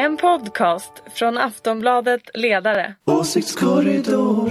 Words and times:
En 0.00 0.16
podcast 0.16 0.92
från 1.14 1.38
Aftonbladet 1.38 2.22
Ledare. 2.34 2.94
Åsiktskorridor. 3.04 4.50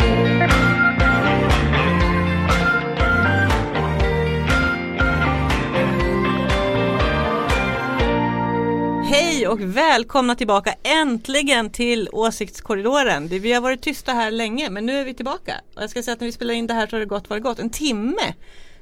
Hej 9.04 9.48
och 9.48 9.62
välkomna 9.62 10.36
tillbaka 10.36 10.74
äntligen 10.84 11.70
till 11.70 12.10
Åsiktskorridoren. 12.12 13.28
Vi 13.28 13.54
har 13.54 13.62
varit 13.62 13.82
tysta 13.82 14.14
här 14.14 14.32
länge 14.32 14.70
men 14.70 14.86
nu 14.86 15.00
är 15.00 15.06
vi 15.06 15.14
tillbaka. 15.14 15.54
Och 15.76 15.82
jag 15.82 15.90
ska 15.90 16.04
säga 16.04 16.14
att 16.14 16.20
när 16.20 16.28
vi 16.28 16.32
spelar 16.32 16.54
in 16.54 16.68
det 16.68 16.74
här 16.74 16.88
så 16.88 16.96
har 16.96 17.00
det 17.00 17.06
gått, 17.06 17.30
var 17.30 17.38
det 17.38 17.44
gått? 17.44 17.60
En 17.60 17.70
timme 17.70 18.34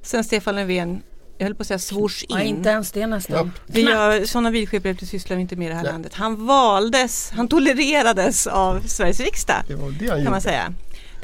sedan 0.01 0.23
Stefan 0.23 0.55
Löfven, 0.55 1.01
jag 1.37 1.45
höll 1.45 1.55
på 1.55 1.61
att 1.61 1.67
säga 1.67 1.79
svors 1.79 2.23
in. 2.23 2.27
Ja, 2.29 2.41
inte 2.41 2.69
ens 2.69 2.91
det 2.91 3.07
nästan. 3.07 3.51
Vi 3.65 3.81
gör, 3.81 4.25
sådana 4.25 4.51
vidskepligheter 4.51 5.05
sysslar 5.05 5.35
vi 5.37 5.41
inte 5.41 5.55
med 5.55 5.65
i 5.65 5.69
det 5.69 5.75
här 5.75 5.83
landet. 5.83 6.13
Han 6.13 6.45
valdes, 6.45 7.31
han 7.35 7.47
tolererades 7.47 8.47
av 8.47 8.81
Sveriges 8.87 9.19
riksdag 9.19 9.63
Det 9.67 9.75
var 9.75 9.89
det 9.91 9.97
han 9.99 10.07
kan 10.07 10.17
gjorde. 10.17 10.29
man 10.29 10.41
säga. 10.41 10.73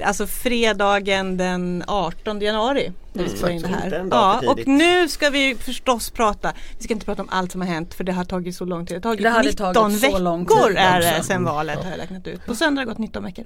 Alltså 0.02 0.28
fredagen 0.28 1.38
den 1.38 1.84
18 1.88 2.42
januari 2.42 2.92
när 3.14 3.24
vi 3.24 3.30
spelar 3.30 3.50
in 3.50 3.62
det 3.62 3.68
här. 3.68 4.08
Ja, 4.12 4.42
och 4.48 4.68
nu 4.68 5.08
ska 5.08 5.30
vi 5.30 5.56
förstås 5.56 6.12
prata, 6.12 6.54
vi 6.78 6.84
ska 6.84 6.94
inte 6.94 7.06
prata 7.06 7.22
om 7.22 7.30
allt 7.32 7.52
som 7.52 7.62
har 7.62 7.68
hänt 7.68 7.94
för 7.94 8.04
det 8.04 8.12
har 8.12 8.24
tagit 8.24 8.56
så 8.56 8.66
lång 8.66 8.86
tid. 8.86 9.02
Det 9.02 9.08
har 9.08 9.16
tagit 9.16 9.24
Det 9.24 9.30
hade 9.30 9.50
19 9.50 9.74
tagit 9.74 10.00
så 10.00 10.20
lång 10.20 10.44
veckor 10.44 10.68
tid 10.68 10.78
är 10.78 11.02
det 11.02 11.12
också. 11.12 11.24
sedan 11.24 11.44
valet 11.44 11.84
har 11.84 11.92
jag 11.92 12.00
räknat 12.00 12.28
ut. 12.28 12.46
På 12.46 12.56
söndag 12.56 12.82
har 12.82 12.86
det 12.86 12.90
gått 12.92 12.98
19 12.98 13.24
veckor. 13.24 13.46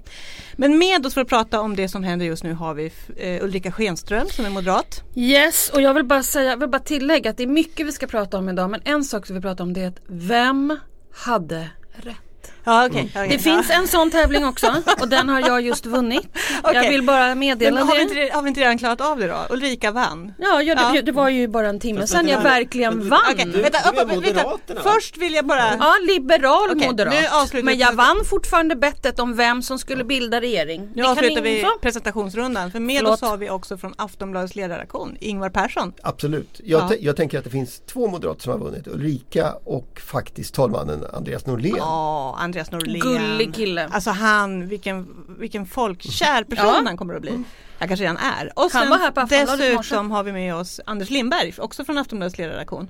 Men 0.55 0.77
med 0.77 1.05
oss 1.05 1.13
för 1.13 1.21
att 1.21 1.27
prata 1.27 1.61
om 1.61 1.75
det 1.75 1.89
som 1.89 2.03
händer 2.03 2.25
just 2.25 2.43
nu 2.43 2.53
har 2.53 2.73
vi 2.73 2.91
eh, 3.17 3.43
Ulrika 3.43 3.71
Schenström 3.71 4.27
som 4.27 4.45
är 4.45 4.49
moderat. 4.49 5.03
Yes, 5.15 5.69
och 5.69 5.81
jag 5.81 5.93
vill 5.93 6.05
bara 6.05 6.23
säga, 6.23 6.49
jag 6.49 6.57
vill 6.57 6.69
bara 6.69 6.79
tillägga 6.81 7.29
att 7.29 7.37
det 7.37 7.43
är 7.43 7.47
mycket 7.47 7.87
vi 7.87 7.91
ska 7.91 8.07
prata 8.07 8.37
om 8.37 8.49
idag 8.49 8.69
men 8.69 8.81
en 8.83 9.03
sak 9.03 9.25
som 9.25 9.35
vi 9.35 9.41
pratar 9.41 9.63
om 9.63 9.73
det 9.73 9.81
är 9.81 9.87
att 9.87 10.01
vem 10.07 10.79
hade 11.13 11.69
rätt? 11.93 12.51
Ja, 12.67 12.85
okej. 12.85 13.09
okej. 13.15 13.27
Det 13.29 13.39
finns 13.39 13.69
en 13.69 13.87
sån 13.87 14.11
tävling 14.11 14.45
också 14.45 14.73
och 15.01 15.07
den 15.07 15.29
har 15.29 15.39
jag 15.39 15.61
just 15.61 15.85
vunnit. 15.85 16.27
Jag 16.63 16.69
Okej. 16.77 16.89
vill 16.89 17.03
bara 17.03 17.27
Men 17.27 17.39
meddela 17.39 17.83
har, 17.83 17.95
vi 17.95 18.05
det. 18.05 18.21
inte, 18.23 18.35
har 18.35 18.41
vi 18.41 18.49
inte 18.49 18.61
redan 18.61 18.77
klarat 18.77 19.01
av 19.01 19.19
det 19.19 19.27
då? 19.27 19.37
Ulrika 19.49 19.91
vann. 19.91 20.33
Ja, 20.39 20.61
ja, 20.61 20.75
Ja. 20.77 20.91
det, 20.91 21.01
det 21.01 21.11
var 21.11 21.29
ju 21.29 21.47
bara 21.47 21.67
en 21.69 21.79
timme 21.79 22.07
sedan 22.07 22.27
jag 22.27 22.41
verkligen 22.41 23.09
vann. 23.09 23.19
Okej, 23.33 23.45
Du- 23.45 23.61
vänta, 23.61 23.91
du 23.91 24.01
upp, 24.01 24.17
upp, 24.53 24.69
vänta. 24.69 24.83
Först 24.93 25.17
vill 25.17 25.33
jag 25.33 25.45
bara 25.45 25.75
Ja, 25.79 25.93
liberal 26.07 26.69
Okej, 26.71 26.87
moderat. 26.87 27.13
Men 27.53 27.65
vi 27.65 27.73
jag 27.73 27.93
vann 27.93 28.15
fortfarande 28.29 28.75
bettet 28.75 29.19
om 29.19 29.35
vem 29.35 29.61
som 29.61 29.79
skulle 29.79 30.03
bilda 30.03 30.41
regering. 30.41 30.89
Nu 30.95 31.03
avslutar 31.05 31.41
vi 31.41 31.65
presentationsrundan 31.81 32.71
för 32.71 32.79
med 32.79 32.97
Förlåt. 32.97 33.13
oss 33.13 33.21
har 33.29 33.37
vi 33.37 33.49
också 33.49 33.77
från 33.77 33.93
Aftonbladets 33.97 34.55
ledarredaktion 34.55 35.17
Ingvar 35.19 35.49
Persson. 35.49 35.93
Absolut. 36.03 36.61
Jag, 36.63 36.81
Ja. 36.81 36.95
jag 36.99 37.15
tänker 37.15 37.37
att 37.37 37.43
det 37.43 37.49
finns 37.49 37.81
två 37.87 38.07
moderater 38.07 38.41
som 38.41 38.51
har 38.51 38.59
vunnit. 38.59 38.87
Ulrika 38.87 39.53
och 39.65 40.01
faktiskt 40.05 40.53
talmannen 40.55 41.05
Andreas 41.13 41.45
Norlén. 41.45 41.75
Ja, 41.77 42.35
Andreas 42.39 42.56
Norlén. 42.71 42.99
Gullig 43.01 43.55
kille. 43.55 43.87
Alltså 43.91 44.09
han, 44.11 44.67
vilken, 44.67 45.25
vilken 45.39 45.65
folkkär 45.65 46.43
person 46.43 46.65
Ja. 46.65 46.81
han 46.85 46.97
kommer 46.97 47.13
att 47.13 47.21
bli. 47.21 47.43
Jag 47.79 47.87
kanske 47.87 48.03
redan 48.03 48.17
är. 48.17 48.51
Och 48.55 48.61
Han 48.61 48.69
sen 48.81 48.89
var 48.89 48.97
här 48.97 49.11
på 49.11 49.19
Aftonbladet 49.21 49.65
i 49.65 49.75
morse. 49.75 49.77
dessutom 49.77 50.11
har 50.11 50.23
vi 50.23 50.31
med 50.31 50.55
oss 50.55 50.79
Anders 50.85 51.09
Lindberg, 51.09 51.53
också 51.57 51.85
från 51.85 51.97
Aftonbladets 51.97 52.37
ledarredaktion. 52.37 52.89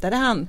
Där 0.00 0.10
är 0.12 0.16
han. 0.16 0.48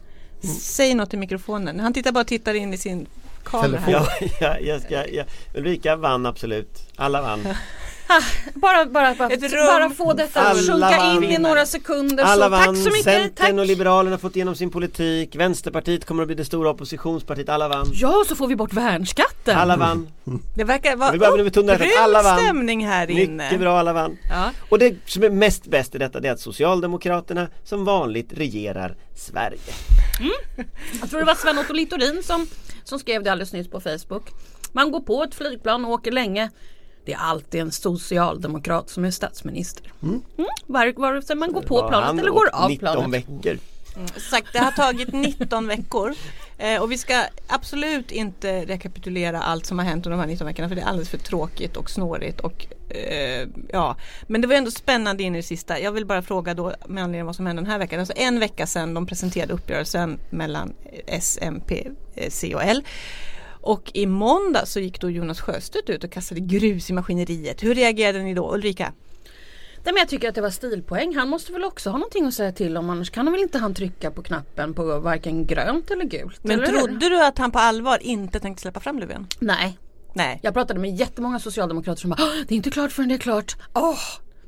Säg 0.61 0.93
något 0.93 1.13
i 1.13 1.17
mikrofonen. 1.17 1.79
Han 1.79 1.93
tittar 1.93 2.11
bara 2.11 2.21
och 2.21 2.27
tittar 2.27 2.53
in 2.53 2.73
i 2.73 2.77
sin 2.77 3.07
kamera. 3.43 3.79
här. 3.79 3.85
Telefon. 3.93 4.27
Ja, 4.39 4.47
ja, 4.47 4.59
jag 4.59 4.81
ska, 4.81 5.07
ja. 5.07 5.23
Ulrika 5.55 5.95
vann 5.95 6.25
absolut. 6.25 6.79
Alla 6.95 7.21
vann. 7.21 7.39
Bara, 8.53 8.85
bara, 8.85 9.15
bara, 9.15 9.29
rum 9.29 9.67
bara 9.67 9.89
få 9.89 10.13
detta 10.13 10.41
att 10.41 10.57
sjunka 10.57 10.97
in 10.97 11.23
i 11.23 11.33
vann. 11.33 11.41
några 11.41 11.65
sekunder. 11.65 12.23
Alla 12.23 12.45
så 12.45 12.55
tack 12.55 12.65
vann. 12.65 12.75
så 12.75 12.89
mycket. 12.89 13.03
Centern 13.03 13.35
Tack. 13.35 13.59
och 13.59 13.65
Liberalerna 13.65 14.13
har 14.13 14.17
fått 14.17 14.35
igenom 14.35 14.55
sin 14.55 14.71
politik. 14.71 15.35
Vänsterpartiet 15.35 16.05
kommer 16.05 16.23
att 16.23 16.27
bli 16.27 16.35
det 16.35 16.45
stora 16.45 16.69
oppositionspartiet. 16.69 17.49
Alla 17.49 17.67
vann. 17.67 17.87
Ja, 17.93 18.23
så 18.27 18.35
får 18.35 18.47
vi 18.47 18.55
bort 18.55 18.73
värnskatten. 18.73 19.57
Alla 19.57 19.77
vann. 19.77 20.07
Det 20.55 20.63
verkar 20.63 20.95
vara 20.95 21.11
vann. 22.23 22.39
stämning 22.39 22.87
här 22.87 23.09
inne. 23.09 23.43
Mycket 23.43 23.59
bra, 23.59 23.79
alla 23.79 23.93
vann. 23.93 24.17
Ja. 24.29 24.51
Och 24.69 24.79
det 24.79 24.95
som 25.05 25.23
är 25.23 25.29
mest 25.29 25.65
bäst 25.65 25.95
i 25.95 25.97
detta 25.97 26.19
det 26.19 26.27
är 26.27 26.31
att 26.31 26.39
Socialdemokraterna 26.39 27.47
som 27.63 27.85
vanligt 27.85 28.33
regerar 28.33 28.95
Sverige. 29.15 29.59
Jag 31.01 31.09
tror 31.09 31.19
det 31.19 31.25
var 31.25 31.35
Sven 31.35 31.57
Otto 31.59 31.73
Littorin 31.73 32.23
som, 32.23 32.47
som 32.83 32.99
skrev 32.99 33.23
det 33.23 33.31
alldeles 33.31 33.53
nyss 33.53 33.69
på 33.69 33.79
Facebook. 33.79 34.29
Man 34.71 34.91
går 34.91 35.01
på 35.01 35.23
ett 35.23 35.35
flygplan 35.35 35.85
och 35.85 35.91
åker 35.91 36.11
länge. 36.11 36.49
Det 37.05 37.13
är 37.13 37.17
alltid 37.17 37.61
en 37.61 37.71
socialdemokrat 37.71 38.89
som 38.89 39.05
är 39.05 39.11
statsminister. 39.11 39.91
Mm. 40.03 40.21
Var, 40.65 40.93
vare 40.95 41.21
sig 41.21 41.35
man 41.35 41.51
går 41.51 41.61
på 41.61 41.87
planet 41.89 42.21
eller 42.21 42.31
går 42.31 42.49
av 42.53 42.69
19 42.69 42.93
planet. 42.93 43.13
veckor. 43.13 43.59
Sagt, 44.31 44.53
det 44.53 44.59
har 44.59 44.71
tagit 44.71 45.13
19 45.13 45.67
veckor 45.67 46.13
eh, 46.57 46.81
och 46.81 46.91
vi 46.91 46.97
ska 46.97 47.23
absolut 47.47 48.11
inte 48.11 48.65
rekapitulera 48.65 49.41
allt 49.41 49.65
som 49.65 49.79
har 49.79 49.85
hänt 49.85 50.05
under 50.05 50.17
de 50.17 50.19
här 50.19 50.27
19 50.27 50.47
veckorna 50.47 50.69
för 50.69 50.75
det 50.75 50.81
är 50.81 50.85
alldeles 50.85 51.09
för 51.09 51.17
tråkigt 51.17 51.77
och 51.77 51.89
snårigt 51.89 52.39
och 52.39 52.65
eh, 52.89 53.47
ja 53.69 53.95
Men 54.27 54.41
det 54.41 54.47
var 54.47 54.55
ändå 54.55 54.71
spännande 54.71 55.23
in 55.23 55.35
i 55.35 55.37
det 55.37 55.43
sista. 55.43 55.79
Jag 55.79 55.91
vill 55.91 56.05
bara 56.05 56.21
fråga 56.21 56.53
då 56.53 56.73
med 56.87 57.03
anledning 57.03 57.21
av 57.21 57.25
vad 57.25 57.35
som 57.35 57.45
hände 57.45 57.61
den 57.61 57.71
här 57.71 57.79
veckan. 57.79 57.99
Alltså 57.99 58.13
en 58.17 58.39
vecka 58.39 58.67
sedan 58.67 58.93
de 58.93 59.05
presenterade 59.05 59.53
uppgörelsen 59.53 60.19
mellan 60.29 60.73
S, 61.07 61.39
MP, 61.41 61.87
eh, 62.15 62.29
C 62.29 62.55
och 62.55 62.63
L. 62.63 62.83
Och 63.65 63.91
i 63.93 64.05
måndag 64.05 64.65
så 64.65 64.79
gick 64.79 65.01
då 65.01 65.09
Jonas 65.09 65.41
Sjöstedt 65.41 65.89
ut 65.89 66.03
och 66.03 66.11
kastade 66.11 66.41
grus 66.41 66.89
i 66.89 66.93
maskineriet. 66.93 67.63
Hur 67.63 67.75
reagerade 67.75 68.23
ni 68.23 68.33
då 68.33 68.53
Ulrika? 68.53 68.93
Nej, 69.83 69.93
men 69.93 69.95
jag 69.95 70.09
tycker 70.09 70.29
att 70.29 70.35
det 70.35 70.41
var 70.41 70.49
stilpoäng. 70.49 71.15
Han 71.15 71.29
måste 71.29 71.51
väl 71.51 71.63
också 71.63 71.89
ha 71.89 71.97
någonting 71.97 72.25
att 72.25 72.33
säga 72.33 72.51
till 72.51 72.77
om 72.77 72.89
annars 72.89 73.09
kan 73.09 73.27
han 73.27 73.33
väl 73.33 73.41
inte 73.41 73.57
han 73.57 73.73
trycka 73.73 74.11
på 74.11 74.23
knappen 74.23 74.73
på 74.73 74.99
varken 74.99 75.45
grönt 75.45 75.91
eller 75.91 76.05
gult. 76.05 76.39
Men 76.43 76.59
eller 76.59 76.67
trodde 76.67 77.09
du 77.09 77.23
att 77.25 77.37
han 77.37 77.51
på 77.51 77.59
allvar 77.59 77.97
inte 78.01 78.39
tänkte 78.39 78.61
släppa 78.61 78.79
fram 78.79 78.99
Löfven? 78.99 79.27
Nej, 79.39 79.77
Nej. 80.13 80.39
jag 80.43 80.53
pratade 80.53 80.79
med 80.79 80.95
jättemånga 80.95 81.39
socialdemokrater 81.39 82.01
som 82.01 82.09
bara 82.09 82.23
"Åh, 82.23 82.43
det 82.47 82.53
är 82.53 82.57
inte 82.57 82.69
klart 82.71 82.91
förrän 82.91 83.09
det 83.09 83.15
är 83.15 83.19
klart. 83.19 83.55
Åh, 83.73 83.97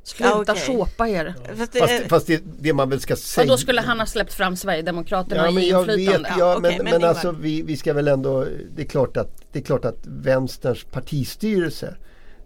sluta 0.08 0.30
Ja, 0.32 0.42
okej. 0.42 0.64
såpa 0.66 1.08
er. 1.10 1.36
Fast 1.58 1.72
det, 1.74 1.80
Fast, 1.80 1.94
fast 2.10 2.28
det, 2.28 2.44
det 2.60 2.74
man 2.74 2.90
väl 2.90 3.00
ska 3.00 3.16
säga. 3.16 3.44
Och 3.44 3.48
då 3.50 3.58
skulle 3.58 3.82
han 3.82 4.00
ha 4.00 4.06
släppt 4.06 4.34
fram 4.34 4.56
Sverigedemokraterna 4.56 5.46
Ja 5.46 5.52
men 5.52 5.64
i 5.64 5.70
jag 5.70 5.86
vet, 5.86 5.98
inflytande. 6.00 6.30
ja, 6.40 6.56
okej, 6.58 6.62
men, 6.62 6.76
men 6.78 6.84
men, 6.84 6.94
Ingvar. 6.94 7.10
alltså 7.10 7.32
vi, 7.32 7.62
vi 7.62 7.78
ska 7.78 7.94
väl 7.94 8.08
ändå, 8.08 8.46
det 8.76 8.82
är 8.82 8.86
klart 8.86 9.18
att, 9.18 9.32
det 9.52 9.60
är 9.60 9.64
klart 9.64 9.86
att 9.86 10.00
vänsterns 10.04 10.84
partistyrelse 10.84 11.96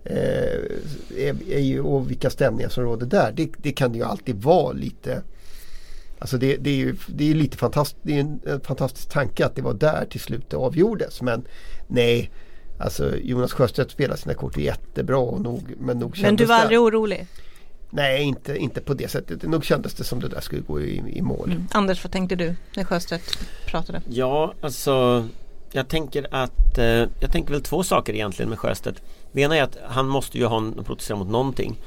eh, 0.05 0.17
är, 1.17 1.35
är 1.51 1.59
ju, 1.59 1.81
och 1.81 2.11
vilka 2.11 2.29
stämningar 2.29 2.69
som 2.69 2.83
råder 2.83 3.05
där, 3.05 3.31
det, 3.35 3.49
det 3.57 3.71
kan 3.71 3.93
ju 3.93 4.03
alltid 4.03 4.35
vara 4.43 4.71
lite 4.71 5.21
Alltså 6.19 6.37
det, 6.37 6.57
det 6.57 6.69
är 6.69 6.75
ju 6.75 6.95
det 7.07 7.31
är 7.31 7.35
lite 7.35 7.57
fantastiskt, 7.57 7.99
det 8.03 8.15
är 8.15 8.19
en, 8.19 8.61
fantastisk 8.63 9.09
tanke 9.09 9.45
att 9.45 9.55
det 9.55 9.61
var 9.61 9.73
där 9.73 10.05
till 10.05 10.19
slut 10.19 10.49
det 10.49 10.57
avgjordes 10.57 11.21
men 11.21 11.43
nej 11.87 12.31
Alltså 12.79 13.15
Jonas 13.17 13.53
Sjöstedt 13.53 13.91
spelar 13.91 14.15
sina 14.15 14.33
kort 14.33 14.57
jättebra 14.57 15.17
och 15.17 15.41
nog, 15.41 15.73
men 15.79 15.99
nog 15.99 16.19
men 16.21 16.35
du 16.35 16.45
var 16.45 16.55
det- 16.55 16.61
aldrig 16.61 16.79
orolig? 16.79 17.27
Nej 17.93 18.21
inte, 18.23 18.57
inte 18.57 18.81
på 18.81 18.93
det 18.93 19.11
sättet, 19.11 19.43
nog 19.43 19.65
kändes 19.65 19.93
det 19.93 20.03
som 20.03 20.19
det 20.19 20.27
där 20.27 20.41
skulle 20.41 20.61
gå 20.61 20.81
i, 20.81 21.03
i 21.15 21.21
mål. 21.21 21.63
Anders, 21.71 22.03
vad 22.03 22.11
tänkte 22.11 22.35
du 22.35 22.55
när 22.75 22.83
Sjöstedt 22.83 23.39
pratade? 23.65 24.01
Ja, 24.09 24.53
alltså 24.61 25.27
jag 25.71 25.87
tänker 25.87 26.27
att 26.31 26.77
eh, 26.77 26.85
jag 27.19 27.31
tänker 27.31 27.51
väl 27.51 27.61
två 27.61 27.83
saker 27.83 28.13
egentligen 28.13 28.49
med 28.49 28.59
Sjöstedt. 28.59 29.01
Det 29.31 29.41
ena 29.41 29.57
är 29.57 29.63
att 29.63 29.77
han 29.87 30.07
måste 30.07 30.37
ju 30.37 30.45
ha 30.45 30.57
en, 30.57 30.83
protestera 30.83 31.17
mot 31.17 31.27
någonting. 31.27 31.77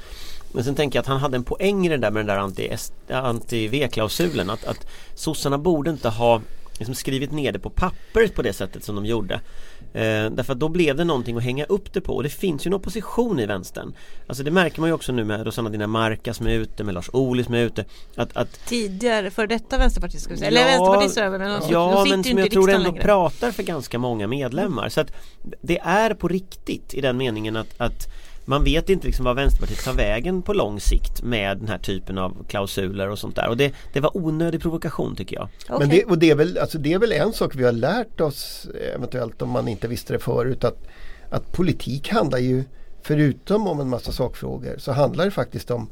Men 0.51 0.63
sen 0.63 0.75
tänker 0.75 0.97
jag 0.97 1.01
att 1.01 1.07
han 1.07 1.17
hade 1.19 1.35
en 1.35 1.43
poäng 1.43 1.85
i 1.85 1.89
det 1.89 1.97
där 1.97 2.11
med 2.11 2.25
den 2.25 2.35
där 2.35 2.43
anti- 2.43 2.91
anti-V-klausulen. 3.09 4.49
Att, 4.49 4.65
att 4.65 4.87
sossarna 5.15 5.57
borde 5.57 5.89
inte 5.89 6.09
ha 6.09 6.41
liksom 6.77 6.95
skrivit 6.95 7.31
ner 7.31 7.51
det 7.51 7.59
på 7.59 7.69
papper 7.69 8.27
på 8.27 8.41
det 8.41 8.53
sättet 8.53 8.83
som 8.83 8.95
de 8.95 9.05
gjorde. 9.05 9.41
Eh, 9.95 10.31
därför 10.31 10.53
att 10.53 10.59
då 10.59 10.69
blev 10.69 10.95
det 10.95 11.03
någonting 11.03 11.37
att 11.37 11.43
hänga 11.43 11.65
upp 11.65 11.93
det 11.93 12.01
på 12.01 12.15
och 12.15 12.23
det 12.23 12.29
finns 12.29 12.65
ju 12.65 12.69
en 12.69 12.73
opposition 12.73 13.39
i 13.39 13.45
vänstern. 13.45 13.93
Alltså 14.27 14.43
det 14.43 14.51
märker 14.51 14.79
man 14.79 14.89
ju 14.89 14.93
också 14.93 15.11
nu 15.11 15.23
med 15.23 15.45
Rosanna 15.45 15.69
Dinamarca 15.69 16.33
som 16.33 16.47
är 16.47 16.51
ute, 16.51 16.83
med 16.83 16.93
Lars 16.93 17.09
Ohly 17.13 17.43
som 17.43 17.53
är 17.53 17.63
ute. 17.63 17.85
Att, 18.15 18.37
att 18.37 18.65
Tidigare, 18.65 19.31
för 19.31 19.47
detta 19.47 19.77
vänsterpartister 19.77 20.23
ska 20.23 20.33
vi 20.33 20.37
säga. 20.37 20.47
Eller 20.47 20.61
Ja, 20.61 20.67
vänsterpartister 20.67 21.29
men 21.29 21.39
de, 21.39 21.59
de 21.59 21.71
Ja 21.71 22.03
sitter 22.03 22.17
men 22.17 22.23
som 22.23 22.37
jag 22.37 22.51
tror 22.51 22.69
ändå 22.71 22.83
längre. 22.91 23.01
pratar 23.03 23.51
för 23.51 23.63
ganska 23.63 23.99
många 23.99 24.27
medlemmar. 24.27 24.89
Så 24.89 25.01
att 25.01 25.11
det 25.61 25.79
är 25.79 26.13
på 26.13 26.27
riktigt 26.27 26.93
i 26.93 27.01
den 27.01 27.17
meningen 27.17 27.55
att, 27.55 27.67
att 27.77 28.07
man 28.45 28.63
vet 28.63 28.89
inte 28.89 29.05
liksom 29.05 29.25
vad 29.25 29.35
Vänsterpartiet 29.35 29.83
tar 29.83 29.93
vägen 29.93 30.41
på 30.41 30.53
lång 30.53 30.79
sikt 30.79 31.23
med 31.23 31.57
den 31.57 31.67
här 31.67 31.77
typen 31.77 32.17
av 32.17 32.45
klausuler 32.47 33.09
och 33.09 33.19
sånt 33.19 33.35
där. 33.35 33.49
Och 33.49 33.57
det, 33.57 33.73
det 33.93 33.99
var 33.99 34.17
onödig 34.17 34.61
provokation 34.61 35.15
tycker 35.15 35.35
jag. 35.35 35.49
Okej. 35.69 35.79
Men 35.79 35.89
det, 35.89 36.03
och 36.03 36.17
det, 36.17 36.31
är 36.31 36.35
väl, 36.35 36.57
alltså 36.57 36.77
det 36.77 36.93
är 36.93 36.99
väl 36.99 37.11
en 37.11 37.33
sak 37.33 37.55
vi 37.55 37.63
har 37.63 37.71
lärt 37.71 38.21
oss 38.21 38.67
eventuellt 38.95 39.41
om 39.41 39.49
man 39.49 39.67
inte 39.67 39.87
visste 39.87 40.13
det 40.13 40.19
förut 40.19 40.63
att, 40.63 40.87
att 41.29 41.51
politik 41.51 42.09
handlar 42.09 42.39
ju 42.39 42.63
förutom 43.01 43.67
om 43.67 43.79
en 43.79 43.89
massa 43.89 44.11
sakfrågor 44.11 44.75
så 44.77 44.91
handlar 44.91 45.25
det 45.25 45.31
faktiskt 45.31 45.71
om 45.71 45.89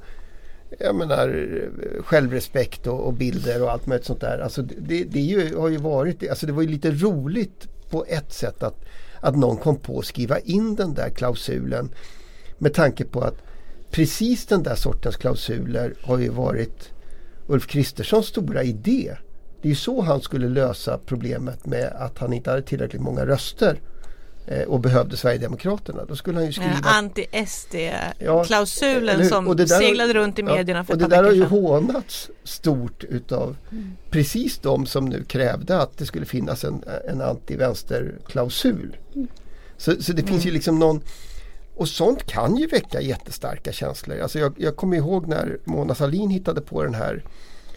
jag 0.80 0.96
menar 0.96 1.52
självrespekt 2.04 2.88
och, 2.88 3.00
och 3.00 3.14
bilder 3.14 3.64
och 3.64 3.72
allt 3.72 3.88
möjligt 3.88 4.06
sånt 4.06 4.22
där. 4.22 4.40
Alltså 4.40 4.62
det, 4.62 5.04
det 5.04 5.20
ju, 5.20 5.58
har 5.58 5.70
ju 5.70 5.78
varit, 5.78 6.30
alltså 6.30 6.46
det 6.46 6.54
var 6.54 6.62
ju 6.62 6.68
lite 6.68 6.92
roligt 6.92 7.68
på 7.90 8.06
ett 8.08 8.34
sätt 8.34 8.64
att, 8.64 8.86
att 9.20 9.38
någon 9.38 9.58
kom 9.58 9.78
på 9.78 10.00
att 10.00 10.06
skriva 10.06 10.40
in 10.40 10.76
den 10.76 10.94
där 10.94 11.10
klausulen 11.10 11.90
med 12.58 12.74
tanke 12.74 13.06
på 13.06 13.22
att 13.22 13.38
precis 13.92 14.46
den 14.46 14.64
där 14.64 14.76
sortens 14.76 15.16
klausuler 15.16 15.94
har 16.04 16.18
ju 16.18 16.30
varit 16.30 16.90
Ulf 17.48 17.68
Kristerssons 17.68 18.26
stora 18.28 18.64
idé 18.64 19.16
Det 19.62 19.68
är 19.68 19.70
ju 19.70 19.76
så 19.76 20.02
han 20.02 20.22
skulle 20.22 20.50
lösa 20.50 21.00
problemet 21.06 21.66
med 21.66 21.94
att 21.98 22.18
han 22.18 22.34
inte 22.34 22.50
hade 22.50 22.62
tillräckligt 22.62 23.02
många 23.02 23.26
röster 23.26 23.80
eh, 24.48 24.62
och 24.62 24.80
behövde 24.80 25.18
Sverigedemokraterna. 25.18 26.06
Då 26.06 26.16
skulle 26.16 26.38
han 26.38 26.46
ju 26.46 26.52
skriva 26.54 26.78
Ja, 26.84 26.90
Anti-SD-klausulen 26.90 29.20
hur? 29.22 29.30
som 29.30 29.56
där- 29.56 29.66
seglade 29.66 30.14
runt 30.14 30.40
i 30.40 30.42
Ja, 30.42 30.56
medierna 30.56 30.84
för 30.84 30.94
och 30.94 31.00
det 31.00 31.08
där 31.08 31.24
har 31.24 31.32
ju 31.32 31.44
hånats 31.46 32.30
stort 32.44 33.04
utav 33.04 33.56
precis 34.10 34.58
de 34.58 34.86
som 34.86 35.06
nu 35.06 35.24
krävde 35.24 35.82
att 35.82 35.98
det 35.98 36.06
skulle 36.06 36.26
finnas 36.26 36.64
en, 36.64 36.84
en 37.08 37.22
anti-vänsterklausul. 37.22 38.96
Så, 39.78 40.02
så 40.02 40.14
det 40.14 40.24
finns 40.24 40.46
ju 40.46 40.52
liksom 40.52 40.80
någon 40.80 41.02
och 41.76 41.90
sånt 41.90 42.26
kan 42.26 42.58
ju 42.58 42.68
väcka 42.68 43.02
jättestarka 43.02 43.72
känslor. 43.72 44.20
Alltså 44.20 44.40
jag, 44.40 44.54
jag 44.58 44.76
kommer 44.76 44.98
ihåg 44.98 45.28
när 45.28 45.58
Mona 45.64 45.96
Sahlin 45.96 46.30
hittade 46.30 46.62
på 46.62 46.84
den 46.84 46.94
här 46.94 47.24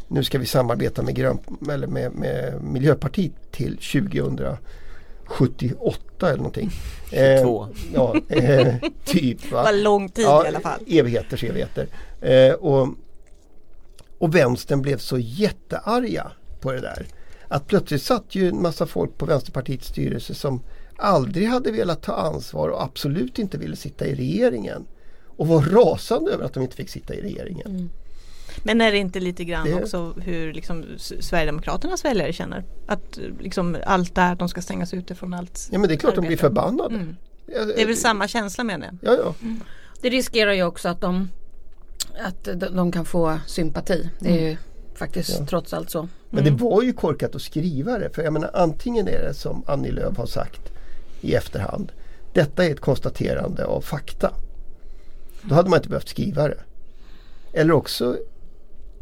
Nu 0.08 0.24
ska 0.24 0.38
vi 0.38 0.46
samarbeta 0.46 1.02
med, 1.02 1.14
grön, 1.14 1.38
eller 1.70 1.86
med, 1.86 2.12
med 2.12 2.62
Miljöpartiet 2.62 3.32
till 3.52 3.76
2078 3.76 6.26
eller 6.28 6.36
någonting. 6.36 6.70
Eh, 7.12 7.42
Två. 7.42 7.68
ja, 7.94 8.16
eh, 8.28 8.74
typ. 9.04 9.42
Det 9.42 9.52
Va? 9.52 9.62
var 9.62 9.72
lång 9.72 10.08
tid 10.08 10.24
ja, 10.24 10.44
i 10.44 10.48
alla 10.48 10.60
fall. 10.60 10.80
Evigheters 10.86 11.44
evigheter. 11.44 11.86
Eh, 12.20 12.52
och, 12.52 12.88
och 14.18 14.34
vänstern 14.34 14.82
blev 14.82 14.98
så 14.98 15.18
jättearga 15.18 16.30
på 16.60 16.72
det 16.72 16.80
där. 16.80 17.06
Att 17.48 17.66
plötsligt 17.66 18.02
satt 18.02 18.34
ju 18.34 18.48
en 18.48 18.62
massa 18.62 18.86
folk 18.86 19.18
på 19.18 19.26
Vänsterpartiets 19.26 19.88
styrelse 19.88 20.34
som 20.34 20.62
aldrig 20.98 21.46
hade 21.48 21.72
velat 21.72 22.02
ta 22.02 22.12
ansvar 22.12 22.68
och 22.68 22.82
absolut 22.82 23.38
inte 23.38 23.58
ville 23.58 23.76
sitta 23.76 24.06
i 24.06 24.14
regeringen. 24.14 24.86
Och 25.36 25.46
var 25.48 25.60
rasande 25.62 26.30
över 26.32 26.44
att 26.44 26.52
de 26.54 26.62
inte 26.62 26.76
fick 26.76 26.90
sitta 26.90 27.14
i 27.14 27.20
regeringen. 27.22 27.90
Men 28.62 28.80
är 28.80 28.92
det 28.92 28.98
inte 28.98 29.20
lite 29.20 29.44
grann 29.44 29.66
Det- 29.66 29.74
också 29.74 30.14
hur 30.20 30.52
liksom 30.52 30.84
Sverigedemokraternas 30.96 32.04
väljare 32.04 32.32
känner? 32.32 32.64
Att 32.86 33.18
liksom 33.40 33.76
allt 33.86 34.14
det 34.14 34.20
här, 34.20 34.32
att 34.32 34.38
de 34.38 34.48
ska 34.48 34.62
stängas 34.62 34.94
ute 34.94 35.14
från 35.14 35.34
allt. 35.34 35.68
Ja 35.72 35.78
men 35.78 35.88
det 35.88 35.94
är 35.94 35.98
klart 35.98 36.14
de 36.14 36.20
blir 36.20 36.30
arbete. 36.30 36.40
förbannade. 36.40 36.94
Mm. 36.94 37.16
Det 37.46 37.82
är 37.82 37.86
väl 37.86 37.96
samma 37.96 38.28
känsla 38.28 38.64
menar 38.64 38.86
jag. 39.02 39.14
Ja, 39.14 39.18
ja. 39.24 39.34
Det 40.00 40.08
riskerar 40.10 40.52
ju 40.52 40.62
också 40.64 40.88
att 40.88 41.00
de, 41.00 41.28
att 42.24 42.44
de, 42.44 42.54
de 42.76 42.92
kan 42.92 43.04
få 43.04 43.38
sympati. 43.46 44.10
Det 44.20 44.28
är 44.28 44.48
ju 44.50 44.56
faktiskt 44.94 45.30
Mm. 45.30 45.42
Ja. 45.42 45.46
trots 45.48 45.72
allt 45.74 45.90
så. 45.90 46.08
Men 46.30 46.44
det 46.44 46.50
var 46.50 46.82
ju 46.82 46.92
korkat 46.92 47.34
att 47.34 47.42
skriva 47.42 47.98
det. 47.98 48.10
För 48.14 48.22
jag 48.22 48.32
menar 48.32 48.50
antingen 48.54 49.08
är 49.08 49.22
det 49.22 49.34
som 49.34 49.64
Annie 49.66 49.90
Lööf 49.90 50.16
har 50.16 50.26
sagt 50.26 50.60
i 51.20 51.34
efterhand. 51.34 51.92
Detta 52.32 52.64
är 52.64 52.70
ett 52.70 52.80
konstaterande 52.80 53.64
av 53.64 53.80
fakta. 53.80 54.34
Då 55.42 55.54
hade 55.54 55.70
man 55.70 55.76
inte 55.76 55.88
behövt 55.88 56.08
skriva 56.08 56.48
det. 56.48 56.58
Eller 57.52 57.72
också 57.72 58.16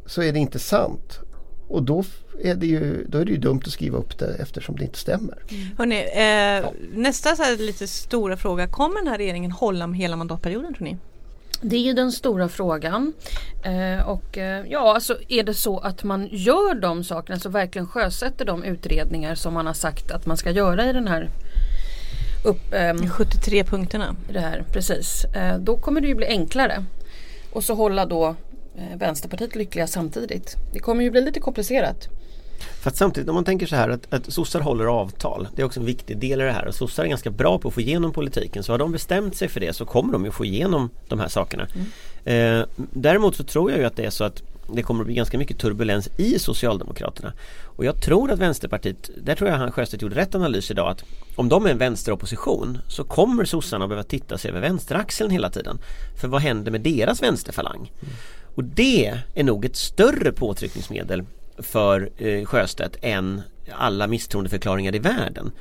så 0.06 0.22
är 0.22 0.32
det 0.32 0.38
inte 0.38 0.58
sant. 0.58 1.20
Och 1.68 1.82
då 1.82 2.04
är 2.42 2.54
det 2.54 2.66
ju, 2.66 3.06
då 3.08 3.18
är 3.18 3.24
det 3.24 3.30
ju 3.30 3.38
dumt 3.38 3.60
att 3.64 3.72
skriva 3.72 3.98
upp 3.98 4.18
det 4.18 4.34
eftersom 4.34 4.76
det 4.76 4.84
inte 4.84 4.98
stämmer. 4.98 5.38
Hörrni, 5.78 5.96
eh, 5.96 6.70
nästa 6.92 7.36
så 7.36 7.42
här 7.42 7.56
lite 7.56 7.86
stora 7.86 8.36
fråga. 8.36 8.66
Kommer 8.66 8.96
den 8.96 9.08
här 9.08 9.18
regeringen 9.18 9.50
hålla 9.50 9.86
med 9.86 9.98
hela 9.98 10.16
mandatperioden 10.16 10.74
tror 10.74 10.84
ni? 10.84 10.96
Det 11.60 11.76
är 11.76 11.80
ju 11.80 11.92
den 11.92 12.12
stora 12.12 12.48
frågan. 12.48 13.12
Eh, 13.62 14.08
och 14.08 14.38
eh, 14.38 14.64
ja, 14.68 14.94
alltså 14.94 15.18
är 15.28 15.42
det 15.42 15.54
så 15.54 15.78
att 15.78 16.04
man 16.04 16.28
gör 16.30 16.74
de 16.74 17.04
sakerna, 17.04 17.38
så 17.38 17.48
verkligen 17.48 17.86
sjösätter 17.86 18.44
de 18.44 18.64
utredningar 18.64 19.34
som 19.34 19.54
man 19.54 19.66
har 19.66 19.74
sagt 19.74 20.10
att 20.10 20.26
man 20.26 20.36
ska 20.36 20.50
göra 20.50 20.90
i 20.90 20.92
den 20.92 21.08
här 21.08 21.30
upp, 22.44 22.72
ehm, 22.72 23.08
73 23.10 23.64
punkterna. 23.64 24.16
det 24.32 24.40
här, 24.40 24.64
precis. 24.72 25.24
Eh, 25.24 25.58
då 25.58 25.76
kommer 25.76 26.00
det 26.00 26.08
ju 26.08 26.14
bli 26.14 26.26
enklare. 26.26 26.84
Och 27.52 27.64
så 27.64 27.74
hålla 27.74 28.06
då 28.06 28.36
eh, 28.76 28.98
Vänsterpartiet 28.98 29.54
lyckliga 29.54 29.86
samtidigt. 29.86 30.56
Det 30.72 30.78
kommer 30.78 31.02
ju 31.04 31.10
bli 31.10 31.20
lite 31.20 31.40
komplicerat. 31.40 32.08
För 32.82 32.90
att 32.90 32.96
samtidigt 32.96 33.28
om 33.28 33.34
man 33.34 33.44
tänker 33.44 33.66
så 33.66 33.76
här 33.76 33.88
att, 33.88 34.14
att 34.14 34.32
sossar 34.32 34.60
håller 34.60 34.84
avtal 34.84 35.48
Det 35.56 35.62
är 35.62 35.66
också 35.66 35.80
en 35.80 35.86
viktig 35.86 36.18
del 36.18 36.40
i 36.40 36.44
det 36.44 36.52
här 36.52 36.66
och 36.66 36.74
sossar 36.74 37.04
är 37.04 37.08
ganska 37.08 37.30
bra 37.30 37.58
på 37.58 37.68
att 37.68 37.74
få 37.74 37.80
igenom 37.80 38.12
politiken 38.12 38.62
så 38.62 38.72
har 38.72 38.78
de 38.78 38.92
bestämt 38.92 39.36
sig 39.36 39.48
för 39.48 39.60
det 39.60 39.72
så 39.72 39.84
kommer 39.84 40.12
de 40.12 40.24
ju 40.24 40.30
få 40.30 40.44
igenom 40.44 40.90
de 41.08 41.20
här 41.20 41.28
sakerna 41.28 41.68
eh, 42.24 42.64
Däremot 42.76 43.36
så 43.36 43.44
tror 43.44 43.70
jag 43.70 43.80
ju 43.80 43.86
att 43.86 43.96
det 43.96 44.04
är 44.04 44.10
så 44.10 44.24
att 44.24 44.42
det 44.68 44.82
kommer 44.82 45.00
att 45.00 45.06
bli 45.06 45.14
ganska 45.14 45.38
mycket 45.38 45.58
turbulens 45.58 46.08
i 46.16 46.38
Socialdemokraterna. 46.38 47.32
Och 47.62 47.84
jag 47.84 48.00
tror 48.00 48.30
att 48.30 48.38
Vänsterpartiet, 48.38 49.10
där 49.16 49.34
tror 49.34 49.50
jag 49.50 49.56
han 49.56 49.72
Sjöstedt 49.72 50.02
gjorde 50.02 50.16
rätt 50.16 50.34
analys 50.34 50.70
idag 50.70 50.90
att 50.90 51.04
om 51.36 51.48
de 51.48 51.66
är 51.66 51.70
en 51.70 51.78
vänsteropposition 51.78 52.78
så 52.88 53.04
kommer 53.04 53.44
sossarna 53.44 53.88
behöva 53.88 54.02
titta 54.02 54.38
sig 54.38 54.50
över 54.50 54.60
vänsteraxeln 54.60 55.30
hela 55.30 55.50
tiden. 55.50 55.78
För 56.20 56.28
vad 56.28 56.42
händer 56.42 56.72
med 56.72 56.80
deras 56.80 57.22
vänsterfalang? 57.22 57.92
Och 58.54 58.64
det 58.64 59.20
är 59.34 59.42
nog 59.42 59.64
ett 59.64 59.76
större 59.76 60.32
påtryckningsmedel 60.32 61.24
för 61.58 62.10
eh, 62.16 62.44
Sjöstedt 62.44 62.96
än 63.02 63.42
alla 63.72 64.06
misstroendeförklaringar 64.06 64.94
i 64.94 64.98
världen. 64.98 65.52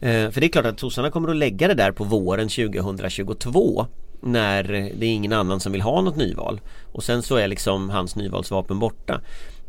Eh, 0.00 0.30
för 0.30 0.40
det 0.40 0.46
är 0.46 0.48
klart 0.48 0.66
att 0.66 0.80
sossarna 0.80 1.10
kommer 1.10 1.28
att 1.28 1.36
lägga 1.36 1.68
det 1.68 1.74
där 1.74 1.92
på 1.92 2.04
våren 2.04 2.48
2022 2.48 3.86
när 4.26 4.62
det 4.96 5.06
är 5.06 5.14
ingen 5.14 5.32
annan 5.32 5.60
som 5.60 5.72
vill 5.72 5.80
ha 5.80 6.00
något 6.00 6.16
nyval. 6.16 6.60
Och 6.92 7.04
sen 7.04 7.22
så 7.22 7.36
är 7.36 7.48
liksom 7.48 7.90
hans 7.90 8.16
nyvalsvapen 8.16 8.78
borta. 8.78 9.20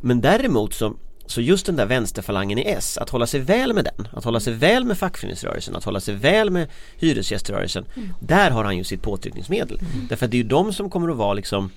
Men 0.01 0.21
däremot 0.21 0.73
så 0.73 0.93
så 1.29 1.41
just 1.41 1.65
den 1.65 1.75
där 1.75 1.85
vänsterfalangen 1.85 2.57
i 2.57 2.63
S, 2.67 2.97
att 2.97 3.09
hålla 3.09 3.27
sig 3.27 3.39
väl 3.39 3.73
med 3.73 3.83
den, 3.83 4.07
att 4.13 4.23
hålla 4.23 4.39
sig 4.39 4.53
väl 4.53 4.85
med 4.85 4.97
fackföreningsrörelsen, 4.97 5.75
att 5.75 5.83
hålla 5.83 5.99
sig 5.99 6.15
väl 6.15 6.49
med 6.49 6.67
hyresgäströrelsen 6.97 7.85
Där 8.19 8.51
har 8.51 8.63
han 8.63 8.77
ju 8.77 8.83
sitt 8.83 9.01
påtryckningsmedel. 9.01 9.79
Därför 10.09 10.25
att 10.25 10.31
det 10.31 10.37
är 10.37 10.41
ju 10.43 10.47
de 10.47 10.73
som 10.73 10.89
kommer 10.89 11.09
att 11.09 11.17
vara 11.17 11.33
liksom 11.33 11.69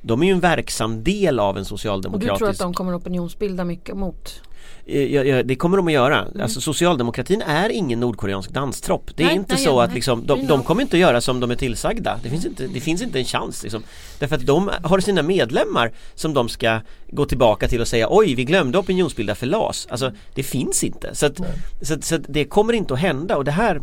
De 0.00 0.22
är 0.22 0.26
ju 0.26 0.32
en 0.32 0.40
verksam 0.40 1.04
del 1.04 1.40
av 1.40 1.48
en 1.48 1.50
Och 1.50 1.58
du 1.60 1.64
socialdemokratisk 1.64 2.38
tror 2.38 2.50
att 2.50 2.58
de 2.58 2.74
kommer 2.74 2.98
opinionsbilda 2.98 3.64
mycket 3.64 3.96
mot? 3.96 4.40
Eh, 4.86 5.02
Ja, 5.14 5.24
ja, 5.24 5.42
det 5.42 5.56
kommer 5.56 5.76
de 5.76 5.86
att 5.86 5.92
göra. 5.92 6.26
Alltså 6.40 6.60
socialdemokratin 6.60 7.42
är 7.42 7.68
ingen 7.70 8.00
nordkoreansk 8.00 8.50
danstropp. 8.50 9.10
Det 9.16 9.22
är 9.22 9.26
Nej, 9.26 9.36
inte 9.36 9.54
nej, 9.54 9.64
så 9.64 9.76
nej. 9.76 9.84
att 9.84 9.94
liksom, 9.94 10.26
de, 10.26 10.46
de 10.46 10.62
kommer 10.62 10.82
inte 10.82 10.96
att 10.96 11.00
göra 11.00 11.20
som 11.20 11.40
de 11.40 11.50
är 11.50 11.54
tillsagda. 11.56 12.20
Det 12.22 12.30
finns 12.30 12.46
inte, 12.46 12.66
det 12.66 12.80
finns 12.80 13.02
inte 13.02 13.18
en 13.18 13.24
chans. 13.24 13.62
Liksom. 13.62 13.82
Därför 14.18 14.36
att 14.36 14.46
de 14.46 14.70
har 14.82 15.00
sina 15.00 15.22
medlemmar 15.22 15.92
som 16.14 16.34
de 16.34 16.48
ska 16.48 16.80
gå 17.10 17.24
tillbaka 17.24 17.68
till 17.68 17.80
och 17.80 17.88
säga 17.88 18.06
oj 18.10 18.34
vi 18.34 18.44
glömde 18.44 18.78
opinionsbilda 18.78 19.34
för 19.34 19.46
LAS. 19.46 19.86
Alltså 19.90 20.12
det 20.34 20.42
finns 20.42 20.84
inte. 20.84 21.14
Så, 21.14 21.26
att, 21.26 21.40
så, 21.82 21.94
att, 21.94 22.04
så 22.04 22.14
att 22.14 22.22
det 22.28 22.44
kommer 22.44 22.72
inte 22.72 22.94
att 22.94 23.00
hända 23.00 23.36
och 23.36 23.44
det 23.44 23.50
här 23.50 23.80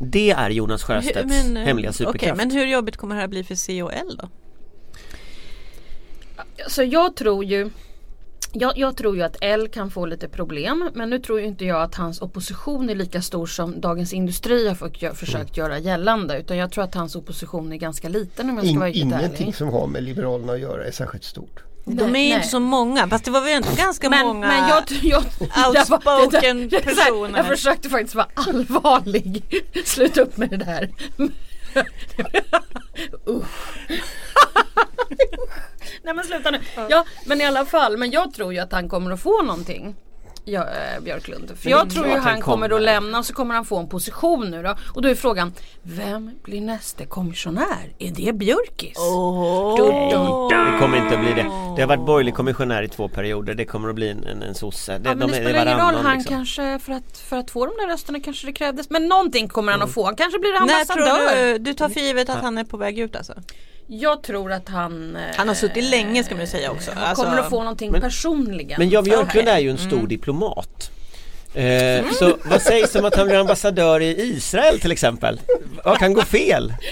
det 0.00 0.30
är 0.30 0.50
Jonas 0.50 0.82
Sjöstedts 0.82 1.28
Men, 1.44 1.56
eh, 1.56 1.62
hemliga 1.62 1.92
superkraft. 1.92 2.36
men 2.36 2.50
hur 2.50 2.66
jobbigt 2.66 2.96
kommer 2.96 3.14
det 3.14 3.20
här 3.20 3.28
bli 3.28 3.44
för 3.44 3.54
C 3.54 3.82
och 3.82 3.92
L 3.94 4.18
då? 4.22 4.28
Så 6.68 6.82
jag 6.82 7.16
tror 7.16 7.44
ju 7.44 7.70
jag, 8.52 8.78
jag 8.78 8.96
tror 8.96 9.16
ju 9.16 9.22
att 9.22 9.36
L 9.40 9.68
kan 9.72 9.90
få 9.90 10.06
lite 10.06 10.28
problem 10.28 10.90
men 10.94 11.10
nu 11.10 11.18
tror 11.18 11.40
ju 11.40 11.46
inte 11.46 11.64
jag 11.64 11.82
att 11.82 11.94
hans 11.94 12.22
opposition 12.22 12.90
är 12.90 12.94
lika 12.94 13.22
stor 13.22 13.46
som 13.46 13.80
Dagens 13.80 14.12
Industri 14.12 14.68
har 14.68 14.74
fått, 14.74 14.92
gö- 15.02 15.14
försökt 15.14 15.56
göra 15.56 15.78
gällande 15.78 16.38
utan 16.38 16.56
jag 16.56 16.72
tror 16.72 16.84
att 16.84 16.94
hans 16.94 17.16
opposition 17.16 17.72
är 17.72 17.76
ganska 17.76 18.08
liten 18.08 18.50
om 18.50 18.56
jag 18.56 18.64
ska 18.64 18.70
In, 18.72 18.78
vara 18.78 18.88
riktigt 18.88 19.04
ingenting 19.04 19.42
ärlig. 19.46 19.54
som 19.56 19.68
har 19.68 19.86
med 19.86 20.02
Liberalerna 20.02 20.52
att 20.52 20.60
göra 20.60 20.84
är 20.84 20.90
särskilt 20.90 21.24
stort. 21.24 21.62
De 21.84 22.02
är 22.02 22.06
nej. 22.08 22.30
inte 22.30 22.48
så 22.48 22.60
många, 22.60 23.08
fast 23.08 23.24
det 23.24 23.30
var 23.30 23.40
väl 23.40 23.50
ändå 23.56 23.68
ganska 23.76 24.10
Men, 24.10 24.26
många 24.26 24.46
men 24.46 24.68
jag, 24.68 24.82
jag, 25.02 25.22
outspoken 25.68 26.68
jag, 26.72 26.82
personer. 26.84 27.36
jag 27.38 27.46
försökte 27.46 27.88
faktiskt 27.88 28.14
vara 28.14 28.26
allvarlig. 28.34 29.42
Sluta 29.84 30.20
upp 30.20 30.36
med 30.36 30.50
det 30.50 30.56
där. 30.56 30.90
Usch. 33.28 33.88
Nej 36.02 36.14
men 36.14 36.24
sluta 36.24 36.50
nu. 36.50 36.58
Ja 36.88 37.04
men 37.26 37.40
i 37.40 37.44
alla 37.44 37.64
fall, 37.64 37.96
men 37.96 38.10
jag 38.10 38.34
tror 38.34 38.52
ju 38.52 38.58
att 38.58 38.72
han 38.72 38.88
kommer 38.88 39.10
att 39.10 39.20
få 39.20 39.42
någonting. 39.42 39.94
Ja, 40.44 40.60
äh, 40.62 41.02
Björklund. 41.02 41.46
För 41.48 41.54
Men 41.54 41.62
det 41.62 41.70
jag 41.70 41.90
tror 41.90 42.06
ju 42.06 42.12
han 42.12 42.20
han 42.22 42.40
kommer 42.40 42.70
att 42.70 42.82
lämna 42.82 43.18
och 43.18 43.26
så 43.26 43.34
kommer 43.34 43.54
han 43.54 43.64
få 43.64 43.76
en 43.78 43.88
position 43.88 44.50
nu 44.50 44.62
då. 44.62 44.76
Och 44.94 45.02
då 45.02 45.08
är 45.08 45.14
frågan, 45.14 45.52
vem 45.82 46.30
blir 46.42 46.60
nästa 46.60 47.06
kommissionär? 47.06 47.92
Är 47.98 48.10
det 48.10 48.32
Björkis? 48.32 48.96
Åh. 48.98 49.76
Dun, 49.76 49.86
dun, 50.10 50.48
dun. 50.48 50.72
Det 50.72 50.78
kommer 50.78 50.96
inte 50.98 51.14
att 51.14 51.20
bli 51.20 51.32
det. 51.32 51.42
Det 51.76 51.82
har 51.82 51.86
varit 51.86 52.06
borgerlig 52.06 52.34
kommissionär 52.34 52.82
i 52.82 52.88
två 52.88 53.08
perioder. 53.08 53.54
Det 53.54 53.64
kommer 53.64 53.88
att 53.88 53.94
bli 53.94 54.10
en, 54.10 54.24
en, 54.24 54.42
en 54.42 54.54
sosse. 54.54 54.92
Ja, 54.92 54.98
men 54.98 55.18
det 55.18 55.26
de 55.26 55.32
är- 55.32 55.40
är 55.40 55.44
spelar 55.44 55.66
ingen 55.74 55.86
roll, 55.86 55.94
han 56.04 56.16
liksom. 56.18 56.36
kanske 56.36 56.78
för 56.78 56.92
att, 56.92 57.18
för 57.18 57.36
att 57.36 57.50
få 57.50 57.66
de 57.66 57.72
där 57.80 57.86
rösterna 57.92 58.20
kanske 58.20 58.46
det 58.46 58.52
krävdes. 58.52 58.90
Men 58.90 59.06
någonting 59.08 59.48
kommer 59.48 59.72
han 59.72 59.82
att 59.82 59.92
få, 59.94 60.04
han 60.04 60.16
kanske 60.16 60.38
blir 60.38 60.52
När 60.52 60.60
ambassadör. 60.60 61.04
tror 61.04 61.52
du, 61.52 61.58
du 61.58 61.74
tar 61.74 61.88
för 61.88 62.00
givet 62.00 62.28
att 62.28 62.42
han 62.42 62.58
är 62.58 62.64
på 62.64 62.76
väg 62.76 62.98
ut 62.98 63.16
alltså? 63.16 63.34
Jag 63.90 64.22
tror 64.22 64.52
att 64.52 64.68
han 64.68 65.16
eh, 65.16 65.22
Han 65.36 65.48
har 65.48 65.54
suttit 65.54 65.84
länge 65.84 66.24
ska 66.24 66.34
man 66.34 66.44
ju 66.44 66.50
säga 66.50 66.70
också. 66.70 66.90
Han 66.94 67.04
Alltså, 67.04 67.24
kommer 67.24 67.38
att 67.38 67.50
få 67.50 67.58
någonting 67.60 67.92
Men- 67.92 68.00
personligen. 68.00 68.74
Men 68.78 68.90
Jan 68.90 69.04
Björklund 69.04 69.48
är 69.48 69.58
ju 69.58 69.70
en 69.70 69.78
stor 69.78 70.06
diplomat. 70.06 70.90
Eh, 71.54 72.04
så 72.18 72.36
vad 72.44 72.62
sägs 72.62 72.94
om 72.94 73.04
att 73.04 73.14
han 73.16 73.26
blir 73.26 73.36
ambassadör 73.36 74.00
i 74.00 74.20
Israel 74.36 74.80
till 74.80 74.92
exempel? 74.92 75.40
Vad 75.84 75.98
kan 75.98 76.12
gå 76.12 76.22
fel? 76.22 76.72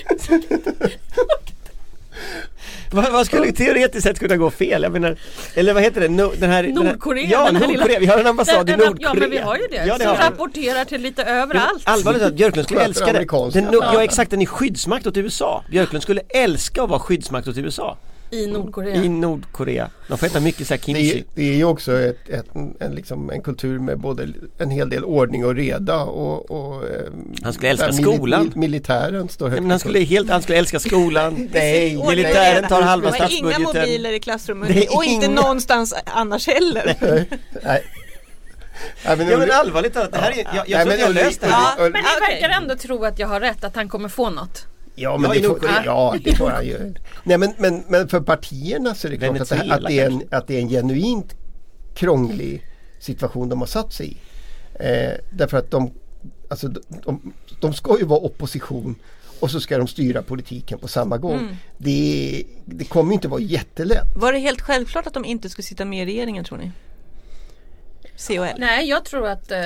vad, 2.91 3.13
vad 3.13 3.27
skulle 3.27 3.53
teoretiskt 3.53 4.03
sett 4.03 4.19
kunna 4.19 4.37
gå 4.37 4.51
fel? 4.51 4.83
Jag 4.83 4.93
menar, 4.93 5.17
eller 5.55 5.75
vad 5.75 5.83
heter 5.83 6.01
det? 6.01 6.09
No, 6.09 6.33
den 6.39 6.51
här, 6.51 6.63
den 6.63 6.77
här, 6.77 6.85
Nordkorea, 6.85 7.27
Ja, 7.31 7.45
den 7.47 7.57
här 7.57 7.67
Nordkorea. 7.69 7.87
lilla- 7.87 7.99
Vi 8.01 8.07
har 8.07 8.19
en 8.19 8.27
ambassad 8.27 8.55
i 8.69 8.73
Nej, 8.73 8.77
men- 8.79 8.87
Nordkorea. 8.87 9.15
Ja 9.15 9.21
men 9.21 9.31
vi 9.31 9.39
har 9.39 9.57
ju 9.57 9.67
det. 9.71 9.77
Ja, 9.87 9.95
det 9.99 10.05
som 10.05 10.07
har 10.09 10.17
vi. 10.17 10.23
rapporterar 10.23 10.85
till 10.85 11.01
lite 11.01 11.23
överallt. 11.23 11.83
Allvarligt 11.85 12.21
talat, 12.21 12.35
Björklund 12.37 12.67
skulle 12.67 12.81
älska 12.81 13.13
det. 13.13 13.25
Den, 13.53 13.69
ja 13.73 14.03
exakt, 14.05 14.31
den 14.31 14.43
är 14.43 14.47
skyddsmakt 14.47 15.07
åt 15.07 15.17
USA. 15.17 15.65
Björklund 15.71 16.03
skulle 16.03 16.21
älska 16.29 16.83
att 16.83 16.91
vara 16.91 17.01
skyddsmakt 17.01 17.49
åt 17.49 17.57
USA. 17.59 17.97
I 18.31 18.47
Nordkorea. 18.47 18.95
i 19.05 19.09
Nordkorea. 19.09 19.91
De 20.09 20.19
får 20.19 20.27
äta 20.27 20.41
mycket 20.41 20.67
så 20.67 20.77
kimchi. 20.77 21.19
är, 21.19 21.25
det 21.35 21.43
är 21.43 21.55
ju 21.57 21.65
också 21.65 21.99
ett, 22.01 22.29
ett, 22.29 22.47
en, 22.81 22.95
liksom 22.95 23.31
en 23.31 23.43
kultur 23.43 23.79
med 23.79 23.99
både 23.99 24.29
en 24.59 24.71
hel 24.71 24.91
del 24.91 25.05
ordning 25.05 25.45
och 25.45 25.55
reda 25.55 26.01
och, 26.03 26.51
och 26.51 26.85
eh, 26.89 27.01
Han 27.43 27.53
skulle 27.53 27.71
älska 27.71 27.93
skolan. 27.93 28.53
militären 28.55 29.29
står 29.29 29.47
Nej, 29.47 29.51
högt 29.51 29.63
men 29.63 29.71
han 29.71 29.81
skulle, 29.81 30.01
helt, 30.01 30.31
han 30.31 30.43
skulle 30.43 30.59
älska 30.59 30.79
skolan. 30.81 31.49
Nej, 31.53 31.97
Militären 32.09 32.69
tar 32.69 32.83
halva 32.83 33.11
Det 33.11 33.19
var 33.19 33.31
Inga 33.33 33.51
statsbudgeten. 33.51 33.81
mobiler 33.83 34.13
i 34.13 34.21
klassrummet 34.21 34.71
är 34.71 34.97
och 34.97 35.05
inte 35.05 35.27
inga- 35.27 35.35
någonstans 35.43 35.95
annars 36.07 36.47
heller. 36.47 36.97
Nej. 37.63 37.83
Nej, 39.07 39.17
men, 39.17 39.29
Ja 39.29 39.39
men 39.39 39.51
allvarligt 39.51 39.95
talat, 39.95 40.13
det 40.13 40.19
här 40.19 40.31
är, 40.31 40.37
jag, 40.55 40.69
jag 40.69 40.69
Nej, 40.69 40.85
tror 40.85 40.93
att 40.93 40.99
jag 40.99 41.07
har 41.07 41.15
löst 41.15 41.41
det. 41.41 41.47
Här. 41.47 41.75
Ja. 41.79 41.83
Men 41.83 41.93
ni 41.93 42.33
verkar 42.35 42.49
ändå 42.63 42.77
tro 42.77 43.05
att 43.05 43.19
jag 43.19 43.29
har 43.29 43.41
rätt 43.41 43.65
att 43.65 43.77
han 43.77 43.89
kommer 43.89 44.09
få 44.09 44.31
något. 44.31 44.67
Ja 44.99 45.19
men 45.19 45.31
Ja, 45.31 45.35
det 45.35 45.43
får, 45.43 45.49
Nordkorea. 45.49 45.83
ja, 45.85 46.17
det 46.25 46.35
får 46.35 46.51
han 46.51 46.67
ju. 46.67 46.95
Nej 47.25 47.39
men, 47.39 47.53
men, 47.59 47.85
men 47.89 48.09
för 48.09 48.21
partierna 48.21 48.95
så 48.95 49.07
är 49.07 49.11
det 49.11 49.17
klart 49.17 49.41
att 49.41 49.49
det, 49.49 49.73
att, 49.73 49.87
det 49.87 49.99
är 49.99 50.07
en, 50.07 50.23
att 50.31 50.47
det 50.47 50.57
är 50.57 50.61
en 50.61 50.69
genuint 50.69 51.35
krånglig 51.95 52.63
situation 52.99 53.49
de 53.49 53.61
har 53.61 53.67
satt 53.67 53.93
sig 53.93 54.07
i. 54.07 54.17
Eh, 54.81 55.13
därför 55.31 55.57
att 55.57 55.71
de, 55.71 55.91
alltså, 56.51 56.69
de, 56.69 56.83
de, 57.05 57.33
de 57.61 57.73
ska 57.73 57.99
ju 57.99 58.05
vara 58.05 58.21
opposition 58.21 58.95
och 59.41 59.51
så 59.51 59.61
ska 59.61 59.79
de 59.79 59.87
styra 59.87 60.23
politiken 60.23 60.79
på 60.79 60.89
samma 60.89 61.19
gång. 61.19 61.39
Mm. 61.39 61.57
Det, 61.79 62.45
det 62.65 62.85
kommer 62.85 63.11
ju 63.11 63.15
inte 63.15 63.29
vara 63.29 63.41
jättelätt. 63.41 64.17
Var 64.17 64.33
det 64.33 64.39
helt 64.39 64.61
självklart 64.61 65.07
att 65.07 65.15
de 65.15 65.25
inte 65.25 65.49
skulle 65.49 65.65
sitta 65.65 65.85
med 65.85 66.03
i 66.03 66.07
regeringen 66.07 66.45
tror 66.45 66.59
ni? 66.59 66.71
C 68.17 68.39
och 68.41 68.47
L? 68.47 68.57
Nej 68.59 68.89
jag 68.89 69.05
tror 69.05 69.27
att 69.29 69.51
eh, 69.51 69.59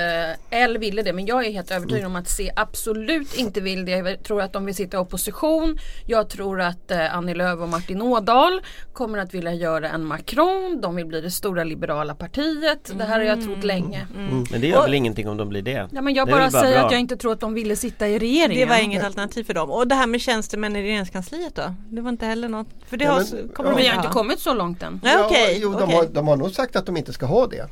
L 0.49 0.77
ville 0.77 1.01
det 1.01 1.13
men 1.13 1.25
jag 1.25 1.45
är 1.45 1.51
helt 1.51 1.71
övertygad 1.71 2.05
om 2.05 2.15
att 2.15 2.29
C 2.29 2.51
absolut 2.55 3.35
inte 3.35 3.61
vill 3.61 3.85
det. 3.85 3.91
Jag 3.91 4.23
tror 4.23 4.41
att 4.41 4.53
de 4.53 4.65
vill 4.65 4.75
sitta 4.75 4.97
i 4.97 4.99
opposition. 4.99 5.77
Jag 6.07 6.29
tror 6.29 6.61
att 6.61 6.91
eh, 6.91 7.15
Annie 7.15 7.33
Lööf 7.33 7.59
och 7.59 7.69
Martin 7.69 8.01
Ådahl 8.01 8.61
kommer 8.93 9.17
att 9.17 9.33
vilja 9.33 9.53
göra 9.53 9.89
en 9.89 10.05
Macron. 10.05 10.79
De 10.81 10.95
vill 10.95 11.05
bli 11.05 11.21
det 11.21 11.31
stora 11.31 11.63
liberala 11.63 12.15
partiet. 12.15 12.91
Det 12.97 13.03
här 13.03 13.19
har 13.19 13.25
jag 13.25 13.43
trott 13.43 13.63
länge. 13.63 14.07
Men 14.51 14.61
det 14.61 14.67
gör 14.67 14.81
väl 14.81 14.93
ingenting 14.93 15.29
om 15.29 15.37
de 15.37 15.49
blir 15.49 15.61
det. 15.61 15.89
Ja, 15.91 16.01
men 16.01 16.13
jag 16.13 16.27
Det 16.27 16.31
bara 16.31 16.41
bara 16.49 16.61
säger 16.61 16.77
bra. 16.77 16.85
att 16.85 16.91
jag 16.91 16.99
inte 17.01 17.17
tror 17.17 17.31
att 17.33 17.39
de 17.39 17.53
ville 17.53 17.75
sitta 17.75 18.07
i 18.07 18.19
regeringen. 18.19 18.59
Det 18.59 18.65
var 18.75 18.83
inget 18.83 19.03
alternativ 19.03 19.43
för 19.43 19.53
dem. 19.53 19.71
Och 19.71 19.87
det 19.87 19.95
här 19.95 20.07
med 20.07 20.21
tjänstemän 20.21 20.75
i 20.75 20.81
regeringskansliet 20.83 21.55
då? 21.55 21.75
Det 21.89 22.01
var 22.01 22.09
inte 22.09 22.25
heller 22.25 22.49
något? 22.49 22.67
För 22.87 22.97
det 22.97 23.05
Ja, 23.05 23.11
har, 23.11 23.19
men- 23.35 23.49
kommer 23.49 23.69
ja. 23.69 23.75
de 23.75 23.81
Vi 23.81 23.87
har 23.87 23.95
inte 23.95 24.07
ha. 24.07 24.13
kommit 24.13 24.39
så 24.39 24.53
långt 24.53 24.83
än. 24.83 24.99
Nej, 25.03 25.15
okej, 25.25 25.59
jo, 25.61 25.73
de, 25.79 25.91
har, 25.93 26.05
de 26.05 26.27
har 26.27 26.35
nog 26.35 26.51
sagt 26.51 26.75
att 26.75 26.85
de 26.85 26.97
inte 26.97 27.13
ska 27.13 27.25
ha 27.25 27.47
det. 27.47 27.67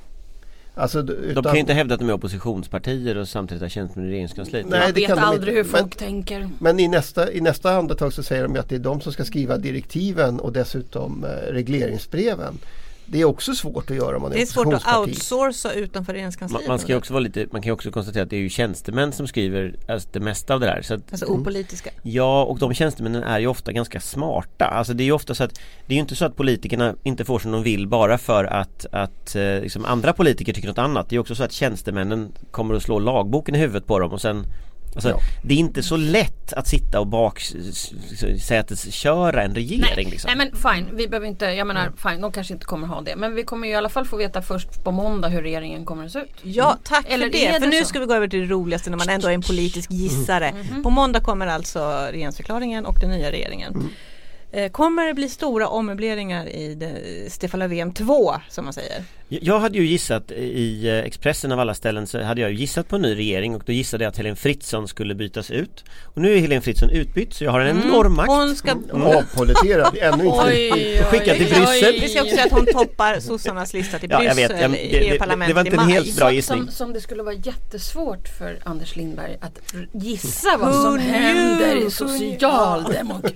Alltså, 0.80 1.02
d- 1.02 1.14
De 1.20 1.26
utan, 1.30 1.44
kan 1.44 1.54
ju 1.54 1.60
inte 1.60 1.74
hävda 1.74 1.94
att 1.94 2.00
de 2.00 2.10
är 2.10 2.14
oppositionspartier 2.14 3.18
och 3.18 3.28
samtidigt 3.28 3.62
ha 3.62 3.70
tjänstemän 3.70 4.08
i 4.10 4.12
regeringskansliet. 4.12 4.66
Nej, 4.70 4.80
Man 4.80 4.88
det 4.94 5.00
vet 5.00 5.08
kan 5.08 5.18
de 5.18 5.24
aldrig 5.24 5.58
inte. 5.58 5.58
hur 5.58 5.78
folk 5.78 5.84
Men- 6.00 6.08
tänker. 6.08 6.50
Men 6.60 6.80
i 6.80 6.88
nästa, 6.88 7.32
i 7.32 7.42
nästa 7.42 7.72
andetag 7.72 8.14
så 8.14 8.24
säger 8.24 8.44
de 8.44 8.54
ju 8.54 8.60
att 8.60 8.70
det 8.70 8.76
är 8.76 8.80
de 8.80 9.02
som 9.02 9.14
ska 9.14 9.26
skriva 9.26 9.58
direktiven 9.58 10.40
och 10.40 10.54
dessutom 10.54 11.24
eh, 11.24 11.52
regleringsbreven. 11.54 12.58
Det 13.12 13.22
är 13.22 13.26
också 13.26 13.54
svårt 13.54 13.92
att 13.92 13.98
göra 13.98 14.16
om 14.16 14.22
man 14.22 14.32
är 14.32 14.36
Det 14.36 14.42
är 14.42 14.46
svårt 14.46 14.74
att 14.74 14.98
outsourca 14.98 15.74
utanför 15.74 16.14
Man, 16.14 16.16
regeringskansliet. 16.16 16.68
man 16.68 16.80
ska 16.80 16.92
ju 16.92 16.98
också 16.98 17.14
vara 17.14 17.24
lite, 17.24 17.48
man 17.52 17.62
kan 17.62 17.70
ju 17.70 17.74
också 17.74 17.92
konstatera 17.92 18.24
att 18.24 18.30
det 18.30 18.36
är 18.36 18.40
ju 18.40 18.50
tjänstemän 18.50 19.12
som 19.12 19.28
skriver 19.28 19.76
alltså, 19.88 20.10
det 20.12 20.20
mesta 20.20 20.54
av 20.54 20.60
det 20.60 20.66
där. 20.66 20.82
Så 20.82 20.94
att, 20.94 21.02
Alltså 21.12 21.26
opolitiska. 21.26 21.90
Ja 22.04 22.44
och 22.44 22.60
de 22.60 22.74
tjänstemännen 22.74 23.24
är 23.24 23.40
ju 23.40 23.48
ofta 23.48 23.72
ganska 23.72 24.00
smarta. 24.00 24.66
Alltså 24.66 24.94
det 24.94 25.04
är 25.04 25.06
ju 25.06 25.12
ofta 25.12 25.36
så 25.36 25.44
att 25.44 25.54
Det 25.88 25.94
är 25.94 25.96
ju 25.96 26.02
inte 26.02 26.16
så 26.16 26.26
att 26.26 26.36
politikerna 26.36 26.96
inte 27.04 27.26
får 27.26 27.40
som 27.40 27.52
de 27.52 27.64
vill 27.64 27.88
bara 27.88 28.18
för 28.18 28.44
att, 28.46 28.86
att 28.92 29.36
eh, 29.36 29.62
liksom 29.62 29.86
andra 29.86 30.14
politiker 30.14 30.54
tycker 30.54 30.68
något 30.68 30.78
annat. 30.78 31.10
Det 31.10 31.16
är 31.16 31.20
också 31.20 31.36
så 31.36 31.44
att 31.44 31.52
tjänstemännen 31.52 32.32
kommer 32.52 32.76
att 32.76 32.84
slå 32.84 33.00
lagboken 33.00 33.56
i 33.56 33.58
huvudet 33.58 33.88
på 33.88 34.00
dem 34.00 34.12
och 34.12 34.22
sen 34.22 34.46
Alltså, 34.96 35.10
Ja. 35.10 35.20
Det 35.44 35.54
är 35.54 35.58
inte 35.58 35.84
så 35.84 35.98
lätt 35.98 36.54
att 36.54 36.68
sitta 36.68 37.00
och 37.00 37.08
baksätesköra 37.08 39.44
en 39.44 39.56
regering 39.56 40.10
liksom. 40.10 40.32
Nej 40.36 40.50
men 40.52 40.76
fine, 40.76 40.90
vi 40.98 41.08
behöver 41.08 41.28
inte, 41.28 41.46
jag 41.46 41.68
menar 41.68 41.92
fine, 42.10 42.22
de 42.22 42.32
kanske 42.32 42.54
inte 42.54 42.66
kommer 42.66 42.88
ha 42.88 43.02
det. 43.02 43.16
Men 43.16 43.36
vi 43.36 43.44
kommer 43.44 43.68
ju 43.68 43.74
i 43.74 43.78
alla 43.78 43.90
fall 43.90 44.06
få 44.06 44.18
veta 44.18 44.42
först 44.42 44.84
på 44.84 44.92
måndag 44.92 45.28
hur 45.28 45.42
regeringen 45.42 45.86
kommer 45.86 46.06
att 46.06 46.12
se 46.12 46.20
ut. 46.20 46.34
Ja, 46.42 46.78
tack 46.84 47.06
Eller 47.10 47.26
för 47.26 47.32
det. 47.32 47.54
För 47.54 47.60
det 47.60 47.68
nu 47.68 47.80
så? 47.82 47.86
ska 47.86 48.00
vi 48.00 48.06
gå 48.06 48.14
över 48.14 48.28
till 48.28 48.40
det 48.40 48.46
roligaste 48.46 48.90
när 48.90 48.98
man 48.98 49.10
ändå 49.10 49.28
är 49.28 49.34
en 49.34 49.42
politisk 49.42 49.92
gissare. 49.92 50.54
Mhm. 50.72 50.84
På 50.84 50.90
måndag 50.90 51.20
kommer 51.20 51.48
alltså 51.48 52.08
regeringsförklaringen 52.12 52.86
och 52.86 52.98
den 53.02 53.10
nya 53.10 53.32
regeringen. 53.32 53.90
Eh, 54.52 54.72
Kommer 54.72 55.06
det 55.08 55.14
bli 55.14 55.30
stora 55.30 55.68
ommöbleringar 55.68 56.46
i 56.46 57.28
Stefan 57.30 57.60
Löfven 57.60 57.94
2 57.94 58.36
som 58.50 58.66
man 58.66 58.74
säger? 58.74 59.04
Jag 59.32 59.60
hade 59.60 59.78
ju 59.78 59.86
gissat 59.86 60.32
i 60.32 60.88
eh, 60.88 60.98
Expressen 60.98 61.52
av 61.52 61.60
alla 61.60 61.74
ställen 61.74 62.08
så 62.08 62.22
hade 62.24 62.42
jag 62.42 62.52
ju 62.52 62.58
gissat 62.58 62.88
på 62.88 62.96
en 62.96 63.02
ny 63.02 63.16
regering 63.16 63.56
och 63.56 63.64
då 63.66 63.72
gissade 63.72 64.04
jag 64.04 64.10
att 64.12 64.18
Helen 64.18 64.36
Fritzon 64.36 64.88
skulle 64.88 65.16
bytas 65.16 65.52
ut. 65.52 65.84
Och 66.04 66.22
nu 66.22 66.34
är 66.36 66.40
Helen 66.40 66.62
Fritzon 66.62 66.90
utbytt 66.90 67.34
så 67.34 67.44
jag 67.44 67.52
har 67.52 67.60
en 67.60 67.82
enorm 67.82 68.16
makt. 68.16 68.30
Hon 68.30 68.56
ska, 68.56 68.72
Avpoliterad, 68.94 69.98
ännu 70.02 70.26
inte 70.26 71.04
Skicka 71.04 71.34
till 71.36 71.46
Bryssel. 71.50 71.94
vi 72.02 72.10
ska 72.10 72.22
också 72.22 72.36
säga 72.36 72.46
att 72.46 72.52
hon 72.52 72.66
toppar 72.66 73.20
sossarnas 73.20 73.74
lista 73.74 74.00
till 74.00 74.10
Ja, 74.12 74.24
jag 74.24 74.36
Bryssel 74.36 74.54
vet. 74.56 74.62
Jag- 74.62 74.72
det- 74.72 74.78
i 75.06 75.10
det- 75.10 75.46
det- 75.48 75.54
var 75.54 75.62
inte 75.66 75.78
en 75.82 75.90
helt 75.90 76.18
bra 76.18 76.26
Som, 76.28 76.36
gissning. 76.36 76.64
som, 76.64 76.72
som 76.72 76.94
det 76.94 77.02
skulle 77.02 77.24
vara 77.24 77.36
jättesvårt 77.36 78.28
för 78.38 78.58
Anders 78.64 78.96
Lindberg 78.96 79.38
att 79.42 79.60
gissa 79.94 80.58
vad 80.60 80.76
som 80.76 80.98
knew? 81.00 81.12
händer 81.14 81.88
i? 81.88 81.92
Socialdemokraterna. 81.92 83.30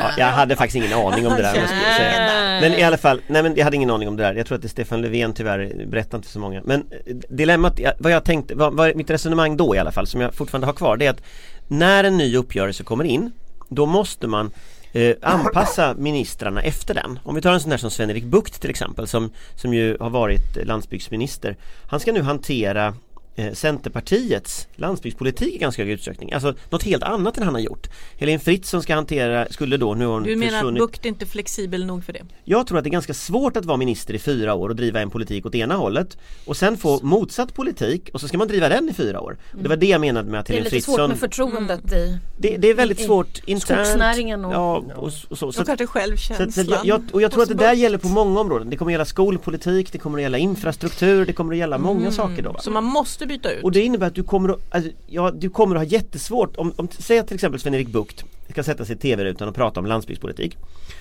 Ja, 0.00 0.10
jag 0.18 0.26
hade 0.26 0.56
faktiskt 0.56 0.76
ingen 0.76 0.98
aning 0.98 1.26
om 1.26 1.32
det 1.36 1.42
där. 1.42 1.60
måste 1.60 1.74
jag 1.88 1.96
säga. 1.96 2.60
Men 2.60 2.72
i 2.74 2.82
alla 2.82 2.96
fall, 2.98 3.20
nej 3.26 3.42
men 3.42 3.56
jag 3.56 3.64
hade 3.64 3.76
ingen 3.76 3.90
aning 3.90 4.08
om 4.08 4.16
det 4.16 4.22
där. 4.22 4.34
Jag 4.34 4.46
tror 4.46 4.56
att 4.56 4.62
det 4.62 4.66
är 4.66 4.68
Stefan 4.68 5.00
Löfven 5.02 5.11
tyvärr, 5.34 5.86
berättar 5.86 6.18
inte 6.18 6.28
för 6.28 6.32
så 6.32 6.38
många. 6.38 6.62
Men 6.64 6.80
eh, 7.06 7.16
dilemmat, 7.28 7.80
vad 7.98 8.12
jag 8.12 8.24
tänkte, 8.24 8.54
vad, 8.54 8.74
vad 8.74 8.96
mitt 8.96 9.10
resonemang 9.10 9.56
då 9.56 9.76
i 9.76 9.78
alla 9.78 9.92
fall, 9.92 10.06
som 10.06 10.20
jag 10.20 10.34
fortfarande 10.34 10.66
har 10.66 10.74
kvar, 10.74 10.96
det 10.96 11.06
är 11.06 11.10
att 11.10 11.22
när 11.68 12.04
en 12.04 12.16
ny 12.16 12.36
uppgörelse 12.36 12.84
kommer 12.84 13.04
in, 13.04 13.32
då 13.68 13.86
måste 13.86 14.26
man 14.26 14.50
eh, 14.92 15.16
anpassa 15.22 15.94
ministrarna 15.98 16.62
efter 16.62 16.94
den. 16.94 17.18
Om 17.24 17.34
vi 17.34 17.42
tar 17.42 17.52
en 17.52 17.60
sån 17.60 17.70
där 17.70 17.76
som 17.76 17.90
Sven-Erik 17.90 18.24
Bucht 18.24 18.60
till 18.60 18.70
exempel, 18.70 19.06
som, 19.06 19.30
som 19.54 19.74
ju 19.74 19.96
har 20.00 20.10
varit 20.10 20.66
landsbygdsminister. 20.66 21.56
Han 21.86 22.00
ska 22.00 22.12
nu 22.12 22.22
hantera 22.22 22.94
eh, 23.36 23.52
Centerpartiets 23.52 24.66
landsbygdspolitik 24.76 25.54
i 25.54 25.58
ganska 25.58 25.82
hög 25.82 25.90
utsträckning. 25.92 26.32
Alltså 26.32 26.54
något 26.70 26.82
helt 26.82 27.02
annat 27.02 27.36
än 27.38 27.44
han 27.44 27.54
har 27.54 27.60
gjort. 27.60 27.88
Helene 28.18 28.38
Fritzon 28.38 28.82
ska 28.82 28.94
hantera, 28.94 29.46
skulle 29.50 29.76
då, 29.76 29.94
nu 29.94 30.06
har 30.06 30.12
hon 30.12 30.22
Du 30.22 30.36
menar 30.36 30.52
att 30.52 30.58
försvunnit. 30.60 30.80
Bucht 30.82 31.04
är 31.04 31.08
inte 31.08 31.26
flexibel 31.26 31.86
nog 31.86 32.04
för 32.04 32.12
det? 32.12 32.20
Jag 32.44 32.66
tror 32.66 32.78
att 32.78 32.84
det 32.84 32.88
är 32.88 32.92
ganska 32.92 33.14
svårt 33.14 33.56
att 33.56 33.64
vara 33.64 33.76
minister 33.76 34.14
i 34.14 34.18
fyra 34.18 34.54
år 34.54 34.68
och 34.68 34.76
driva 34.76 35.00
en 35.00 35.10
politik 35.10 35.46
åt 35.46 35.54
ena 35.54 35.74
hållet 35.74 36.16
och 36.46 36.56
sen 36.56 36.76
få 36.76 36.98
motsatt 37.02 37.54
politik 37.54 38.10
och 38.12 38.20
så 38.20 38.28
ska 38.28 38.38
man 38.38 38.48
driva 38.48 38.68
den 38.68 38.88
i 38.88 38.92
fyra 38.92 39.20
år. 39.20 39.36
Och 39.52 39.62
det 39.62 39.68
var 39.68 39.76
det 39.76 39.86
jag 39.86 40.00
menade 40.00 40.30
med 40.30 40.40
att 40.40 40.46
Det 40.46 40.52
är 40.52 40.54
Helene 40.54 40.70
lite 40.74 40.84
svårt 40.86 40.94
Fritzon 40.96 41.10
med 41.10 41.18
förtroendet 41.18 41.92
i 41.92 42.18
det, 42.38 42.56
det 42.56 42.68
är 42.68 42.74
väldigt 42.74 43.00
i 43.00 43.04
svårt 43.04 43.40
internt. 43.46 43.86
skogsnäringen 43.86 44.44
och- 44.44 44.52
ja, 44.54 44.76
och, 44.96 45.02
och 45.04 45.12
så. 45.12 45.46
Och 45.46 45.54
så, 45.54 45.64
kanske 45.64 45.86
så, 45.86 45.92
självkänslan. 45.92 46.52
så 46.52 46.60
att 46.60 46.68
jag, 46.68 46.86
jag, 46.86 47.02
och 47.12 47.22
jag 47.22 47.30
tror 47.32 47.42
att 47.42 47.48
det 47.48 47.54
där 47.54 47.70
Bucht. 47.70 47.82
gäller 47.82 47.98
på 47.98 48.08
många 48.08 48.40
områden. 48.40 48.70
Det 48.70 48.76
kommer 48.76 48.90
att 48.90 48.94
gälla 48.94 49.04
skolpolitik, 49.04 49.92
det 49.92 49.98
kommer 49.98 50.18
att 50.18 50.22
gälla 50.22 50.38
infrastruktur, 50.38 51.26
det 51.26 51.32
kommer 51.32 51.52
att 51.52 51.58
gälla 51.58 51.78
många 51.78 52.10
saker 52.12 52.42
då. 52.42 52.52
va? 52.52 52.60
Så 52.60 52.70
man 52.70 52.84
måste 52.84 53.21
byta 53.26 53.52
ut? 53.52 53.64
Och 53.64 53.72
det 53.72 53.80
innebär 53.80 54.06
att 54.06 54.14
du 54.14 54.22
kommer 54.22 54.48
att, 54.48 54.60
alltså, 54.70 54.90
ja, 55.06 55.30
du 55.30 55.50
kommer 55.50 55.76
att 55.76 55.80
ha 55.82 55.86
jättesvårt 55.86 56.56
om, 56.56 56.72
om 56.76 56.88
säg 56.98 57.18
att 57.18 57.26
till 57.26 57.34
exempel 57.34 57.60
Sven-Erik 57.60 57.88
Bucht 57.88 58.24
ska 58.50 58.62
sätta 58.62 58.84
sig 58.84 58.96
i 58.96 58.98
TV-rutan 58.98 59.48
och 59.48 59.54
prata 59.54 59.80
om 59.80 59.86
landsbygdspolitik. 59.86 60.56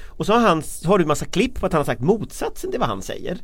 Och 0.08 0.25
så 0.25 0.34
har, 0.34 0.40
han, 0.40 0.63
så 0.63 0.88
har 0.88 0.98
du 1.00 1.06
massa 1.06 1.25
klipp 1.25 1.60
på 1.60 1.66
att 1.66 1.74
han 1.74 1.80
har 1.80 1.86
sagt 1.86 2.01
motsatsen 2.01 2.72
till 2.72 2.80
vad 2.80 2.90
han 2.90 3.01
säger. 3.01 3.38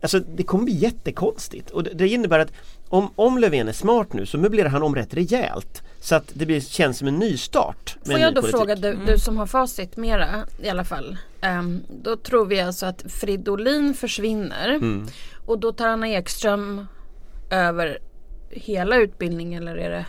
Alltså 0.00 0.20
det 0.20 0.42
kommer 0.42 0.64
bli 0.64 0.74
jättekonstigt 0.74 1.70
och 1.70 1.82
det, 1.82 1.90
det 1.94 2.08
innebär 2.08 2.38
att 2.38 2.52
om, 2.88 3.10
om 3.16 3.38
Löfven 3.38 3.68
är 3.68 3.72
smart 3.72 4.12
nu 4.12 4.26
så 4.26 4.38
möblerar 4.38 4.68
han 4.68 4.82
om 4.82 4.94
rätt 4.94 5.14
rejält 5.14 5.82
så 6.00 6.14
att 6.14 6.30
det 6.34 6.46
blir, 6.46 6.60
känns 6.60 6.98
som 6.98 7.08
en 7.08 7.14
nystart. 7.14 7.96
Får 8.06 8.12
en 8.14 8.20
jag 8.20 8.34
då 8.34 8.40
politik. 8.40 8.58
fråga 8.60 8.76
du, 8.76 8.98
du 9.06 9.18
som 9.18 9.36
har 9.36 9.46
facit 9.46 9.96
mera 9.96 10.26
i 10.62 10.68
alla 10.68 10.84
fall. 10.84 11.18
Ehm, 11.40 11.82
då 12.02 12.16
tror 12.16 12.46
vi 12.46 12.60
alltså 12.60 12.86
att 12.86 13.04
Fridolin 13.08 13.94
försvinner 13.94 14.68
Mm. 14.68 15.06
och 15.46 15.58
då 15.58 15.72
tar 15.72 15.86
Anna 15.86 16.08
Ekström 16.08 16.86
över 17.50 17.98
hela 18.50 18.96
utbildningen 18.96 19.68
eller 19.68 19.76
är 19.76 19.90
det? 19.90 20.06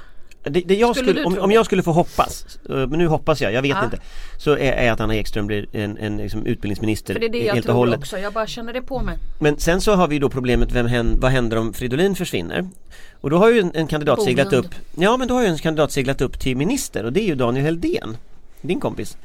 Det, 0.49 0.61
det 0.61 0.75
jag 0.75 0.95
Skulle 0.95 1.11
skulle, 1.11 1.25
om, 1.25 1.39
om 1.39 1.51
jag 1.51 1.65
skulle 1.65 1.83
få 1.83 1.91
hoppas, 1.91 2.59
eh, 2.69 2.75
men 2.75 2.89
nu 2.89 3.07
hoppas 3.07 3.41
jag, 3.41 3.53
jag 3.53 3.61
vet 3.61 3.69
Ja. 3.71 3.83
inte 3.83 3.99
Så 4.37 4.51
är, 4.51 4.57
är 4.71 4.91
att 4.91 4.99
Anna 4.99 5.15
Ekström 5.15 5.47
blir 5.47 5.65
en, 5.71 5.97
en 5.97 6.17
liksom 6.17 6.45
utbildningsminister 6.45 7.13
För 7.13 7.19
det 7.19 7.25
är 7.25 7.29
det 7.29 7.37
jag 7.37 7.53
helt 7.53 7.69
och 7.69 7.75
tror 7.75 7.95
också. 7.95 8.17
Jag 8.19 8.33
bara 8.33 8.47
känner 8.47 8.73
det 8.73 8.81
på 8.81 8.99
mig. 9.01 9.17
Men 9.39 9.57
sen 9.59 9.81
så 9.81 9.95
har 9.95 10.07
vi 10.07 10.19
då 10.19 10.29
problemet, 10.29 10.71
vem 10.71 10.87
hän, 10.87 11.19
vad 11.19 11.31
händer 11.31 11.57
om 11.57 11.73
Fridolin 11.73 12.15
försvinner? 12.15 12.69
Och 13.21 13.29
då 13.29 13.37
har 13.37 13.49
ju 13.51 13.59
en, 13.59 13.71
en 13.75 13.87
kandidat 13.87 14.23
seglat 14.23 14.49
Bolund. 14.49 14.65
upp 14.65 14.75
Ja 14.95 15.17
men 15.17 15.27
då 15.27 15.33
har 15.33 15.41
ju 15.41 15.47
en 15.47 15.57
kandidat 15.57 15.91
seglat 15.91 16.21
upp 16.21 16.39
till 16.39 16.57
minister 16.57 17.03
och 17.05 17.13
det 17.13 17.19
är 17.21 17.27
ju 17.27 17.35
Daniel 17.35 17.65
Heldén 17.65 18.17
Din 18.61 18.79
kompis 18.79 19.17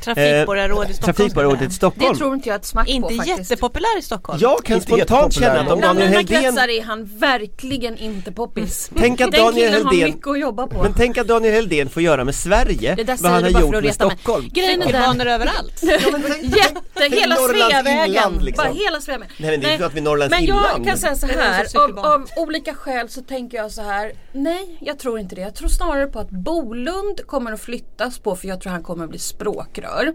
Trafikborgarråd 0.00 0.90
i 0.90 0.94
Stockholm. 0.94 1.14
Trafikborgarrådet 1.16 1.62
i 1.62 1.66
Det 1.66 1.72
Stockholm 1.72 2.16
tror 2.16 2.34
inte 2.34 2.48
jag 2.48 2.56
ett 2.56 2.64
smack 2.64 2.88
Inte 2.88 3.08
på 3.08 3.14
faktiskt. 3.14 3.38
jättepopulär 3.50 3.98
i 3.98 4.02
Stockholm. 4.02 4.38
Jag 4.42 4.64
kan 4.64 4.76
Inte 4.76 4.86
spontant 4.86 5.32
känna 5.32 5.60
att 5.60 5.70
om 5.70 5.80
Daniel 5.80 6.08
Heldén 6.08 6.42
kretsar 6.42 6.68
är 6.68 6.82
han 6.82 7.04
verkligen 7.04 7.98
inte 7.98 8.32
poppis. 8.32 8.90
Tänk 8.96 9.20
att 9.20 9.32
Den 9.32 9.40
Daniel 9.44 9.70
killen 9.70 9.86
har 9.86 9.92
Heldén 9.92 10.10
mycket 10.14 10.26
att 10.26 10.40
jobba 10.40 10.66
på. 10.66 10.82
Men 10.82 10.94
tänk 10.94 11.18
att 11.18 11.28
Daniel 11.28 11.54
Heldén 11.54 11.88
får 11.88 12.02
göra 12.02 12.24
med 12.24 12.34
Sverige 12.34 12.94
Det 12.94 13.04
där 13.04 13.16
vad 13.20 13.32
han 13.32 13.42
har 13.42 13.50
gjort 13.50 13.70
med 13.70 13.84
reta 13.84 14.06
mig. 14.06 14.16
Stockholm 14.16 14.48
Grejen 14.52 14.82
är 14.82 14.86
Cykelbanor 14.86 15.26
överallt. 15.26 15.82
jätte, 15.82 17.16
hela 17.16 17.36
Sveavägen, 17.36 18.06
inland, 18.06 18.42
liksom. 18.42 18.64
bara 18.64 18.74
hela 18.74 19.00
Sveavägen. 19.00 19.34
Nej 19.38 19.50
men 19.50 19.60
det 19.60 19.68
är 19.68 19.72
inte 19.72 19.86
att 19.86 19.94
vi 19.94 19.98
är 19.98 20.02
Norrlands 20.04 20.30
Men 20.30 20.44
jag 20.44 20.56
inland 20.56 20.86
kan 20.86 20.98
säga 20.98 21.16
så 21.16 21.26
Det 21.26 21.32
är 21.32 21.38
här, 21.38 22.14
av, 22.14 22.28
olika 22.36 22.74
skäl 22.74 23.08
så 23.08 23.22
tänker 23.22 23.56
jag 23.56 23.72
så 23.72 23.82
här. 23.82 24.12
Nej, 24.32 24.78
jag 24.80 24.98
tror 24.98 25.18
inte 25.18 25.34
det. 25.34 25.40
Jag 25.40 25.54
tror 25.54 25.68
snarare 25.68 26.06
på 26.06 26.18
att 26.18 26.30
Bolund 26.30 27.26
kommer 27.26 27.52
att 27.52 27.60
flyttas 27.60 28.18
på 28.18 28.36
för 28.36 28.48
jag 28.48 28.60
tror 28.60 28.72
han 28.72 28.82
kommer 28.82 29.04
att 29.04 29.10
bli 29.10 29.18
språkrör. 29.58 30.12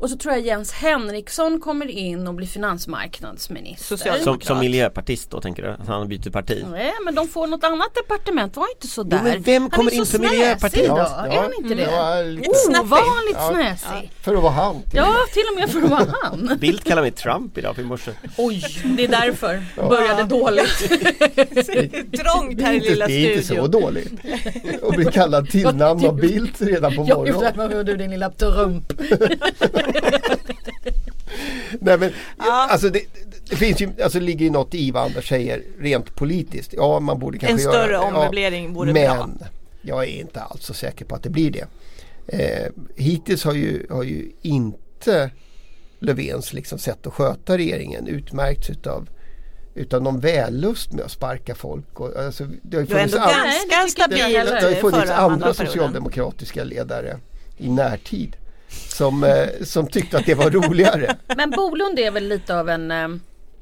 Och 0.00 0.10
så 0.10 0.16
tror 0.16 0.34
jag 0.34 0.42
Jens 0.46 0.72
Henriksson 0.72 1.60
kommer 1.60 1.86
in 1.86 2.26
och 2.28 2.34
blir 2.34 2.46
finansmarknadsminister. 2.46 3.96
Som, 4.24 4.40
som 4.40 4.58
miljöpartist 4.58 5.30
då 5.30 5.40
tänker 5.40 5.62
du? 5.62 5.68
Att 5.68 5.86
han 5.88 6.08
byter 6.08 6.30
parti? 6.30 6.64
Nej 6.70 6.92
men 7.04 7.14
de 7.14 7.28
får 7.28 7.46
något 7.46 7.64
annat 7.64 7.94
departement, 7.94 8.56
var 8.56 8.66
inte 8.74 8.86
så 8.86 9.02
där. 9.02 9.22
men 9.22 9.42
vem 9.42 9.70
kommer 9.70 9.90
han 9.90 9.92
är 9.92 10.00
in 10.00 10.06
så 10.06 10.12
för 10.12 10.18
Miljöpartiet? 10.30 10.86
snäsig 10.86 10.88
då, 10.88 10.96
Ja, 10.96 11.26
är 11.26 11.34
ja, 11.34 11.40
han 11.42 11.52
inte 11.64 11.74
det? 11.74 11.82
Ja, 11.82 12.22
lite, 12.22 12.50
Ovanligt 12.80 13.34
Ja. 13.34 13.50
snäsig. 13.52 14.10
för 14.22 14.34
att 14.36 14.42
vara 14.42 14.52
han. 14.52 14.82
till 14.82 14.96
Ja, 14.96 15.14
till 15.32 15.42
och 15.54 15.60
med 15.60 15.70
för 15.70 15.82
att 15.82 15.90
vara 15.90 16.14
han. 16.22 16.56
Bildt 16.60 16.84
kallar 16.84 17.02
mig 17.02 17.10
Trump 17.10 17.58
idag 17.58 17.78
i 17.78 17.82
morse. 17.82 18.10
Oj, 18.36 18.62
det 18.96 19.04
är 19.04 19.08
därför. 19.08 19.64
Började 19.76 20.22
dåligt. 20.22 20.78
Trångt 22.18 22.60
här 22.62 22.72
i 22.72 22.78
Det 22.78 22.86
är 22.86 22.90
lilla 22.90 23.04
inte, 23.04 23.06
det 23.06 23.26
är 23.26 23.32
inte 23.32 23.46
så 23.46 23.54
studion. 23.54 23.70
dåligt. 23.70 24.12
Och 24.82 24.92
bli 24.92 25.04
kallad 25.04 25.48
tillnamn 25.50 26.06
av 26.06 26.16
Bildt 26.16 26.60
redan 26.60 26.96
på 26.96 27.04
Ja, 27.08 27.16
morgonen. 27.16 27.52
vad 27.56 27.70
du 27.86 27.96
din 27.96 28.10
lilla 28.10 28.30
trump. 28.30 28.92
Nej, 31.80 31.98
men, 31.98 32.12
Ja. 32.38 32.68
alltså 32.70 32.88
det, 32.88 33.00
det 33.50 33.56
finns 33.56 33.80
ju, 33.80 33.90
alltså 34.02 34.20
ligger 34.20 34.44
ju 34.44 34.50
något 34.50 34.74
i 34.74 34.90
vad 34.90 35.02
Anders 35.02 35.28
säger 35.28 35.62
rent 35.78 36.14
politiskt. 36.14 36.72
Ja, 36.76 37.00
man 37.00 37.18
borde 37.18 37.38
kanske 37.38 37.54
En 37.68 37.72
göra 37.74 37.84
större 37.84 37.92
det. 37.92 37.98
ommöblering 37.98 38.72
vore 38.74 38.92
men 38.92 39.16
bra. 39.16 39.46
jag 39.82 40.02
är 40.04 40.20
inte 40.20 40.40
alls 40.40 40.64
så 40.64 40.74
säker 40.74 41.04
på 41.04 41.14
att 41.14 41.22
det 41.22 41.30
blir 41.30 41.50
det. 41.50 41.66
Eh, 42.26 42.68
hittills 42.96 43.44
har 43.44 43.54
ju, 43.54 43.86
har 43.90 44.02
ju 44.02 44.30
inte 44.42 45.30
Löfvens 46.00 46.52
liksom 46.52 46.78
sätt 46.78 47.06
att 47.06 47.12
sköta 47.14 47.58
regeringen 47.58 48.06
utmärkts 48.06 48.70
utav 48.70 49.08
utav 49.74 50.02
någon 50.02 50.20
vällust 50.20 50.92
med 50.92 51.04
att 51.04 51.10
sparka 51.10 51.54
folk. 51.54 52.00
Och, 52.00 52.16
alltså, 52.16 52.44
det 52.62 52.76
har 52.76 52.82
ju 52.82 52.86
Du 52.86 52.94
är 52.94 52.98
funnits 52.98 53.14
ändå 53.14 53.26
det 53.28 53.70
ganska 53.76 54.06
det, 54.06 54.16
heller. 54.16 54.54
det 54.54 54.62
har 54.62 54.70
ju 54.70 54.76
funnits 54.76 55.10
andra 55.10 55.54
socialdemokratiska 55.54 56.64
ledare 56.64 57.16
i 57.56 57.68
närtid 57.70 58.36
som, 58.68 59.24
eh, 59.24 59.48
som 59.62 59.86
tyckte 59.86 60.18
att 60.18 60.26
det 60.26 60.34
var 60.34 60.50
roligare. 60.50 61.16
Men 61.36 61.50
Bolund 61.50 61.98
är 61.98 62.10
väl 62.10 62.28
lite 62.28 62.58
av 62.60 62.68
en 62.68 62.90
eh, 62.90 63.08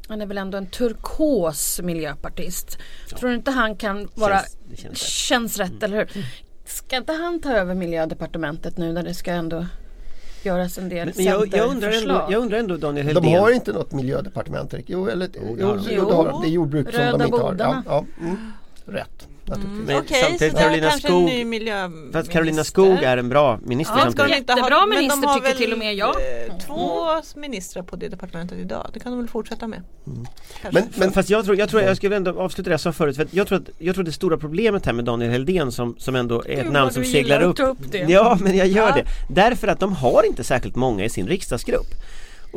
han 0.09 0.23
är 0.23 0.27
väl 0.27 0.39
ändå 0.39 0.59
en 0.59 0.67
turkos 0.67 1.81
miljöpartist. 1.83 2.79
Tror 3.19 3.29
du 3.31 3.37
inte 3.37 3.51
han 3.51 3.77
kan 3.77 4.09
vara 4.15 4.39
Känns- 4.41 4.57
det 4.71 4.77
känns 4.77 4.93
rätt. 4.93 5.09
känns 5.09 5.59
rätt 5.59 5.83
eller 5.83 5.97
hur? 5.97 6.27
Ska 6.65 6.97
inte 6.97 7.13
han 7.13 7.41
ta 7.41 7.53
över 7.53 7.75
miljödepartementet 7.75 8.77
nu 8.77 8.93
när 8.93 9.03
det 9.03 9.15
ska 9.15 9.31
ändå 9.33 9.67
göras 10.43 10.79
en 10.79 10.89
del 10.89 11.13
Men 11.17 11.25
jag, 11.25 11.55
jag, 11.55 11.69
undrar 11.71 11.91
ändå, 11.93 12.27
jag 12.31 12.41
undrar 12.43 12.59
ändå 12.59 12.77
Daniel 12.77 13.07
De 13.07 13.13
Heldén. 13.13 13.41
har 13.41 13.51
inte 13.51 13.73
något 13.73 13.93
miljödepartement. 13.93 14.75
Jo, 14.87 15.09
eller, 15.09 15.29
det 15.29 15.39
jo, 15.59 15.67
har 15.67 15.75
jo, 15.77 16.05
de. 16.05 16.09
det 16.09 16.15
har 16.15 16.29
de. 16.31 16.43
Det 16.43 16.49
är 16.49 16.51
jordbruk 16.51 16.91
som 16.95 17.01
Röda 17.01 17.19
de 17.19 17.25
inte 17.25 17.37
har. 17.37 17.43
Ja, 17.45 17.53
bodarna. 17.53 17.83
ja, 17.87 18.05
mm. 18.21 18.53
Rätt, 18.85 19.29
naturligtvis. 19.49 19.87
Men 19.87 19.97
Okej, 19.97 20.17
samtidigt 20.23 20.53
så 20.53 20.59
där 20.59 20.65
Carolina 20.65 20.91
kanske 20.91 21.09
Skog, 21.09 21.21
en 21.21 21.25
ny 21.27 21.45
miljöminister. 21.45 22.13
för 22.13 22.19
att 22.19 22.29
Carolina 22.31 22.65
Skog 22.65 23.03
är 23.03 23.17
en 23.17 23.29
bra 23.29 23.59
minister 23.63 23.95
Ja, 23.97 24.03
samtidigt. 24.03 24.13
ska 24.15 24.55
de- 24.55 24.55
Jättebra 24.55 24.87
men 24.87 24.91
de 24.91 24.97
minister 25.01 25.27
har 25.29 25.35
tycker 25.35 25.49
väl, 25.49 25.57
till 25.59 25.73
och 25.73 25.79
med 25.79 25.95
jag. 25.95 26.09
eh, 26.17 26.57
Två 26.67 27.07
ministrar 27.41 27.83
på 27.83 27.97
det 27.97 28.09
departementet 28.09 28.59
idag. 28.59 28.91
Det 28.95 29.01
kan 29.01 29.13
de 29.13 29.19
väl 29.19 29.29
fortsätta 29.29 29.67
med. 29.69 29.83
Kanske. 30.63 30.81
Men, 30.81 30.89
men 30.97 31.13
Fast 31.13 31.31
jag 31.31 31.45
tror, 31.45 31.57
jag 31.59 31.69
tror 31.69 31.83
jag 31.83 31.97
skulle 31.97 32.17
ändå 32.17 32.41
avsluta 32.41 32.71
det 32.71 32.73
jag 32.73 32.81
sa 32.81 32.93
förut. 32.93 33.17
För 33.17 33.23
att 33.23 33.35
jag, 33.35 33.47
tror 33.47 33.59
att, 33.59 33.69
jag 33.79 33.95
tror 33.95 34.05
det 34.05 34.13
stora 34.13 34.37
problemet 34.39 34.87
här 34.87 34.93
med 34.93 35.05
Daniel 35.05 35.31
Heldén 35.31 35.73
som, 35.73 35.95
som 35.99 36.17
ändå 36.17 36.43
är 36.43 36.51
ett 36.59 36.63
Gud, 36.63 36.73
namn 36.73 36.91
som 36.91 37.03
du 37.03 37.09
seglar 37.09 37.43
upp. 37.43 37.61
upp 37.61 37.79
det. 37.91 37.99
Ja 37.99 38.39
men 38.41 38.57
jag 38.57 38.67
gör 38.67 38.89
Ja. 38.89 38.95
det. 38.95 39.05
Därför 39.35 39.69
att 39.69 39.81
de 39.81 39.93
har 39.93 40.27
inte 40.27 40.45
särskilt 40.45 40.77
många 40.77 41.05
i 41.05 41.09
sin 41.09 41.27
riksdagsgrupp. 41.27 41.87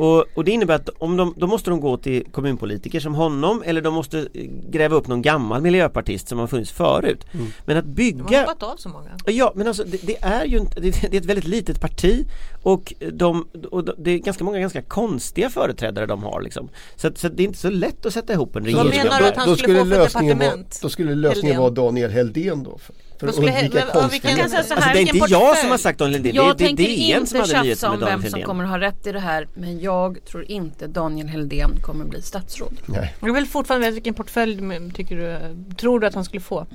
Och, 0.00 0.24
och 0.34 0.44
det 0.44 0.50
innebär 0.50 0.74
att 0.74 0.88
om 0.98 1.16
de, 1.16 1.34
då 1.36 1.46
måste 1.46 1.70
de 1.70 1.80
gå 1.80 1.96
till 1.96 2.24
kommunpolitiker 2.32 3.00
som 3.00 3.14
honom 3.14 3.62
eller 3.66 3.80
de 3.82 3.94
måste 3.94 4.18
eh, 4.18 4.24
gräva 4.70 4.96
upp 4.96 5.06
någon 5.08 5.22
gammal 5.22 5.60
miljöpartist 5.62 6.28
som 6.28 6.38
har 6.38 6.46
funnits 6.46 6.70
förut. 6.70 7.24
Men 7.64 7.76
att 7.76 7.84
de 7.84 7.90
har 7.90 7.94
bygga 7.96 8.40
hoppat 8.40 8.62
av 8.62 8.76
så 8.76 8.88
många. 8.88 9.10
Ja 9.26 9.52
men 9.56 9.66
alltså 9.66 9.84
det, 9.84 10.06
det 10.06 10.16
är 10.22 10.44
ju 10.44 10.58
inte, 10.58 10.80
det, 10.80 10.90
det 11.10 11.16
är 11.16 11.20
ett 11.20 11.24
väldigt 11.26 11.46
litet 11.48 11.80
parti 11.80 12.26
och, 12.62 12.94
de, 13.12 13.48
och 13.70 13.84
de, 13.84 13.92
det 13.98 14.10
är 14.10 14.18
ganska 14.18 14.44
många 14.44 14.58
ganska 14.60 14.82
konstiga 14.82 15.50
företrädare 15.50 16.06
de 16.06 16.22
har 16.22 16.42
liksom. 16.42 16.68
Så, 16.96 17.06
att- 17.08 17.18
så 17.18 17.26
att 17.26 17.36
det 17.36 17.42
är 17.42 17.46
inte 17.46 17.58
så 17.58 17.70
lätt 17.70 18.06
att 18.06 18.12
sätta 18.14 18.32
ihop 18.32 18.56
en 18.56 18.62
vad 18.62 18.72
regering. 18.86 19.04
menar 19.04 19.18
du 19.20 19.26
att 19.28 19.36
han 19.36 19.48
då 19.48 19.56
skulle 19.56 19.78
skulle 19.78 19.78
få 19.78 19.84
för 19.96 20.02
lösningen 20.04 20.38
vara, 20.38 20.46
departement? 20.48 20.78
då 20.82 20.88
skulle 20.88 21.14
lösningen 21.14 21.56
Heldén? 21.56 21.60
vara 21.60 21.70
Daniel 21.86 22.10
Heldén 22.10 22.62
då. 22.62 22.78
För, 22.78 22.94
för 23.20 23.26
Vad 23.26 23.30
att 23.30 23.34
skulle 23.36 24.04
undvika 24.04 24.48
så 24.48 24.56
Alltså 24.56 24.74
här, 24.74 24.92
det 24.92 24.98
är 24.98 25.00
inte 25.00 25.12
vilken 25.12 25.30
jag 25.30 25.40
portfölj? 25.40 25.60
som 25.60 25.70
har 25.70 25.78
sagt 25.78 25.98
Daniel 25.98 26.14
Heldén, 26.14 26.34
Jag 26.34 26.56
det, 26.56 26.64
det 26.64 26.64
är 26.64 26.76
tänker 26.76 27.26
som 27.26 27.36
inte 27.38 27.50
tjafsa 27.50 27.88
med 27.90 28.02
om 28.02 28.20
vem 28.20 28.30
som 28.30 28.42
kommer 28.42 28.64
ha 28.64 28.78
rätt 28.78 29.06
i 29.06 29.12
det 29.12 29.20
här 29.20 29.48
men 29.54 29.80
jag 29.80 30.24
tror 30.24 30.50
inte 30.50 30.86
Daniel 30.86 31.26
Heldén 31.28 31.70
kommer 31.82 32.04
bli 32.04 32.22
statsråd. 32.22 32.72
Nej. 32.86 33.14
Jag 33.20 33.32
vill 33.32 33.46
fortfarande 33.46 33.86
veta 33.86 33.94
vilken 33.94 34.14
portfölj 34.14 34.60
men, 34.60 34.90
tycker 34.90 35.16
du, 35.16 35.38
tror 35.74 36.00
du 36.00 36.06
att 36.06 36.14
han 36.14 36.24
skulle 36.24 36.40
få? 36.40 36.66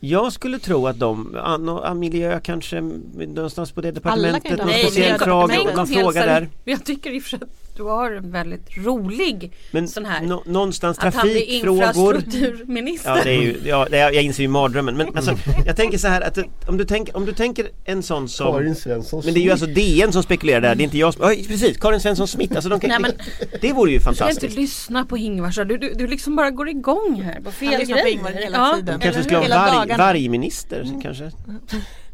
Jag 0.00 0.32
skulle 0.32 0.58
tro 0.58 0.86
att 0.86 0.98
de, 0.98 1.36
nå- 1.60 1.82
ah, 1.84 1.94
miljö 1.94 2.40
kanske 2.40 2.80
någonstans 2.80 3.72
på 3.72 3.80
det 3.80 3.90
departementet, 3.92 4.58
någon 4.58 4.68
speciell 4.68 5.18
fråga, 5.18 6.26
där. 6.26 6.48
Jag 6.64 6.84
tycker 6.84 7.10
i 7.10 7.18
och 7.18 7.22
för 7.22 7.30
sig 7.30 7.38
att 7.42 7.59
du 7.76 7.82
har 7.82 8.10
en 8.12 8.30
väldigt 8.30 8.76
rolig 8.76 9.52
Men 9.70 9.88
sån 9.88 10.04
här. 10.04 10.20
nå- 10.22 10.42
någonstans 10.46 10.98
att 10.98 11.14
han 11.14 11.28
blir 11.28 11.34
trafikfrågor. 11.34 12.16
infrastrukturminister. 12.16 13.16
Ja 13.16 13.22
det 13.24 13.30
är 13.30 13.40
ju, 13.42 13.56
ja, 13.64 13.86
det 13.90 13.98
är, 13.98 14.12
jag 14.12 14.22
inser 14.22 14.42
ju 14.42 14.48
mardrömmen 14.48 14.96
men 14.96 15.16
alltså, 15.16 15.34
jag 15.66 15.76
tänker 15.76 15.98
så 15.98 16.08
här 16.08 16.20
att 16.20 16.38
om 16.68 16.76
du 16.76 16.84
tänker, 16.84 17.16
om 17.16 17.26
du 17.26 17.32
tänker 17.32 17.66
en 17.84 18.02
sån 18.02 18.28
som 18.28 18.52
Karin 18.52 18.74
Svensson 18.74 19.22
Men 19.24 19.34
det 19.34 19.40
är 19.40 19.42
ju 19.42 19.50
alltså 19.50 19.66
DN 19.66 20.12
som 20.12 20.22
spekulerar 20.22 20.60
där, 20.60 20.74
det 20.74 20.82
är 20.82 20.84
inte 20.84 20.98
jag 20.98 21.14
som, 21.14 21.22
ja, 21.22 21.28
precis, 21.48 21.76
Karin 21.78 22.00
Svensson 22.00 22.28
Smith, 22.28 22.54
alltså 22.54 22.68
de 22.68 22.80
kan, 22.80 22.88
Nej, 22.90 22.98
men- 23.00 23.12
det 23.60 23.72
vore 23.72 23.90
ju 23.90 23.96
Du 23.96 24.02
ska 24.02 24.10
inte 24.10 24.18
fantastiskt. 24.24 24.56
lyssna 24.56 25.04
på 25.04 25.16
Ingvar 25.18 25.50
så 25.50 25.64
du, 25.64 25.78
du, 25.78 25.94
du 25.94 26.06
liksom 26.06 26.36
bara 26.36 26.50
går 26.50 26.68
igång 26.68 27.22
här 27.24 27.40
på 27.40 27.50
fel 27.50 27.68
Han 27.68 27.78
lyssnar 27.80 27.96
på 27.96 28.02
grejer. 28.02 28.16
Ingvar 28.16 28.30
hela 28.30 28.56
ja. 28.58 28.76
tiden. 28.76 29.00
Kanske 29.00 29.22
skulle 29.22 29.38
ha 29.54 29.76
varg, 29.76 29.96
vargminister 29.98 30.86
kanske? 31.02 31.30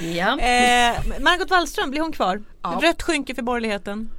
Ja. 0.00 0.38
Eh, 0.38 1.20
Margot 1.20 1.50
Wallström, 1.50 1.90
blir 1.90 2.00
hon 2.00 2.12
kvar? 2.12 2.42
Ja. 2.62 2.80
Rött 2.82 3.02
skynke 3.02 3.34
för 3.34 3.42
borgerligheten. 3.42 4.10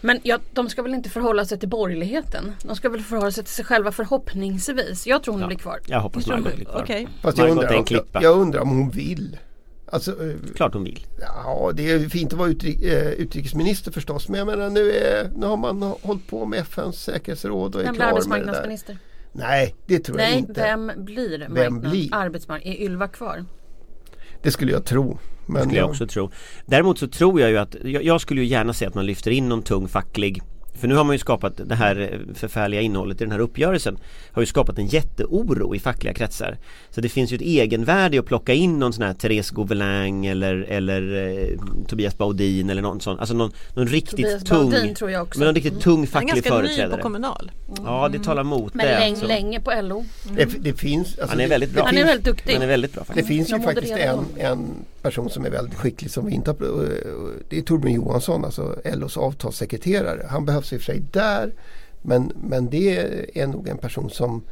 Men 0.00 0.20
ja, 0.22 0.38
de 0.52 0.68
ska 0.68 0.82
väl 0.82 0.94
inte 0.94 1.10
förhålla 1.10 1.44
sig 1.44 1.58
till 1.58 1.68
borgerligheten? 1.68 2.52
De 2.62 2.76
ska 2.76 2.88
väl 2.88 3.00
förhålla 3.02 3.30
sig 3.30 3.44
till 3.44 3.52
sig 3.52 3.64
själva 3.64 3.92
förhoppningsvis. 3.92 5.06
Jag 5.06 5.22
tror 5.22 5.32
hon 5.34 5.40
Ja. 5.40 5.46
blir 5.46 5.58
kvar. 5.58 5.78
Jag 5.86 6.00
hoppas 6.00 6.26
Margot 6.26 6.54
blir 6.54 6.64
kvar. 6.64 6.82
Okej. 6.82 7.08
Fast 7.22 7.38
jag 7.38 7.50
undrar, 7.50 7.82
klippa. 7.86 8.06
jag, 8.12 8.22
jag 8.22 8.38
undrar 8.38 8.60
om 8.60 8.68
hon 8.68 8.90
vill. 8.90 9.38
Alltså, 9.92 10.10
eh, 10.30 10.34
Klart 10.54 10.74
hon 10.74 10.84
vill. 10.84 11.06
ja 11.20 11.70
det 11.74 11.90
är 11.90 12.08
fint 12.08 12.32
att 12.32 12.38
vara 12.38 12.48
utri- 12.48 12.92
eh, 12.92 13.08
utrikesminister 13.10 13.92
förstås 13.92 14.28
men 14.28 14.38
jag 14.38 14.46
menar 14.46 14.70
nu, 14.70 14.92
är, 14.92 15.30
nu 15.36 15.46
har 15.46 15.56
man 15.56 15.82
hållit 15.82 16.26
på 16.26 16.46
med 16.46 16.58
FNs 16.60 17.02
säkerhetsråd 17.02 17.74
och 17.74 17.80
är 17.80 17.84
klar 17.84 17.92
med 17.92 18.00
det 18.00 18.04
där. 18.06 18.12
arbetsmarknadsminister? 18.12 18.98
Nej, 19.32 19.74
det 19.86 19.98
tror 19.98 20.20
jag 20.20 20.28
Nej, 20.30 20.38
inte. 20.38 20.52
vem 20.52 20.92
blir 20.96 21.46
Vem 21.50 21.80
blir? 21.80 22.08
arbetsmarknad? 22.14 22.74
Är 22.74 22.80
Ylva 22.80 23.08
kvar? 23.08 23.44
Det 24.42 24.50
skulle 24.50 24.72
jag 24.72 24.84
tro. 24.84 25.18
Men 25.46 25.62
skulle 25.62 25.78
jag 25.78 25.90
också 25.90 26.06
tro. 26.06 26.30
Däremot 26.66 26.98
så 26.98 27.08
tror 27.08 27.40
jag 27.40 27.50
ju 27.50 27.58
att, 27.58 27.76
jag, 27.84 28.04
jag 28.04 28.20
skulle 28.20 28.40
ju 28.40 28.46
gärna 28.46 28.72
se 28.72 28.86
att 28.86 28.94
man 28.94 29.06
lyfter 29.06 29.30
in 29.30 29.48
någon 29.48 29.62
tung 29.62 29.88
facklig 29.88 30.42
för 30.76 30.88
nu 30.88 30.94
har 30.94 31.04
man 31.04 31.14
ju 31.14 31.18
skapat 31.18 31.60
det 31.64 31.74
här 31.74 32.00
eh, 32.12 32.34
förfärliga 32.34 32.80
innehållet 32.80 33.20
i 33.20 33.24
den 33.24 33.32
här 33.32 33.38
uppgörelsen 33.38 33.98
Har 34.32 34.42
ju 34.42 34.46
skapat 34.46 34.78
en 34.78 34.86
jätteoro 34.86 35.74
i 35.74 35.78
fackliga 35.78 36.14
kretsar 36.14 36.56
Så 36.90 37.00
det 37.00 37.08
finns 37.08 37.32
ju 37.32 37.34
ett 37.34 37.42
egenvärde 37.42 38.18
att 38.18 38.26
plocka 38.26 38.52
in 38.54 38.78
någon 38.78 38.92
sån 38.92 39.02
här 39.04 39.14
Therese 39.14 39.50
Gouvelang 39.50 40.26
eller, 40.26 40.54
eller 40.68 41.28
eh, 41.28 41.58
Tobias 41.88 42.18
Baudin 42.18 42.70
eller 42.70 42.82
någon 42.82 43.00
sån 43.00 43.18
Alltså 43.18 43.34
någon, 43.34 43.50
någon 43.74 43.86
riktigt 43.86 44.16
Tobias 44.16 44.44
tung 44.44 44.70
Baudin 44.70 44.94
tror 44.94 45.10
jag 45.10 45.22
också. 45.22 45.38
Men 45.38 45.46
någon 45.46 45.54
riktigt 45.54 45.80
tung 45.80 45.94
Han 45.96 46.02
är 46.02 46.06
facklig 46.06 46.34
ganska 46.34 46.54
ny 46.54 46.60
på 46.60 46.66
företrädare 46.66 47.02
Kommunal. 47.02 47.50
Ja 47.84 48.08
det 48.12 48.18
talar 48.18 48.44
mot 48.44 48.74
Men 48.74 48.86
det 48.86 48.92
länge, 48.92 49.10
alltså. 49.10 49.26
länge 49.26 49.60
på 49.60 49.72
LO. 49.82 50.04
det, 50.36 50.44
det 50.44 50.72
finns, 50.72 51.06
alltså, 51.08 51.26
Han 51.28 51.38
är 51.40 51.44
det- 51.44 51.48
väldigt 51.50 51.70
bra. 51.70 51.82
Det 51.82 51.88
Han 51.88 51.96
är 51.98 52.04
väldigt 52.04 52.24
duktig. 52.24 52.54
Den 52.54 52.62
är 52.62 52.66
väldigt 52.66 52.92
bra 52.92 53.00
det 53.00 53.06
faktiskt 53.06 53.28
finns 53.28 53.52
ju 53.52 53.60
faktiskt 53.60 53.92
en, 53.92 54.18
en 54.36 54.66
person 55.06 55.30
som 55.30 55.44
är 55.44 55.50
väldigt 55.50 55.74
skicklig 55.74 56.10
som 56.10 56.26
vi 56.26 56.34
inte 56.34 56.50
har, 56.50 56.64
eh, 56.64 57.40
Det 57.48 57.58
är 57.58 57.62
Torbjörn 57.62 57.94
Johansson, 57.94 58.44
alltså 58.44 58.76
LOs 58.84 59.16
avtalssekreterare. 59.16 60.26
Han 60.30 60.44
behövs 60.44 60.72
i 60.72 60.76
och 60.76 60.80
för 60.80 60.92
sig 60.92 61.02
där 61.12 61.52
men, 62.02 62.32
men 62.42 62.70
det 62.70 62.98
är 63.34 63.46
nog 63.46 63.68
en 63.68 63.78
person 63.78 64.10
som 64.10 64.42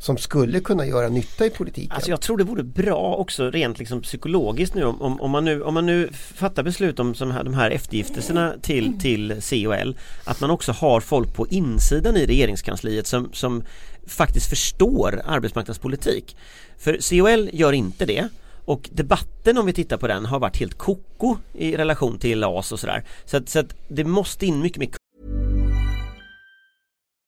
som 0.00 0.16
skulle 0.16 0.60
kunna 0.60 0.86
göra 0.86 1.08
nytta 1.08 1.46
i 1.46 1.50
politiken. 1.50 1.92
Alltså 1.92 2.10
jag 2.10 2.20
tror 2.20 2.36
det 2.36 2.44
vore 2.44 2.62
bra 2.62 3.14
också 3.14 3.50
rent 3.50 3.78
liksom 3.78 4.02
psykologiskt 4.02 4.74
nu 4.74 4.84
om, 4.84 5.02
om, 5.02 5.20
om, 5.20 5.30
man, 5.30 5.44
nu, 5.44 5.62
om 5.62 5.74
man 5.74 5.86
nu 5.86 6.08
fattar 6.12 6.62
beslut 6.62 7.00
om 7.00 7.14
som 7.14 7.30
här, 7.30 7.44
de 7.44 7.54
här 7.54 7.70
eftergifterna 7.70 8.54
till, 8.62 9.00
till 9.00 9.42
C 9.42 9.66
och 9.66 9.74
L 9.74 9.98
Att 10.24 10.40
man 10.40 10.50
också 10.50 10.72
har 10.72 11.00
folk 11.00 11.34
på 11.34 11.46
insidan 11.48 12.16
i 12.16 12.26
regeringskansliet 12.26 13.06
som, 13.06 13.32
som 13.32 13.62
faktiskt 14.06 14.48
förstår 14.48 15.22
arbetsmarknadspolitik. 15.26 16.36
För 16.78 17.10
COL 17.10 17.50
gör 17.52 17.72
inte 17.72 18.06
det 18.06 18.28
och 18.70 18.88
debatten 18.92 19.58
om 19.58 19.66
vi 19.66 19.72
tittar 19.72 19.96
på 19.96 20.06
den 20.06 20.26
har 20.26 20.38
varit 20.38 20.56
helt 20.56 20.78
koko 20.78 21.36
i 21.52 21.76
relation 21.76 22.18
till 22.18 22.40
LAS 22.40 22.72
och 22.72 22.80
sådär. 22.80 23.04
Så 23.24 23.36
att, 23.36 23.48
så 23.48 23.58
att 23.58 23.74
det 23.88 24.04
måste 24.04 24.46
in 24.46 24.62
mycket 24.62 24.78
mer 24.78 24.88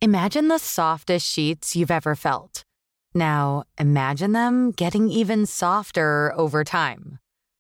Imagine 0.05 0.49
the 0.49 0.59
softest 0.59 1.35
sheets 1.35 1.77
you've 1.77 1.97
ever 1.97 2.15
felt. 2.15 2.63
Now, 3.15 3.63
imagine 3.81 4.33
them 4.33 4.73
getting 4.77 5.11
even 5.11 5.47
softer 5.47 6.33
over 6.37 6.65
time. 6.65 7.19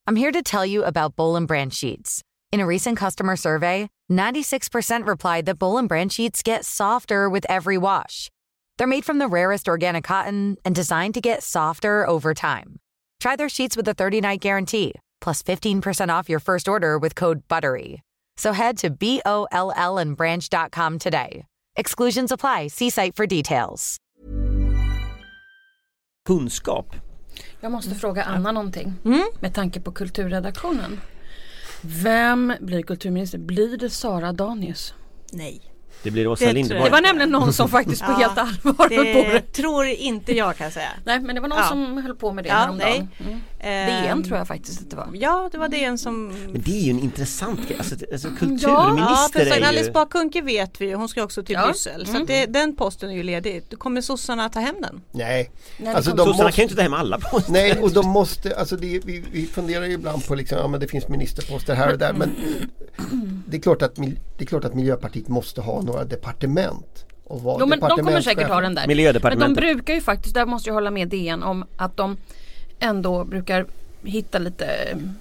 I'm 0.08 0.16
here 0.16 0.32
to 0.32 0.42
tell 0.42 0.66
you 0.66 0.84
about 0.84 1.16
Bolin 1.16 1.46
Brand 1.46 1.72
sheets. 1.72 2.20
In 2.52 2.60
a 2.60 2.66
recent 2.66 2.98
customer 2.98 3.36
survey, 3.36 3.88
96% 4.10 5.06
replied 5.06 5.46
that 5.46 5.58
Bolin 5.58 5.86
Brand 5.86 6.12
sheets 6.12 6.42
get 6.42 6.64
softer 6.64 7.28
with 7.30 7.46
every 7.48 7.78
wash. 7.78 8.28
They're 8.76 8.96
made 8.96 9.04
from 9.04 9.18
the 9.18 9.28
rarest 9.28 9.68
organic 9.68 10.04
cotton 10.04 10.56
and 10.64 10.74
designed 10.74 11.14
to 11.14 11.20
get 11.20 11.42
softer 11.42 12.04
over 12.08 12.34
time. 12.34 12.80
Try 13.22 13.36
their 13.36 13.48
sheets 13.48 13.76
with 13.76 13.88
a 13.88 13.94
30-night 13.94 14.40
guarantee. 14.40 14.92
plus 15.24 15.42
15% 15.44 16.20
off 16.20 16.28
your 16.28 16.40
first 16.40 16.68
order 16.68 16.98
with 17.02 17.14
code 17.14 17.40
BUTTERY. 17.48 18.00
So 18.36 18.52
head 18.52 18.76
to 18.78 18.90
B 18.90 19.20
O 19.24 19.46
L 19.52 19.72
L 19.76 19.98
and 19.98 20.16
branch.com 20.16 20.98
today. 20.98 21.44
Exclusions 21.80 22.32
apply. 22.32 22.68
See 22.68 22.90
site 22.90 23.14
for 23.16 23.26
details. 23.26 23.96
kunskap. 26.26 26.86
Jag 27.60 27.72
måste 27.72 27.94
fråga 27.94 28.22
Anna 28.24 28.52
någonting 28.52 28.92
Mm. 29.04 29.22
med 29.40 29.54
tanke 29.54 29.80
på 29.80 29.92
kulturredaktionen. 29.92 31.00
Vem 31.82 32.52
blir 32.60 32.82
kulturminister? 32.82 33.38
Blir 33.38 33.76
det 33.76 33.90
Sara 33.90 34.32
Danius? 34.32 34.94
Nej. 35.32 35.71
Det 36.02 36.10
blir 36.10 36.26
Åsa 36.26 36.44
Det 36.46 36.52
Linderborg. 36.52 36.84
Det 36.84 36.90
var 36.90 37.00
nämligen 37.00 37.30
någon 37.30 37.52
som 37.52 37.68
faktiskt 37.78 38.02
på 38.02 38.10
Ja, 38.12 38.14
helt 38.16 38.38
allvar 38.38 38.88
höll 38.96 39.14
på 39.14 39.28
Det 39.28 39.32
det. 39.32 39.52
tror 39.52 39.86
inte 39.86 40.32
jag 40.32 40.56
kan 40.56 40.64
jag 40.64 40.72
säga. 40.72 40.88
Nej 41.04 41.20
men 41.20 41.34
det 41.34 41.40
var 41.40 41.48
någon 41.48 41.58
Ja. 41.58 41.68
som 41.68 42.02
höll 42.02 42.14
på 42.16 42.32
med 42.32 42.44
det 42.44 42.48
Ja, 42.48 42.54
häromdagen. 42.54 43.08
Mm. 43.26 43.40
Ehm, 43.60 44.02
DN 44.04 44.22
tror 44.24 44.38
jag 44.38 44.46
faktiskt 44.48 44.80
att 44.82 44.90
det 44.90 44.96
var. 44.96 45.08
Ja, 45.14 45.48
det 45.52 45.58
var 45.58 45.68
det 45.68 45.84
en 45.84 45.98
som 45.98 46.28
Men 46.28 46.62
det 46.64 46.70
är 46.78 46.82
ju 46.82 46.90
en 46.90 47.00
intressant 47.00 47.68
grej. 47.68 47.76
Alltså, 47.78 47.94
alltså 48.12 48.28
Ja, 48.28 48.34
kulturminister 48.38 49.44
för 49.44 49.60
är 49.62 49.68
Alice 49.68 49.86
ju... 49.86 49.92
Bah 49.92 50.06
Kuhnke 50.08 50.42
vet 50.42 50.80
vi 50.80 50.92
hon 50.92 51.08
ska 51.08 51.22
också 51.22 51.42
till 51.42 51.54
Ja. 51.54 51.66
Bryssel. 51.66 52.04
Så 52.06 52.10
Mm. 52.10 52.22
att 52.22 52.28
det, 52.28 52.46
den 52.46 52.76
posten 52.76 53.10
är 53.10 53.14
ju 53.14 53.22
ledig. 53.22 53.62
Då 53.70 53.76
kommer 53.76 54.00
sossarna 54.00 54.48
ta 54.48 54.60
hem 54.60 54.74
den? 54.80 55.00
Nej, 55.10 55.50
Nej, 55.78 55.94
alltså 55.94 56.10
det 56.10 56.16
de 56.16 56.24
Sossarna 56.26 56.44
måste, 56.44 56.56
kan 56.56 56.62
ju 56.62 56.64
inte 56.64 56.76
ta 56.76 56.82
hem 56.82 56.94
alla 56.94 57.18
poster. 57.18 57.52
nej 57.52 57.78
och 57.80 57.90
de 57.92 58.08
måste, 58.08 58.56
alltså 58.56 58.76
det, 58.76 59.00
vi, 59.04 59.24
vi 59.32 59.46
funderar 59.46 59.84
ju 59.84 59.92
ibland 59.92 60.26
på 60.26 60.34
liksom, 60.34 60.58
ja 60.58 60.68
men 60.68 60.80
det 60.80 60.88
finns 60.88 61.08
ministerposter 61.08 61.74
här 61.74 61.92
och 61.92 61.98
där 61.98 62.12
men 62.12 62.30
det 63.46 63.56
är 63.56 63.60
klart 63.60 63.82
att, 63.82 63.94
det 63.96 64.44
är 64.44 64.46
klart 64.46 64.64
att 64.64 64.74
Miljöpartiet 64.74 65.28
måste 65.28 65.60
ha 65.60 65.82
några 65.92 66.04
departement. 66.04 67.04
Och 67.24 67.42
vara 67.42 67.56
Jo 67.60 67.66
men 67.66 67.80
de 67.80 67.90
kommer 67.90 68.20
säkert 68.20 68.48
ha 68.48 68.60
den 68.60 68.74
där. 68.74 69.20
Men 69.22 69.38
de 69.38 69.54
brukar 69.54 69.94
ju 69.94 70.00
faktiskt, 70.00 70.34
där 70.34 70.46
måste 70.46 70.68
jag 70.68 70.74
hålla 70.74 70.90
med 70.90 71.08
DN 71.08 71.42
om 71.42 71.64
att 71.76 71.96
de 71.96 72.16
ändå 72.78 73.24
brukar 73.24 73.66
hitta 74.04 74.38
lite, 74.38 74.64
mm, 74.64 75.14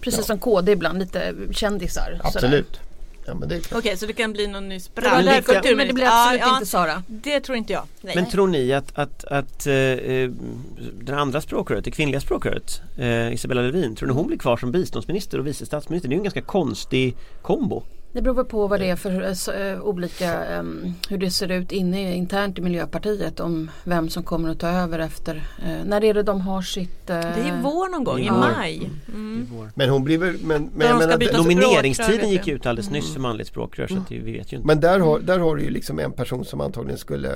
precis 0.00 0.18
Ja. 0.20 0.24
som 0.24 0.38
KD 0.38 0.72
ibland, 0.72 0.98
lite 0.98 1.34
kändisar. 1.50 2.02
sådär. 2.04 2.20
Absolut. 2.24 2.80
Ja, 3.26 3.34
men 3.34 3.48
det 3.48 3.56
är 3.56 3.60
klart. 3.60 3.78
Okej, 3.78 3.96
så 3.96 4.06
det 4.06 4.12
kan 4.12 4.32
bli 4.32 4.46
någon 4.46 4.68
ny 4.68 4.74
Det 4.74 4.80
sprall. 4.80 5.04
var 5.26 5.76
Men 5.76 5.86
det 5.88 5.92
blir 5.94 6.06
absolut 6.06 6.52
inte 6.54 6.66
Sara. 6.66 7.02
Det 7.06 7.40
tror 7.40 7.56
inte 7.58 7.72
jag. 7.72 7.82
Nej. 8.00 8.14
Men 8.16 8.26
tror 8.26 8.48
ni 8.48 8.72
att, 8.72 8.98
att, 8.98 9.24
att 9.24 9.66
eh, 9.66 9.72
det 9.72 11.12
andra 11.16 11.40
språkröret, 11.40 11.84
det 11.84 11.90
kvinnliga 11.90 12.20
språkröret, 12.20 12.80
eh, 12.98 13.32
Isabella 13.32 13.60
Lövin, 13.62 13.96
tror 13.96 14.08
ni 14.08 14.14
hon 14.14 14.26
blir 14.26 14.38
kvar 14.38 14.56
som 14.56 14.72
biståndsminister 14.72 15.38
och 15.38 15.46
vice 15.46 15.66
statsminister? 15.66 16.08
Det 16.08 16.12
är 16.12 16.16
ju 16.16 16.20
en 16.20 16.24
ganska 16.24 16.42
konstig 16.42 17.16
kombo. 17.42 17.82
Det 18.12 18.22
beror 18.22 18.44
på 18.44 18.66
vad 18.66 18.80
det 18.80 18.90
är 18.90 18.96
för 18.96 19.22
eh, 19.22 19.62
eh, 19.62 19.80
olika, 19.80 20.44
em, 20.44 20.94
hur 21.08 21.18
det 21.18 21.30
ser 21.30 21.50
ut 21.50 21.72
inne 21.72 22.14
internt 22.14 22.58
i 22.58 22.60
Miljöpartiet 22.62 23.40
om 23.40 23.70
vem 23.84 24.08
som 24.08 24.22
kommer 24.22 24.48
att 24.48 24.58
ta 24.58 24.68
över 24.68 24.98
efter, 24.98 25.36
eh, 25.36 25.84
när 25.84 26.04
är 26.04 26.14
det 26.14 26.22
de 26.22 26.40
har 26.40 26.62
sitt... 26.62 27.10
eh, 27.10 27.20
det 27.20 27.40
är 27.40 27.62
vår 27.62 27.88
någon 27.90 28.04
gång, 28.04 28.18
i 28.18 28.26
i 28.26 28.30
maj. 28.30 28.90
Mm. 29.08 29.46
Men 29.74 29.90
hon 29.90 30.04
blir 30.04 30.18
väl, 30.18 30.36
men, 30.42 30.70
men 30.74 30.86
jag 30.86 30.98
menar. 30.98 31.38
Nomineringstiden 31.38 32.30
gick 32.30 32.48
ut 32.48 32.66
alldeles 32.66 32.90
nyss 32.90 33.12
för 33.12 33.20
manligt 33.20 33.46
språkrör 33.48 33.86
så 33.86 34.02
vi 34.08 34.18
vet 34.18 34.52
ju 34.52 34.56
inte. 34.56 34.66
Men 34.66 34.80
där 34.80 35.00
har, 35.00 35.20
där 35.20 35.38
har 35.38 35.56
du 35.56 35.62
ju 35.62 35.70
liksom 35.70 35.98
en 35.98 36.12
person 36.12 36.44
som 36.44 36.60
antagligen 36.60 36.98
skulle 36.98 37.32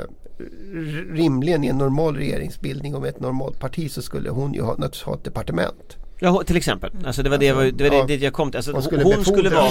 rimligen 1.11 1.65
i 1.65 1.69
en 1.69 1.79
normal 1.79 2.17
regeringsbildning 2.17 2.95
och 2.95 3.01
med 3.01 3.09
ett 3.09 3.21
normalt 3.21 3.61
parti 3.61 3.91
så 3.91 4.03
skulle 4.03 4.31
hon 4.31 4.55
ju 4.55 4.63
ha, 4.63 4.77
ha 5.05 5.15
ett 5.15 5.25
departement. 5.25 5.97
Ja 6.23 6.43
till 6.47 6.57
exempel, 6.57 6.91
alltså 7.07 7.23
det 7.23 7.31
var 7.31 7.39
det, 7.39 7.53
var- 7.53 7.65
det, 7.65 7.85
var 7.85 7.91
det, 7.91 7.97
Ja. 7.97 8.05
det 8.07 8.17
jag 8.17 8.33
kom 8.33 8.51
till. 8.51 8.57
Alltså, 8.59 8.73
Hon 8.73 8.83
skulle 8.83 9.03
hon 9.05 9.25
skulle 9.25 9.51
vara 9.51 9.71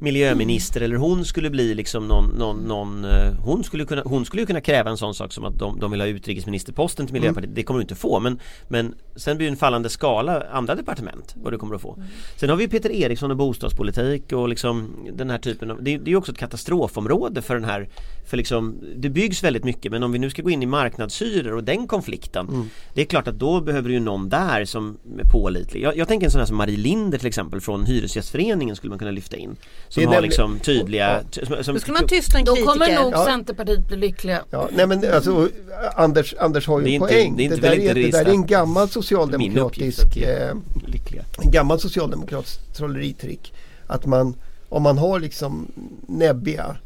miljöminister 0.00 0.80
eller 0.80 0.96
hon 0.96 1.24
skulle 1.24 1.50
bli 1.50 1.74
liksom 1.74 2.08
någon, 2.08 2.24
någon, 2.38 2.56
någon 2.56 3.04
eh, 3.04 3.32
hon, 3.44 3.64
skulle 3.64 3.84
kunna, 3.84 4.02
hon 4.04 4.24
skulle 4.24 4.46
kunna 4.46 4.60
kräva 4.60 4.90
en 4.90 4.96
sån 4.96 5.14
sak 5.14 5.32
som 5.32 5.44
att 5.44 5.58
de, 5.58 5.80
de 5.80 5.90
vill 5.90 6.00
ha 6.00 6.08
utrikesministerposten 6.08 7.06
till 7.06 7.12
Miljöpartiet. 7.12 7.54
Det 7.54 7.62
kommer 7.62 7.78
du 7.78 7.82
inte 7.82 7.94
få 7.94 8.20
men, 8.20 8.38
men 8.68 8.94
sen 9.16 9.36
blir 9.36 9.46
det 9.46 9.52
en 9.52 9.56
fallande 9.56 9.88
skala 9.88 10.42
andra 10.52 10.74
departement 10.74 11.34
vad 11.42 11.52
du 11.52 11.58
kommer 11.58 11.74
att 11.74 11.80
få. 11.80 11.98
Sen 12.36 12.50
har 12.50 12.56
vi 12.56 12.68
Peter 12.68 12.90
Eriksson 12.92 13.30
och 13.30 13.36
bostadspolitik 13.36 14.32
och 14.32 14.48
liksom 14.48 14.88
den 15.12 15.30
här 15.30 15.38
typen 15.38 15.70
av, 15.70 15.82
det, 15.82 15.98
det 15.98 16.10
är 16.12 16.16
också 16.16 16.32
ett 16.32 16.38
katastrofområde 16.38 17.42
för 17.42 17.54
den 17.54 17.64
här, 17.64 17.88
för 18.26 18.36
liksom, 18.36 18.78
det 18.96 19.08
byggs 19.08 19.44
väldigt 19.44 19.64
mycket 19.64 19.92
men 19.92 20.02
om 20.02 20.12
vi 20.12 20.18
nu 20.18 20.30
ska 20.30 20.42
gå 20.42 20.50
in 20.50 20.62
i 20.62 20.66
marknadshyror 20.66 21.56
och 21.56 21.64
den 21.64 21.86
konflikten 21.86 22.70
Det 22.94 23.00
är 23.00 23.04
klart 23.04 23.28
att 23.28 23.38
då 23.38 23.60
behöver 23.60 23.88
du 23.88 23.94
ju 23.94 24.00
någon 24.00 24.28
där 24.28 24.64
som 24.64 24.98
är 25.18 25.24
pålitlig. 25.32 25.87
Jag, 25.88 25.96
jag 25.96 26.08
tänker 26.08 26.26
en 26.26 26.30
sån 26.30 26.38
här 26.38 26.46
som 26.46 26.56
Marie 26.56 26.76
Linder 26.76 27.18
till 27.18 27.26
exempel 27.26 27.60
från 27.60 27.86
Hyresgästföreningen 27.86 28.76
skulle 28.76 28.88
man 28.90 28.98
kunna 28.98 29.10
lyfta 29.10 29.36
in. 29.36 29.56
Som 29.88 30.00
Det 30.00 30.06
har 30.06 30.12
nämligen- 30.14 30.22
liksom 30.30 30.58
tydliga... 30.58 31.20
Som, 31.30 31.64
som, 31.64 31.74
Då 31.74 31.80
skulle 31.80 31.94
man 31.98 32.06
tysta 32.08 32.38
en 32.38 32.44
Då 32.44 32.52
kritiker. 32.54 32.72
kommer 32.72 33.02
nog 33.02 33.12
Ja. 33.12 33.24
Centerpartiet 33.24 33.86
bli 33.88 33.96
lyckliga. 33.96 34.42
Ja, 34.50 34.68
nej 34.76 34.86
men 34.86 35.12
alltså 35.14 35.48
Anders, 35.96 36.34
Anders 36.38 36.66
har 36.66 36.78
ju 36.80 36.84
Det 36.84 36.90
är 36.90 36.94
en 36.96 37.02
inte- 37.02 37.14
poäng. 37.14 37.36
det 37.36 37.42
är 37.42 37.44
inte- 37.44 37.56
där 37.56 37.80
är, 37.80 37.94
det 37.94 38.10
där 38.10 38.24
är 38.24 38.30
en 38.30 38.46
gammal 38.46 38.88
socialdemokratisk 38.88 40.16
eh, 40.16 40.54
lyckliga. 40.86 41.22
en 41.42 41.50
gammal 41.50 41.80
socialdemokratisk 41.80 42.60
trolleritrick. 42.76 43.52
Att 43.86 44.06
man, 44.06 44.34
om 44.68 44.82
man 44.82 44.98
har 44.98 45.20
liksom 45.20 45.66
näbbiga 46.08 46.76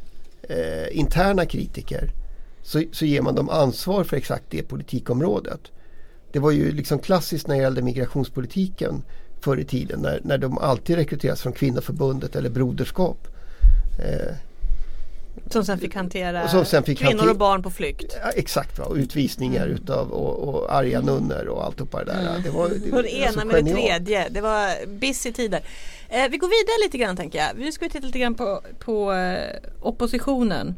eh, 0.48 0.98
interna 0.98 1.46
kritiker 1.46 2.10
så, 2.62 2.82
så 2.92 3.04
ger 3.04 3.22
man 3.22 3.34
dem 3.34 3.48
ansvar 3.50 4.04
för 4.04 4.16
exakt 4.16 4.44
det 4.50 4.62
politikområdet. 4.62 5.60
Det 6.32 6.38
var 6.38 6.50
ju 6.50 6.72
liksom 6.72 6.98
klassiskt 6.98 7.46
när 7.46 7.54
det 7.56 7.62
gällde 7.62 7.82
migrationspolitiken 7.82 9.02
förr 9.40 9.56
i 9.60 9.64
tiden 9.64 10.00
när, 10.00 10.20
när 10.24 10.38
de 10.38 10.58
alltid 10.58 10.96
rekryteras 10.96 11.42
från 11.42 11.52
kvinnoförbundet 11.52 12.36
eller 12.36 12.50
broderskap. 12.50 13.28
Eh, 13.98 14.34
Som 15.50 15.64
sen 15.64 15.78
fick 15.78 15.94
hantera 15.94 16.64
sen 16.64 16.82
fick 16.82 16.98
kvinnor 16.98 17.12
hanter- 17.12 17.30
och 17.30 17.36
barn 17.36 17.62
på 17.62 17.70
flykt. 17.70 18.16
ja, 18.22 18.30
exakt, 18.30 18.78
va? 18.78 18.84
och 18.84 18.96
utvisningar 18.96 19.66
utav 19.66 20.10
och, 20.12 20.48
och 20.48 20.74
arga 20.74 21.00
nunnor 21.00 21.44
och 21.46 21.64
alltihopa 21.64 22.04
det 22.04 22.12
där. 22.12 22.40
Det 22.44 22.50
var, 22.50 22.68
det, 22.68 22.74
Och 22.74 22.80
det 22.80 22.90
var 22.90 23.02
så 23.02 23.08
ena 23.08 23.44
med 23.44 23.64
det 23.64 23.70
genialt. 23.70 23.86
tredje. 24.06 24.28
Det 24.28 24.40
var 24.40 24.86
busy 24.86 25.32
tider. 25.32 25.60
Eh, 26.08 26.28
vi 26.30 26.36
går 26.36 26.48
vidare 26.48 26.86
lite 26.86 26.98
grann 26.98 27.16
tänker 27.16 27.38
jag. 27.38 27.48
Vi 27.56 27.72
ska 27.72 27.88
titta 27.88 28.06
lite 28.06 28.18
grann 28.18 28.34
på, 28.34 28.60
på 28.78 29.12
eh, 29.12 29.56
oppositionen. 29.80 30.74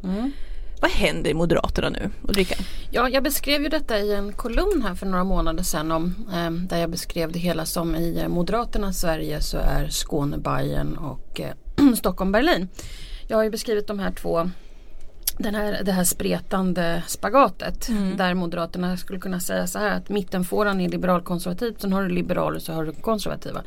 Vad 0.84 0.92
händer 0.92 1.30
i 1.30 1.34
Moderaterna 1.34 1.88
nu? 1.88 2.10
Ulrika? 2.28 2.54
Ja, 2.90 3.08
jag 3.08 3.22
beskrev 3.22 3.62
ju 3.62 3.68
detta 3.68 3.98
i 3.98 4.14
en 4.14 4.32
kolumn 4.32 4.82
här 4.82 4.94
för 4.94 5.06
några 5.06 5.24
månader 5.24 5.62
sedan 5.62 5.92
om, 5.92 6.14
eh, 6.32 6.50
där 6.50 6.78
jag 6.78 6.90
beskrev 6.90 7.32
det 7.32 7.38
hela 7.38 7.66
som 7.66 7.94
i 7.94 8.20
eh, 8.20 8.28
Moderaternas 8.28 9.00
Sverige 9.00 9.40
så 9.40 9.58
är 9.58 9.88
Skåne 9.88 10.38
Bayern 10.38 10.96
och 10.96 11.40
eh, 11.40 11.94
Stockholm 11.96 12.32
Berlin. 12.32 12.68
Jag 13.28 13.36
har 13.36 13.44
ju 13.44 13.50
beskrivit 13.50 13.86
de 13.86 13.98
här 13.98 14.10
två 14.10 14.50
den 15.38 15.54
här, 15.54 15.82
det 15.84 15.92
här 15.92 16.04
spretande 16.04 17.02
spagatet 17.06 17.88
där 18.16 18.34
Moderaterna 18.34 18.96
skulle 18.96 19.18
kunna 19.18 19.40
säga 19.40 19.66
så 19.66 19.78
här 19.78 19.96
att 19.96 20.08
mittenfåran 20.08 20.80
är 20.80 20.88
liberalkonservativt, 20.88 21.80
sen 21.80 21.92
har 21.92 22.02
du 22.02 22.08
liberaler 22.08 22.58
så 22.58 22.72
har 22.72 22.84
du 22.84 22.92
konservativa. 22.92 23.62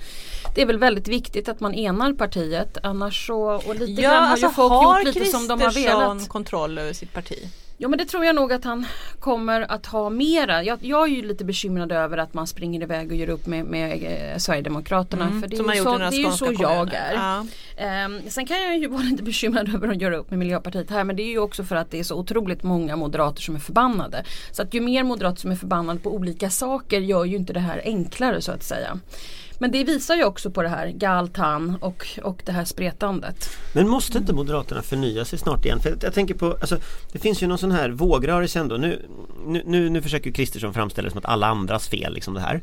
Det 0.56 0.62
är 0.62 0.66
väl 0.66 0.80
väldigt 0.80 1.08
viktigt 1.08 1.50
att 1.50 1.60
man 1.60 1.74
enar 1.74 2.14
partiet 2.14 2.78
annars 2.84 3.28
så, 3.28 3.42
och 3.42 3.76
lite 3.76 4.02
grann 4.02 4.28
har 4.28 4.38
ju 4.38 4.50
folk 4.50 4.84
gjort 4.84 5.16
lite 5.16 5.26
som 5.26 5.48
de 5.48 5.62
har 5.62 5.72
Kristersson 5.72 6.00
velat. 6.00 6.30
kontroll 6.30 6.78
över 6.78 6.94
sitt 6.94 7.14
parti? 7.14 7.50
Ja 7.80 7.88
men 7.88 7.98
det 8.00 8.06
tror 8.06 8.26
jag 8.26 8.36
nog 8.36 8.54
att 8.54 8.64
han 8.64 8.86
kommer 9.20 9.72
att 9.72 9.86
ha 9.86 10.10
mera. 10.10 10.64
Jag, 10.64 10.80
jag 10.82 11.04
är 11.04 11.16
ju 11.16 11.22
lite 11.22 11.46
bekymrad 11.46 11.92
över 11.92 12.18
att 12.18 12.34
man 12.34 12.48
springer 12.48 12.82
iväg 12.82 13.12
och 13.12 13.18
gör 13.18 13.30
upp 13.30 13.46
med, 13.48 13.66
med 13.66 13.92
eh, 13.92 14.38
Sverigedemokraterna. 14.38 15.42
För 15.42 15.48
det 15.48 15.56
är, 15.56 15.58
Som 15.58 15.74
ju 15.76 15.84
så, 15.84 15.98
det 15.98 16.06
är 16.06 16.12
ju 16.12 16.24
så 16.24 16.46
skånska 16.46 16.64
jag 16.64 16.78
kommuner. 16.78 16.94
är. 16.94 17.14
Ja. 17.14 17.46
Ehm, 17.78 18.22
sen 18.30 18.46
kan 18.46 18.62
jag 18.62 18.78
ju 18.78 18.88
vara 18.98 19.02
lite 19.02 19.24
bekymrad 19.24 19.76
över 19.76 19.88
att 19.88 20.02
göra 20.02 20.18
upp 20.18 20.30
med 20.30 20.40
Miljöpartiet 20.40 20.90
här 20.90 21.04
men 21.04 21.16
det 21.16 21.24
är 21.24 21.30
ju 21.30 21.40
också 21.40 21.64
för 21.64 21.76
att 21.76 21.92
det 21.92 22.00
är 22.00 22.04
så 22.04 22.16
otroligt 22.16 22.64
många 22.64 22.96
moderater 22.96 23.42
som 23.42 23.56
är 23.56 23.60
förbannade. 23.60 24.24
Så 24.52 24.62
att 24.62 24.74
ju 24.74 24.82
mer 24.82 25.04
moderater 25.04 25.42
som 25.42 25.52
är 25.52 25.56
förbannade 25.56 26.00
på 26.00 26.16
olika 26.16 26.50
saker 26.50 27.00
gör 27.00 27.26
ju 27.26 27.36
inte 27.38 27.54
det 27.54 27.60
här 27.60 27.82
enklare 27.86 28.42
så 28.42 28.52
att 28.52 28.64
säga. 28.64 29.00
Men 29.60 29.72
det 29.72 29.84
visar 29.84 30.16
ju 30.16 30.24
också 30.24 30.52
på 30.52 30.64
det 30.64 30.70
här 30.70 30.88
Galtan 30.88 31.78
och, 31.82 32.08
och 32.24 32.42
det 32.46 32.52
här 32.52 32.66
spretandet. 32.66 33.50
Men 33.74 33.88
måste 33.88 34.18
inte 34.18 34.34
Moderaterna 34.34 34.82
förnya 34.82 35.26
sig 35.26 35.40
snart 35.40 35.66
igen? 35.66 35.80
För 35.80 35.98
jag 36.02 36.14
tänker 36.14 36.34
på, 36.34 36.46
alltså, 36.46 36.78
det 37.12 37.20
finns 37.20 37.44
ju 37.44 37.48
någon 37.48 37.58
sån 37.58 37.72
här 37.72 37.90
vågrörelse 37.90 38.60
ändå. 38.60 38.78
Nu, 38.78 39.06
nu, 39.46 39.64
nu, 39.66 39.90
nu 39.90 40.02
försöker 40.02 40.32
Kristersson 40.32 40.74
framställa 40.74 41.06
det 41.06 41.12
som 41.12 41.18
att 41.18 41.26
alla 41.26 41.48
andras 41.48 41.88
fel 41.88 42.14
liksom 42.14 42.34
det 42.34 42.40
här. 42.40 42.62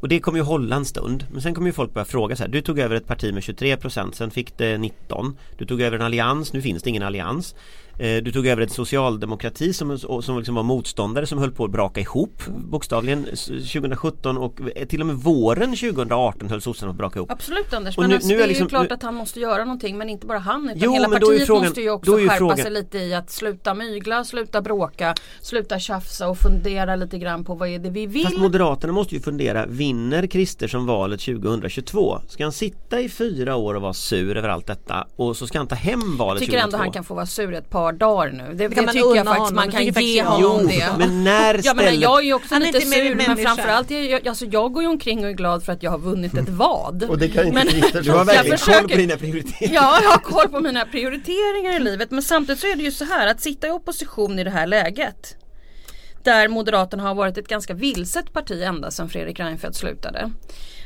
Och 0.00 0.08
det 0.08 0.20
kommer 0.20 0.38
ju 0.38 0.44
hålla 0.44 0.76
en 0.76 0.84
stund. 0.84 1.26
Men 1.32 1.42
sen 1.42 1.54
kommer 1.54 1.68
ju 1.68 1.72
folk 1.72 1.94
börja 1.94 2.04
fråga 2.04 2.36
så 2.36 2.42
här. 2.42 2.50
Du 2.50 2.62
tog 2.62 2.78
över 2.78 2.96
ett 2.96 3.06
parti 3.06 3.34
med 3.34 3.42
23 3.42 3.76
procent, 3.76 4.14
sen 4.14 4.30
fick 4.30 4.58
det 4.58 4.78
19. 4.78 5.36
Du 5.58 5.66
tog 5.66 5.80
över 5.80 5.98
en 5.98 6.04
allians, 6.04 6.52
nu 6.52 6.62
finns 6.62 6.82
det 6.82 6.90
ingen 6.90 7.02
allians. 7.02 7.54
Eh, 8.00 8.22
Du 8.22 8.32
tog 8.32 8.46
över 8.46 8.62
en 8.62 8.68
socialdemokrati 8.68 9.72
som, 9.72 9.98
som 9.98 10.36
liksom 10.38 10.54
var 10.54 10.62
motståndare 10.62 11.26
som 11.26 11.38
höll 11.38 11.50
på 11.50 11.64
att 11.64 11.70
braka 11.70 12.00
ihop 12.00 12.42
bokstavligen 12.48 13.26
s- 13.32 13.46
2017 13.46 14.38
och 14.38 14.60
eh, 14.76 14.86
till 14.86 15.00
och 15.00 15.06
med 15.06 15.16
våren 15.16 15.70
2018 15.76 16.48
höll 16.50 16.60
sossarna 16.60 16.88
på 16.90 16.94
att 16.94 16.98
braka 16.98 17.18
ihop. 17.18 17.30
Absolut 17.32 17.72
Anders, 17.72 17.96
Och 17.98 18.02
men 18.02 18.08
nu- 18.10 18.14
alltså, 18.16 18.28
nu 18.30 18.36
det 18.36 18.42
är 18.44 18.48
liksom- 18.48 18.64
ju 18.64 18.68
klart 18.68 18.92
att 18.92 19.02
han 19.02 19.14
måste 19.14 19.40
göra 19.40 19.64
någonting 19.64 19.98
men 19.98 20.08
inte 20.08 20.26
bara 20.26 20.38
han 20.38 20.64
utan 20.64 20.78
Jo, 20.80 20.92
hela 20.92 21.08
partiet 21.08 21.46
frågan- 21.46 21.64
måste 21.64 21.80
ju 21.80 21.90
också 21.90 22.12
skärpa 22.16 22.34
frågan- 22.36 22.56
sig 22.58 22.70
lite 22.70 22.98
i 22.98 23.14
att 23.14 23.30
sluta 23.30 23.74
mygla, 23.74 24.24
sluta 24.24 24.62
bråka, 24.62 25.14
sluta 25.40 25.78
tjafsa 25.78 26.28
och 26.28 26.38
fundera 26.38 26.96
lite 26.96 27.18
grann 27.18 27.44
på 27.44 27.54
vad 27.54 27.68
är 27.68 27.78
det 27.78 27.90
vi 27.90 28.06
vill. 28.06 28.24
Fast 28.24 28.38
Moderaterna 28.38 28.92
måste 28.92 29.14
ju 29.14 29.20
fundera, 29.20 29.66
vinner 29.66 30.26
Kristersson 30.26 30.86
valet 30.86 31.20
2022? 31.20 32.18
Ska 32.28 32.42
han 32.44 32.52
sitta 32.52 33.00
i 33.00 33.08
fyra 33.08 33.56
år 33.56 33.74
och 33.74 33.82
vara 33.82 33.92
sur 33.94 34.36
över 34.36 34.48
allt 34.48 34.66
detta 34.66 35.06
och 35.16 35.36
så 35.36 35.46
ska 35.46 35.58
han 35.58 35.66
ta 35.66 35.74
hem 35.74 36.16
valet 36.16 36.40
Jag 36.40 36.46
tycker 36.46 36.52
2022? 36.60 36.66
ändå 36.66 36.76
han 36.84 36.92
kan 36.92 37.04
få 37.04 37.14
vara 37.14 37.26
sur 37.26 37.54
ett 37.54 37.70
par 37.70 37.89
par 37.90 37.98
dagar 37.98 38.32
nu. 38.32 38.54
Det, 38.54 38.68
det, 38.68 38.74
kan 38.74 38.84
man 38.84 38.94
tycker 38.94 39.14
jag 39.16 39.26
faktiskt 39.26 39.38
honom. 39.38 39.54
man 39.54 39.70
kan 39.70 39.84
ge 40.04 40.22
honom 40.22 40.60
Jo, 40.62 40.68
det. 40.68 40.88
men 40.98 41.24
när 41.24 41.60
Ja 41.64 41.74
men 41.74 42.00
jag 42.00 42.18
är 42.20 42.24
ju 42.24 42.34
också 42.34 42.54
Han 42.54 42.62
lite 42.62 42.80
sur 42.80 43.14
men 43.14 43.36
framförallt 43.36 43.90
är 43.90 44.00
jag, 44.10 44.28
alltså 44.28 44.44
jag 44.44 44.72
går 44.72 44.82
ju 44.82 44.88
omkring 44.88 45.24
och 45.24 45.30
är 45.30 45.34
glad 45.34 45.64
för 45.64 45.72
att 45.72 45.82
jag 45.82 45.90
har 45.90 45.98
vunnit 45.98 46.34
ett 46.34 46.48
vad. 46.48 47.02
Och 47.10 47.18
det 47.18 47.28
kan 47.28 47.46
inte 47.46 47.64
Men- 47.92 48.02
Du 48.02 48.10
har 48.18 48.24
verkligen 48.24 48.58
försöker- 48.58 48.80
koll 48.80 48.88
på 48.90 48.96
dina 48.96 49.16
prioriteringar. 49.16 49.74
Ja, 49.74 49.98
jag 50.02 50.10
har 50.10 50.18
koll 50.18 50.48
på 50.48 50.60
mina 50.60 50.84
prioriteringar 50.84 51.76
i 51.76 51.78
livet 51.78 52.10
men 52.10 52.22
samtidigt 52.22 52.60
så 52.60 52.66
är 52.66 52.76
det 52.76 52.82
ju 52.82 52.92
så 52.92 53.04
här 53.04 53.26
att 53.26 53.40
sitta 53.40 53.66
i 53.66 53.70
opposition 53.70 54.38
i 54.38 54.44
det 54.44 54.50
här 54.50 54.66
läget 54.66 55.36
där 56.24 56.48
Moderaterna 56.48 57.02
har 57.02 57.14
varit 57.14 57.38
ett 57.38 57.48
ganska 57.48 57.74
vilset 57.74 58.32
parti 58.32 58.62
ända 58.62 58.90
sedan 58.90 59.08
Fredrik 59.08 59.40
Reinfeldt 59.40 59.76
slutade. 59.76 60.30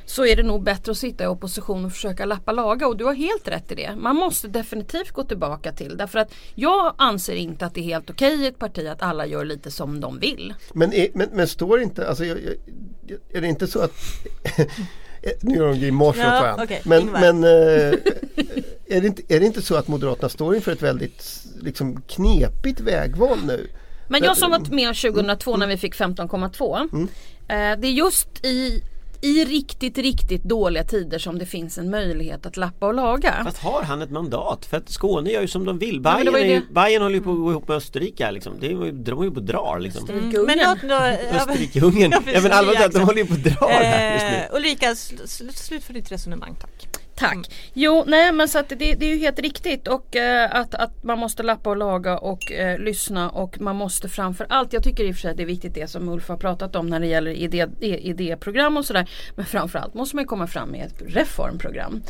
Så 0.07 0.27
är 0.27 0.37
det 0.37 0.43
nog 0.43 0.63
bättre 0.63 0.93
att 0.93 0.99
sitta 0.99 1.25
i 1.25 1.27
opposition 1.27 1.85
och 1.85 1.93
försöka 1.93 2.25
lappa 2.25 2.53
laga 2.53 2.87
och 2.89 2.97
du 2.97 3.05
har 3.05 3.15
helt 3.15 3.49
rätt 3.49 3.73
i 3.73 3.75
det. 3.75 3.97
Man 3.97 4.17
måste 4.17 4.49
definitivt 4.49 5.11
gå 5.11 5.25
tillbaka 5.25 5.73
till 5.73 5.97
därför 5.97 6.19
att 6.19 6.35
jag 6.55 6.95
anser 6.99 7.35
inte 7.35 7.67
att 7.67 7.75
det 7.75 7.81
är 7.81 7.85
helt 7.85 8.11
okej 8.11 8.43
i 8.43 8.47
ett 8.47 8.59
parti 8.59 8.87
att 8.87 9.03
alla 9.03 9.27
gör 9.27 9.45
lite 9.45 9.71
som 9.71 10.01
de 10.01 10.19
vill. 10.19 10.55
Men, 10.73 10.93
är, 10.93 11.09
men, 11.15 11.29
men 11.33 11.49
står 11.49 11.81
inte, 11.81 12.09
alltså, 12.09 12.25
jag, 12.25 12.39
jag, 13.07 13.19
är 13.33 13.41
det 13.41 13.47
inte 13.47 13.67
så 13.67 13.81
att 13.81 13.93
nu 15.41 15.57
gör 15.57 15.69
de 15.69 15.79
grimaser 15.79 16.21
Ja, 16.21 16.37
åt 16.37 16.43
varandra. 16.43 16.65
okej, 16.65 16.83
men 16.85 17.07
men 17.07 17.45
eh, 17.45 17.99
är, 18.87 19.01
det 19.01 19.07
inte, 19.07 19.23
är 19.29 19.41
det 19.41 19.47
inte 19.47 19.63
så 19.63 19.77
att 19.77 19.89
Moderaterna 19.89 20.29
står 20.29 20.57
inför 20.57 20.73
ett 20.73 20.83
väldigt 20.83 21.45
liksom, 21.61 22.01
knepigt 22.01 22.81
vägval 22.81 23.39
nu? 23.47 23.67
Men 24.09 24.23
jag 24.25 24.37
som 24.37 24.51
varit 24.51 24.71
med 24.71 24.97
2002 24.97 25.57
när 25.57 25.67
vi 25.67 25.77
fick 25.77 25.95
15,2. 25.95 26.89
Mm. 26.93 27.09
Eh, 27.49 27.81
det 27.81 27.87
är 27.89 27.93
just 27.93 28.45
i, 28.45 28.83
i 29.21 29.45
riktigt, 29.45 29.99
riktigt 29.99 30.43
dåliga 30.45 30.85
tider 30.85 31.19
som 31.19 31.39
det 31.39 31.47
finns 31.47 31.79
en 31.79 31.91
möjlighet 31.91 32.47
att 32.47 32.57
lappa 32.57 32.87
och 32.87 32.95
laga. 32.95 33.35
Fast 33.45 33.59
har 33.59 33.83
han 33.83 34.03
ett 34.03 34.11
mandat? 34.11 34.67
För 34.67 34.77
att 34.77 34.89
Skåne 34.89 35.31
gör 35.31 35.41
ju 35.41 35.49
som 35.49 35.65
de 35.65 35.79
vill. 35.79 36.01
men 36.01 36.03
Bayern, 36.03 36.33
var 36.33 36.39
ju 36.39 36.45
är 36.45 36.49
ju, 36.49 36.61
det- 36.61 36.75
Bayern 36.75 37.03
håller 37.03 37.15
ju 37.15 37.21
på 37.23 37.31
att 37.31 37.37
gå 37.37 37.51
ihop 37.51 37.69
med 37.69 37.77
Österrike 37.77 38.25
här, 38.25 38.33
liksom. 38.33 38.53
Det 38.61 38.67
är, 38.67 38.71
ju- 38.71 38.93
de 38.93 39.21
är 39.21 39.25
ju 39.25 39.31
på 39.31 39.37
och 39.37 39.43
drar 39.43 39.79
liksom. 39.81 40.05
Men 40.07 40.19
Österrike-Ungern. 40.19 40.67
låt 40.67 40.81
då, 40.83 40.89
ja, 40.89 41.39
Österrike-Ungern. 41.39 42.13
Ja, 42.35 42.41
men 42.43 42.53
allvarligt 42.53 42.79
talat, 42.81 42.93
de 42.93 42.99
håller 43.03 43.19
ju 43.19 43.27
på 43.27 43.33
och 43.35 43.39
drar 43.41 43.69
här 43.69 44.13
just 44.13 44.25
nu. 44.25 44.37
Eh, 44.37 44.57
Ulrika, 44.57 44.91
sl- 44.93 45.23
sl- 45.25 45.53
slut 45.57 45.85
för 45.85 45.95
ditt 45.95 46.13
resonemang 46.13 46.55
tack. 46.61 46.89
Tack. 47.15 47.35
Mm. 47.35 47.45
Jo, 47.73 48.05
nej 48.07 48.33
men 48.33 48.49
så 48.49 48.59
att 48.59 48.69
det, 48.69 48.75
det 48.75 49.07
är 49.07 49.15
ju 49.15 49.19
helt 49.19 49.39
riktigt 49.39 49.89
och 49.89 50.17
eh, 50.17 50.57
att, 50.57 50.75
att 50.75 51.05
man 51.05 51.19
måste 51.19 51.43
lappa 51.43 51.71
och 51.71 51.77
laga 51.77 52.19
och 52.19 52.53
eh, 52.53 52.79
lyssna 52.79 53.31
och 53.31 53.61
man 53.61 53.77
måste 53.77 54.09
framför 54.09 54.47
allt, 54.49 54.73
jag 54.73 54.83
tycker 54.83 55.05
i 55.05 55.11
och 55.11 55.15
för 55.15 55.21
sig 55.21 55.31
att 55.31 55.37
det 55.37 55.43
är 55.43 55.47
viktigt 55.47 55.75
det 55.75 55.91
som 55.91 56.09
Ulf 56.09 56.29
har 56.29 56.37
pratat 56.37 56.77
om 56.77 56.87
när 56.87 57.01
det 57.01 57.07
gäller 57.07 57.31
idé, 57.31 57.67
e, 57.81 57.99
idéprogram 57.99 58.77
och 58.77 58.85
sådär. 58.85 59.11
Men 59.35 59.47
framförallt 59.47 59.95
måste 59.95 60.17
man 60.17 60.27
komma 60.27 60.47
fram 60.47 60.69
med 60.69 60.87
ett 60.87 61.03
reformprogram. 61.07 62.03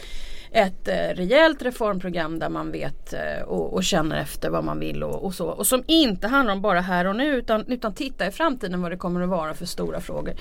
Ett 0.55 0.89
eh, 0.89 0.95
rejält 0.95 1.63
reformprogram 1.63 2.39
där 2.39 2.49
man 2.49 2.73
vet 2.73 3.13
eh, 3.13 3.43
och, 3.47 3.73
och 3.73 3.85
känner 3.85 4.21
efter 4.21 4.51
vad 4.51 4.65
man 4.65 4.79
vill 4.79 5.03
och, 5.03 5.25
och 5.25 5.35
så. 5.35 5.49
Och 5.49 5.67
som 5.67 5.83
inte 5.87 6.29
handlar 6.29 6.55
om 6.55 6.63
bara 6.63 6.81
här 6.81 7.05
och 7.05 7.17
nu 7.17 7.37
utan, 7.37 7.65
utan 7.67 7.95
titta 7.95 8.27
i 8.27 8.31
framtiden 8.31 8.83
vad 8.83 8.91
det 8.91 8.97
kommer 8.97 9.23
att 9.23 9.29
vara 9.29 9.55
för 9.55 9.67
stora 9.67 10.01
frågor. 10.01 10.35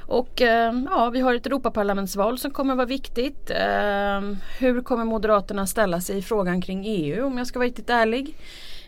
Och 0.00 0.42
eh, 0.42 0.74
ja, 0.90 1.10
vi 1.10 1.20
har 1.20 1.34
ett 1.34 1.46
Europaparlamentsval 1.46 2.38
som 2.38 2.50
kommer 2.50 2.72
att 2.72 2.76
vara 2.76 2.86
viktigt. 2.86 3.50
Hur 4.58 4.82
kommer 4.82 5.04
Moderaterna 5.04 5.66
ställa 5.66 6.00
sig 6.00 6.18
i 6.18 6.22
frågan 6.22 6.62
kring 6.62 6.84
EU 6.86 7.26
om 7.26 7.38
jag 7.38 7.46
ska 7.46 7.58
vara 7.58 7.68
riktigt 7.68 7.90
ärlig? 7.90 8.36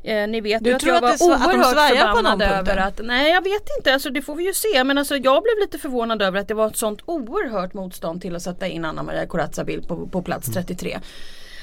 Eh, 0.04 0.28
ni 0.28 0.40
vet 0.40 0.64
Du 0.64 0.70
ju 0.70 0.74
att 0.76 0.80
tror 0.82 0.94
jag 0.94 0.96
att 0.96 1.02
var 1.02 1.08
det 1.08 1.14
är 1.14 1.18
så- 1.18 1.32
att 1.32 1.40
de 1.40 1.46
oerhört 1.58 1.74
på 1.74 2.16
förbannad 2.16 2.38
någon 2.38 2.48
över 2.48 2.76
att 2.76 3.00
Nej 3.04 3.30
jag 3.32 3.44
vet 3.44 3.68
inte, 3.78 3.92
alltså, 3.92 4.10
det 4.10 4.22
får 4.22 4.34
vi 4.34 4.44
ju 4.46 4.52
se. 4.54 4.84
Men 4.84 4.98
alltså, 4.98 5.16
jag 5.16 5.42
blev 5.42 5.58
lite 5.60 5.78
förvånad 5.78 6.22
över 6.22 6.38
att 6.40 6.48
det 6.48 6.54
var 6.54 6.66
ett 6.66 6.76
sånt 6.76 7.00
oerhört 7.04 7.74
motstånd 7.74 8.22
till 8.22 8.36
att 8.36 8.42
sätta 8.42 8.66
in 8.66 8.84
Anna 8.84 9.02
Maria 9.02 9.26
Corazza 9.26 9.64
Bildt 9.64 9.88
på, 9.88 10.06
på 10.06 10.22
plats 10.22 10.52
33. 10.52 10.98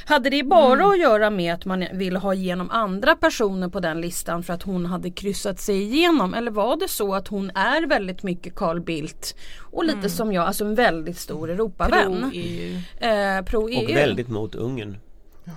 Hade 0.06 0.30
det 0.30 0.44
bara 0.44 0.74
Mm. 0.74 0.90
att 0.90 1.00
göra 1.00 1.30
med 1.30 1.54
att 1.54 1.66
man 1.66 1.86
ville 1.94 2.20
ha 2.20 2.34
igenom 2.34 2.70
andra 2.72 3.16
personer 3.16 3.68
på 3.70 3.80
den 3.80 4.02
listan 4.02 4.44
för 4.44 4.54
att 4.54 4.64
hon 4.64 4.86
hade 4.86 5.10
kryssat 5.12 5.60
sig 5.60 5.82
igenom? 5.82 6.34
Eller 6.34 6.52
var 6.52 6.78
det 6.78 6.88
så 6.88 7.14
att 7.16 7.28
hon 7.28 7.50
är 7.56 7.88
väldigt 7.88 8.24
mycket 8.24 8.56
Carl 8.56 8.80
Bildt 8.82 9.36
och 9.72 9.86
lite 9.86 10.10
som 10.10 10.34
jag, 10.34 10.46
alltså 10.48 10.64
en 10.66 10.76
väldigt 10.76 11.18
stor 11.18 11.50
Europavän. 11.50 12.20
Pro-EU. 12.32 12.76
Eh, 13.00 13.44
Pro-EU. 13.46 13.84
Och 13.84 13.90
väldigt 13.96 14.28
mot 14.30 14.56
Ungern. 14.56 14.98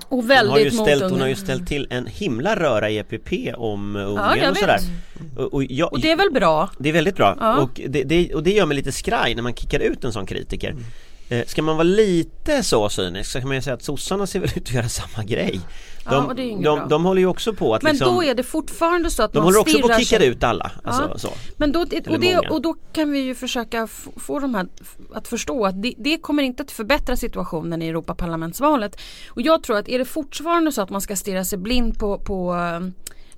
Och 0.09 0.17
Hon 0.17 0.31
har, 0.31 0.59
ju 0.59 0.65
väldigt 0.65 0.81
ställt, 0.81 1.03
hon 1.11 1.21
har 1.21 1.29
ju 1.29 1.37
ställt 1.37 1.67
till 1.69 1.87
en 1.91 2.07
himla 2.07 2.57
röra 2.57 2.91
i 2.91 2.99
EPP 2.99 3.33
om 3.57 3.97
Ungern 3.97 4.39
Ja, 4.43 4.51
och 4.51 4.57
sådär. 4.57 4.79
vet. 4.79 5.39
Och, 5.39 5.55
och, 5.55 5.65
jag, 5.65 5.93
Och 5.93 6.01
det 6.01 6.11
är 6.11 6.17
väl 6.17 6.31
bra? 6.31 6.71
Det 6.79 6.89
är 6.89 6.93
väldigt 6.93 7.17
bra 7.17 7.37
Ja. 7.41 7.57
och, 7.59 7.81
det, 7.89 8.03
det, 8.03 8.35
och 8.35 8.43
det 8.43 8.51
gör 8.53 8.67
mig 8.67 8.77
lite 8.77 8.93
skraj 8.93 9.35
när 9.35 9.43
man 9.43 9.55
kickar 9.55 9.81
ut 9.81 10.05
en 10.05 10.13
sån 10.13 10.27
kritiker 10.27 10.71
Mm. 10.71 10.85
eh, 11.29 11.47
Ska 11.47 11.63
man 11.63 11.77
vara 11.77 11.83
lite 11.85 12.63
så 12.63 12.89
cynisk 12.89 13.31
så 13.31 13.39
kan 13.39 13.49
man 13.49 13.57
ju 13.57 13.63
säga 13.63 13.75
att 13.75 13.83
sossarna 13.83 14.27
ser 14.27 14.41
väl 14.41 14.51
ut 14.57 14.63
att 14.69 14.73
göra 14.75 14.89
samma 14.89 15.25
grej 15.25 15.61
Ja, 16.05 16.33
De, 16.37 16.43
inget 16.43 16.65
de, 16.65 16.79
bra. 16.79 16.87
de 16.87 17.05
håller 17.05 17.21
ju 17.21 17.27
också 17.27 17.53
på 17.55 17.75
att 17.75 17.83
Men 17.83 17.93
liksom, 17.93 18.15
då 18.15 18.25
är 18.25 18.35
det 18.35 18.43
fortfarande 18.43 19.11
så 19.11 19.23
att 19.23 19.33
De 19.33 19.39
man 19.39 19.45
håller 19.47 19.61
också 19.61 19.79
på 19.79 19.87
att 19.93 19.99
kicka 20.01 20.19
sig- 20.19 20.27
ut 20.29 20.45
alla 20.45 20.71
alltså, 20.85 21.09
Ja. 21.13 21.19
så. 21.19 21.29
Men 21.57 21.73
då, 21.73 21.81
och, 21.81 22.21
det, 22.21 22.39
och 22.51 22.63
då 22.63 22.75
kan 22.93 23.11
vi 23.13 23.19
ju 23.19 23.35
försöka 23.35 23.87
få 24.17 24.39
de 24.39 24.55
här 24.55 24.67
att 25.15 25.29
förstå 25.29 25.67
att 25.67 25.83
det, 25.83 25.95
det 25.99 26.19
kommer 26.19 26.43
inte 26.43 26.63
att 26.63 26.71
förbättra 26.71 27.17
situationen 27.17 27.83
i 27.83 27.89
Europaparlamentsvalet. 27.89 29.01
Och 29.29 29.43
jag 29.43 29.63
tror 29.63 29.77
att 29.79 29.89
är 29.89 29.99
det 29.99 30.05
fortfarande 30.05 30.73
så 30.73 30.83
att 30.83 30.91
man 30.91 31.01
ska 31.01 31.17
stirra 31.17 31.45
sig 31.45 31.59
blind 31.59 31.99
på, 31.99 32.19
på 32.19 32.55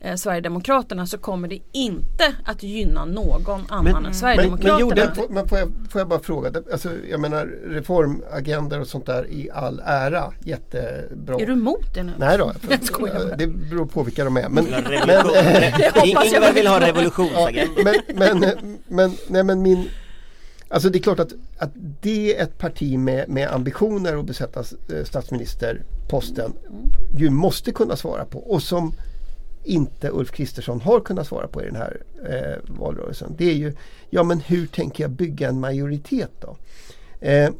eh, 0.00 0.14
Sverigedemokraterna 0.14 1.06
så 1.06 1.18
kommer 1.18 1.48
det 1.48 1.58
inte 1.72 2.34
att 2.44 2.62
gynna 2.62 3.04
någon 3.04 3.60
annan 3.68 3.84
Men- 3.84 3.96
än 3.96 4.02
Men, 4.02 4.14
Sverigedemokraterna. 4.14 4.88
men, 4.94 5.10
men, 5.16 5.34
men 5.34 5.48
får, 5.48 5.58
jag, 5.58 5.72
får 5.90 6.00
jag 6.00 6.08
bara 6.08 6.20
fråga, 6.20 6.50
det- 6.50 6.72
alltså, 6.72 6.90
jag 7.10 7.20
menar 7.20 7.46
reformagendor 7.66 8.80
och 8.80 8.86
sånt 8.86 9.06
där 9.06 9.26
i 9.30 9.50
all 9.54 9.82
ära, 9.84 10.32
jättebra. 10.44 11.36
Är 11.40 11.46
du 11.46 11.52
emot 11.52 11.94
det 11.94 12.02
nu? 12.02 12.12
Nej 12.18 12.38
då, 12.38 12.52
Jag 12.70 12.84
skojar 12.84 13.14
bara. 13.26 13.36
det 13.36 13.46
beror 13.46 13.86
på 13.86 14.02
vilka 14.02 14.24
de 14.24 14.36
är. 14.36 14.48
Men, 14.48 14.66
jag 14.70 16.06
Ingvar 16.06 16.52
vill 16.52 16.66
ha 16.66 16.80
revolutionsagent 16.86 17.70
men, 17.84 17.94
men, 18.14 18.54
men, 18.88 19.12
nej, 19.28 19.42
men 19.44 19.62
min 19.62 19.88
Alltså 20.68 20.88
det 20.90 20.98
är 20.98 21.02
klart 21.02 21.20
att, 21.20 21.32
att 21.58 21.70
det 22.02 22.36
är 22.36 22.42
ett 22.42 22.58
parti 22.58 22.98
med, 22.98 23.28
med 23.28 23.48
ambitioner 23.48 24.16
att 24.16 24.24
besätta 24.24 24.60
eh, 24.60 25.04
statsministerposten 25.04 26.52
ju 27.16 27.30
måste 27.30 27.72
kunna 27.72 27.96
svara 27.96 28.24
på 28.24 28.38
och 28.38 28.62
som 28.62 28.92
inte 29.66 30.10
Ulf 30.10 30.30
Kristersson 30.30 30.80
har 30.80 31.00
kunnat 31.00 31.26
svara 31.26 31.46
på 31.48 31.62
i 31.62 31.66
den 31.66 31.76
här 31.76 32.02
eh, 32.28 32.74
valrörelsen. 32.78 33.34
Det 33.38 33.50
är 33.50 33.54
ju, 33.54 33.72
ja 34.10 34.22
men 34.22 34.40
hur 34.40 34.66
tänker 34.66 35.04
jag 35.04 35.10
bygga 35.10 35.48
en 35.48 35.60
majoritet 35.60 36.30
då? 36.40 36.56
Eh, 37.20 37.50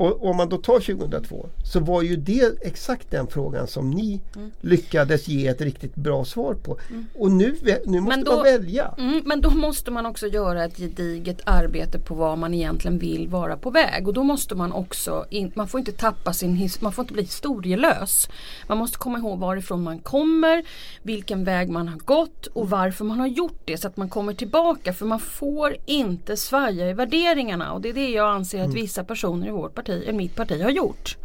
och 0.00 0.24
om 0.24 0.36
man 0.36 0.48
då 0.48 0.56
tar 0.56 0.80
2002 0.80 1.46
så 1.72 1.80
var 1.80 2.02
ju 2.02 2.16
det 2.16 2.62
exakt 2.62 3.10
den 3.10 3.26
frågan 3.26 3.66
som 3.66 3.90
ni 3.90 4.20
lyckades 4.60 5.28
ge 5.28 5.46
ett 5.46 5.60
riktigt 5.60 5.94
bra 5.94 6.24
svar 6.24 6.54
på. 6.54 6.76
Och 7.18 7.30
nu, 7.30 7.56
nu 7.86 8.00
måste 8.00 8.20
då- 8.20 8.34
man 8.34 8.42
välja. 8.44 8.94
Mm, 8.98 9.22
men 9.24 9.40
då 9.40 9.50
måste 9.50 9.90
man 9.90 10.06
också 10.06 10.26
göra 10.26 10.64
ett 10.64 10.76
gediget 10.76 11.40
arbete 11.44 11.98
på 11.98 12.14
vad 12.14 12.38
man 12.38 12.54
egentligen 12.54 12.98
vill 12.98 13.28
vara 13.28 13.56
på 13.56 13.70
väg. 13.70 14.08
Och 14.08 14.14
då 14.14 14.22
måste 14.22 14.54
man 14.54 14.72
också, 14.72 15.24
in, 15.30 15.52
man 15.54 15.68
får 15.68 15.80
inte 15.80 15.92
tappa 15.92 16.32
sin, 16.32 16.56
his, 16.56 16.80
man 16.80 16.92
får 16.92 17.02
inte 17.02 17.14
bli 17.14 17.22
historielös. 17.22 18.28
Man 18.68 18.78
måste 18.78 18.98
komma 18.98 19.18
ihåg 19.18 19.38
varifrån 19.38 19.82
man 19.82 19.98
kommer, 19.98 20.64
vilken 21.02 21.44
väg 21.44 21.70
man 21.70 21.88
har 21.88 21.98
gått 21.98 22.46
och 22.46 22.70
varför 22.70 23.04
man 23.04 23.20
har 23.20 23.26
gjort 23.26 23.60
det 23.64 23.76
så 23.76 23.88
att 23.88 23.96
man 23.96 24.08
kommer 24.08 24.34
tillbaka. 24.34 24.92
För 24.92 25.06
man 25.06 25.20
får 25.20 25.76
inte 25.86 26.36
svaja 26.36 26.90
i 26.90 26.92
värderingarna 26.92 27.72
och 27.72 27.80
det 27.80 27.88
är 27.88 27.94
det 27.94 28.10
jag 28.10 28.28
anser 28.28 28.64
att 28.64 28.74
vissa 28.74 29.04
personer 29.04 29.46
i 29.46 29.50
vårt 29.50 29.74
parti, 29.74 29.89
eller 29.90 30.12
mitt 30.12 30.34
parti 30.36 30.62
har 30.62 30.70
gjort. 30.70 31.16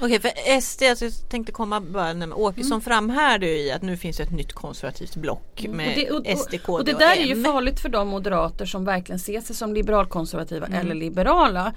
Okej 0.00 0.20
för 0.20 0.60
SD, 0.60 0.82
alltså 0.82 1.04
jag 1.04 1.12
tänkte 1.30 1.52
komma 1.52 1.80
bara 1.80 2.34
Åkesson 2.34 2.72
Mm. 2.72 2.80
framhärdar 2.80 3.46
i 3.46 3.72
att 3.72 3.82
nu 3.82 3.96
finns 3.96 4.20
ett 4.20 4.30
nytt 4.30 4.52
konservativt 4.52 5.16
block 5.16 5.66
med 5.68 5.88
och, 5.88 6.22
det, 6.22 6.32
och, 6.32 6.38
SD, 6.38 6.50
KD 6.50 6.72
och, 6.72 6.78
och 6.78 6.84
det 6.84 6.92
och 6.94 6.98
där 7.00 7.16
är 7.16 7.24
ju 7.24 7.42
farligt 7.44 7.80
för 7.80 7.88
de 7.88 8.08
moderater 8.08 8.66
som 8.66 8.84
verkligen 8.84 9.18
ser 9.18 9.40
sig 9.40 9.56
som 9.56 9.74
liberalkonservativa 9.74 10.66
Mm. 10.66 10.80
eller 10.80 10.94
liberala. 10.94 11.72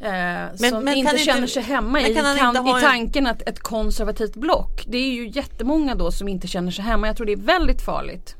Eh, 0.00 0.56
som 0.70 0.84
men 0.84 0.94
inte 0.96 1.18
känner 1.18 1.40
inte- 1.40 1.52
sig 1.52 1.62
hemma 1.62 1.88
men 1.88 2.06
i, 2.10 2.14
kan 2.14 2.36
kan, 2.36 2.66
i 2.66 2.70
en- 2.70 2.80
tanken 2.80 3.26
att 3.26 3.42
ett 3.48 3.60
konservativt 3.60 4.34
block. 4.34 4.84
Det 4.86 4.98
är 4.98 5.12
ju 5.12 5.28
jättemånga 5.28 5.94
då 5.94 6.12
som 6.12 6.28
inte 6.28 6.46
känner 6.48 6.70
sig 6.70 6.84
hemma. 6.84 7.06
Jag 7.06 7.16
tror 7.16 7.26
det 7.26 7.32
är 7.32 7.36
väldigt 7.36 7.82
farligt. 7.82 8.36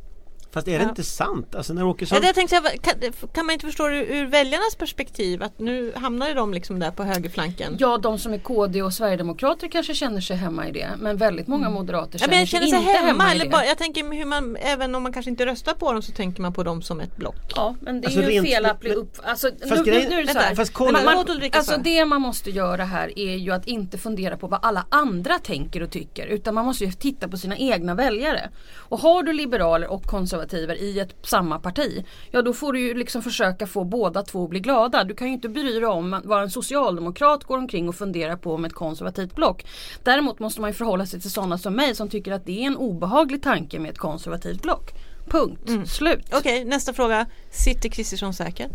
Fast 0.57 0.69
är 0.69 0.79
det 0.79 0.83
Ja. 0.85 0.89
inte 0.89 1.03
sant? 1.03 1.55
Alltså 1.55 1.73
när 1.75 1.83
Ja, 1.83 1.89
Åkesson 1.89 2.21
det 2.21 2.27
jag 2.27 2.35
tänkte, 2.35 2.61
kan, 2.83 2.95
kan 3.35 3.47
man 3.47 3.53
inte 3.53 3.67
förstå 3.67 3.89
det 3.89 3.97
ur 4.07 4.27
väljarnas 4.27 4.75
perspektiv 4.75 5.43
att 5.43 5.59
nu 5.59 5.93
hamnar 5.97 6.29
ju 6.29 6.35
de 6.35 6.55
liksom 6.55 6.79
där 6.81 6.91
på 6.91 7.03
högerflanken? 7.03 7.77
Ja, 7.79 7.99
de 7.99 8.19
som 8.19 8.35
är 8.35 8.39
KD 8.39 8.83
och 8.83 8.93
Sverigedemokrater 8.93 9.69
kanske 9.69 9.95
känner 9.95 10.21
sig 10.21 10.37
hemma 10.37 10.69
i 10.69 10.73
det. 10.73 10.89
Men 10.99 11.17
väldigt 11.17 11.47
många 11.47 11.71
moderater 11.71 12.13
Ja, 12.13 12.19
känner, 12.19 12.37
men 12.37 12.47
sig 12.47 12.59
känner 12.61 12.67
sig 12.67 12.79
inte 12.79 12.91
hemma, 12.93 13.07
hemma, 13.09 13.29
i 13.29 13.35
eller 13.35 13.45
det. 13.45 13.51
bara, 13.51 13.65
jag 13.67 13.79
tänker 13.79 14.13
hur 14.13 14.25
man, 14.25 14.57
även 14.57 14.95
om 14.95 15.03
man 15.03 15.13
kanske 15.13 15.31
inte 15.31 15.47
röstar 15.47 15.73
på 15.75 15.93
dem 15.93 16.03
så 16.03 16.13
tänker 16.13 16.43
man 16.43 16.53
på 16.53 16.63
dem 16.63 16.83
som 16.83 17.01
ett 17.01 17.17
block. 17.17 17.53
Ja 17.57 17.75
men 17.81 18.01
det 18.01 18.07
är 18.07 18.09
Alltså, 18.09 18.21
ju 18.23 18.27
rent- 18.41 18.47
fel 18.47 18.67
att 18.67 18.81
bli 18.81 18.89
men- 18.91 18.99
upp... 18.99 19.17
Alltså, 19.25 19.51
Fast 19.69 19.85
nu, 19.87 19.93
grejen- 19.93 20.11
nu 20.11 20.17
är 20.21 20.25
det 20.27 20.33
så 20.33 20.39
här. 20.39 20.55
fast 20.55 20.73
kolla- 20.73 20.93
Men 20.93 21.05
man, 21.05 21.29
Ulrika 21.31 21.59
alltså 21.59 21.77
det 21.85 22.05
man 22.05 22.21
måste 22.21 22.51
göra 22.51 22.85
här 22.85 23.19
är 23.19 23.35
ju 23.37 23.51
att 23.53 23.67
inte 23.67 23.99
fundera 23.99 24.37
på 24.37 24.47
vad 24.47 24.61
alla 24.63 24.87
andra 24.89 25.39
tänker 25.39 25.83
och 25.83 25.91
tycker. 25.91 26.27
Utan 26.27 26.55
man 26.55 26.65
måste 26.65 26.85
ju 26.85 26.93
titta 26.93 27.29
på 27.29 27.37
sina 27.37 27.57
egna 27.57 27.95
väljare. 27.95 28.51
Och 28.79 28.99
har 29.01 29.23
du 29.23 29.33
liberaler 29.33 29.89
och 29.89 30.03
konservativa 30.03 30.46
konservativer 30.47 30.75
i 30.75 30.99
ett 30.99 31.15
samma 31.23 31.59
parti. 31.59 32.05
Ja 32.31 32.43
då 32.43 32.53
får 32.53 32.73
du 32.73 32.81
ju 32.81 32.95
liksom 32.95 33.23
försöka 33.23 33.67
få 33.67 33.85
båda 33.85 34.23
två 34.23 34.45
att 34.45 34.51
bli 34.51 34.61
glada. 34.61 35.05
Du 35.05 35.15
kan 35.15 35.27
ju 35.27 35.33
inte 35.33 35.49
bry 35.49 35.81
dig 35.81 35.87
om 35.87 36.21
vad 36.25 36.43
en 36.43 36.51
socialdemokrat 36.51 37.45
går 37.45 37.59
omkring 37.59 37.89
och 37.89 37.95
funderar 37.95 38.37
på 38.37 38.59
med 38.59 38.69
ett 38.69 38.75
konservativt 38.75 39.35
block. 39.35 39.65
Däremot 40.05 40.39
måste 40.39 40.61
man 40.61 40.71
ju 40.71 40.75
förhålla 40.75 41.07
sig 41.07 41.21
till 41.21 41.31
sådana 41.31 41.59
som 41.59 41.75
mig 41.75 41.95
som 41.95 42.09
tycker 42.09 42.33
att 42.33 42.47
det 42.47 42.63
är 42.63 42.67
en 42.67 42.77
obehaglig 42.77 43.43
tanke 43.43 43.79
med 43.79 43.91
ett 43.91 43.99
konservativt 43.99 44.63
block. 44.63 44.93
Punkt. 45.29 45.91
Slut. 45.91 46.27
Okej, 46.33 46.65
nästa 46.65 46.93
fråga. 46.93 47.27
Sitter 47.51 47.89
Kristersson 47.89 48.35
säker? 48.35 48.69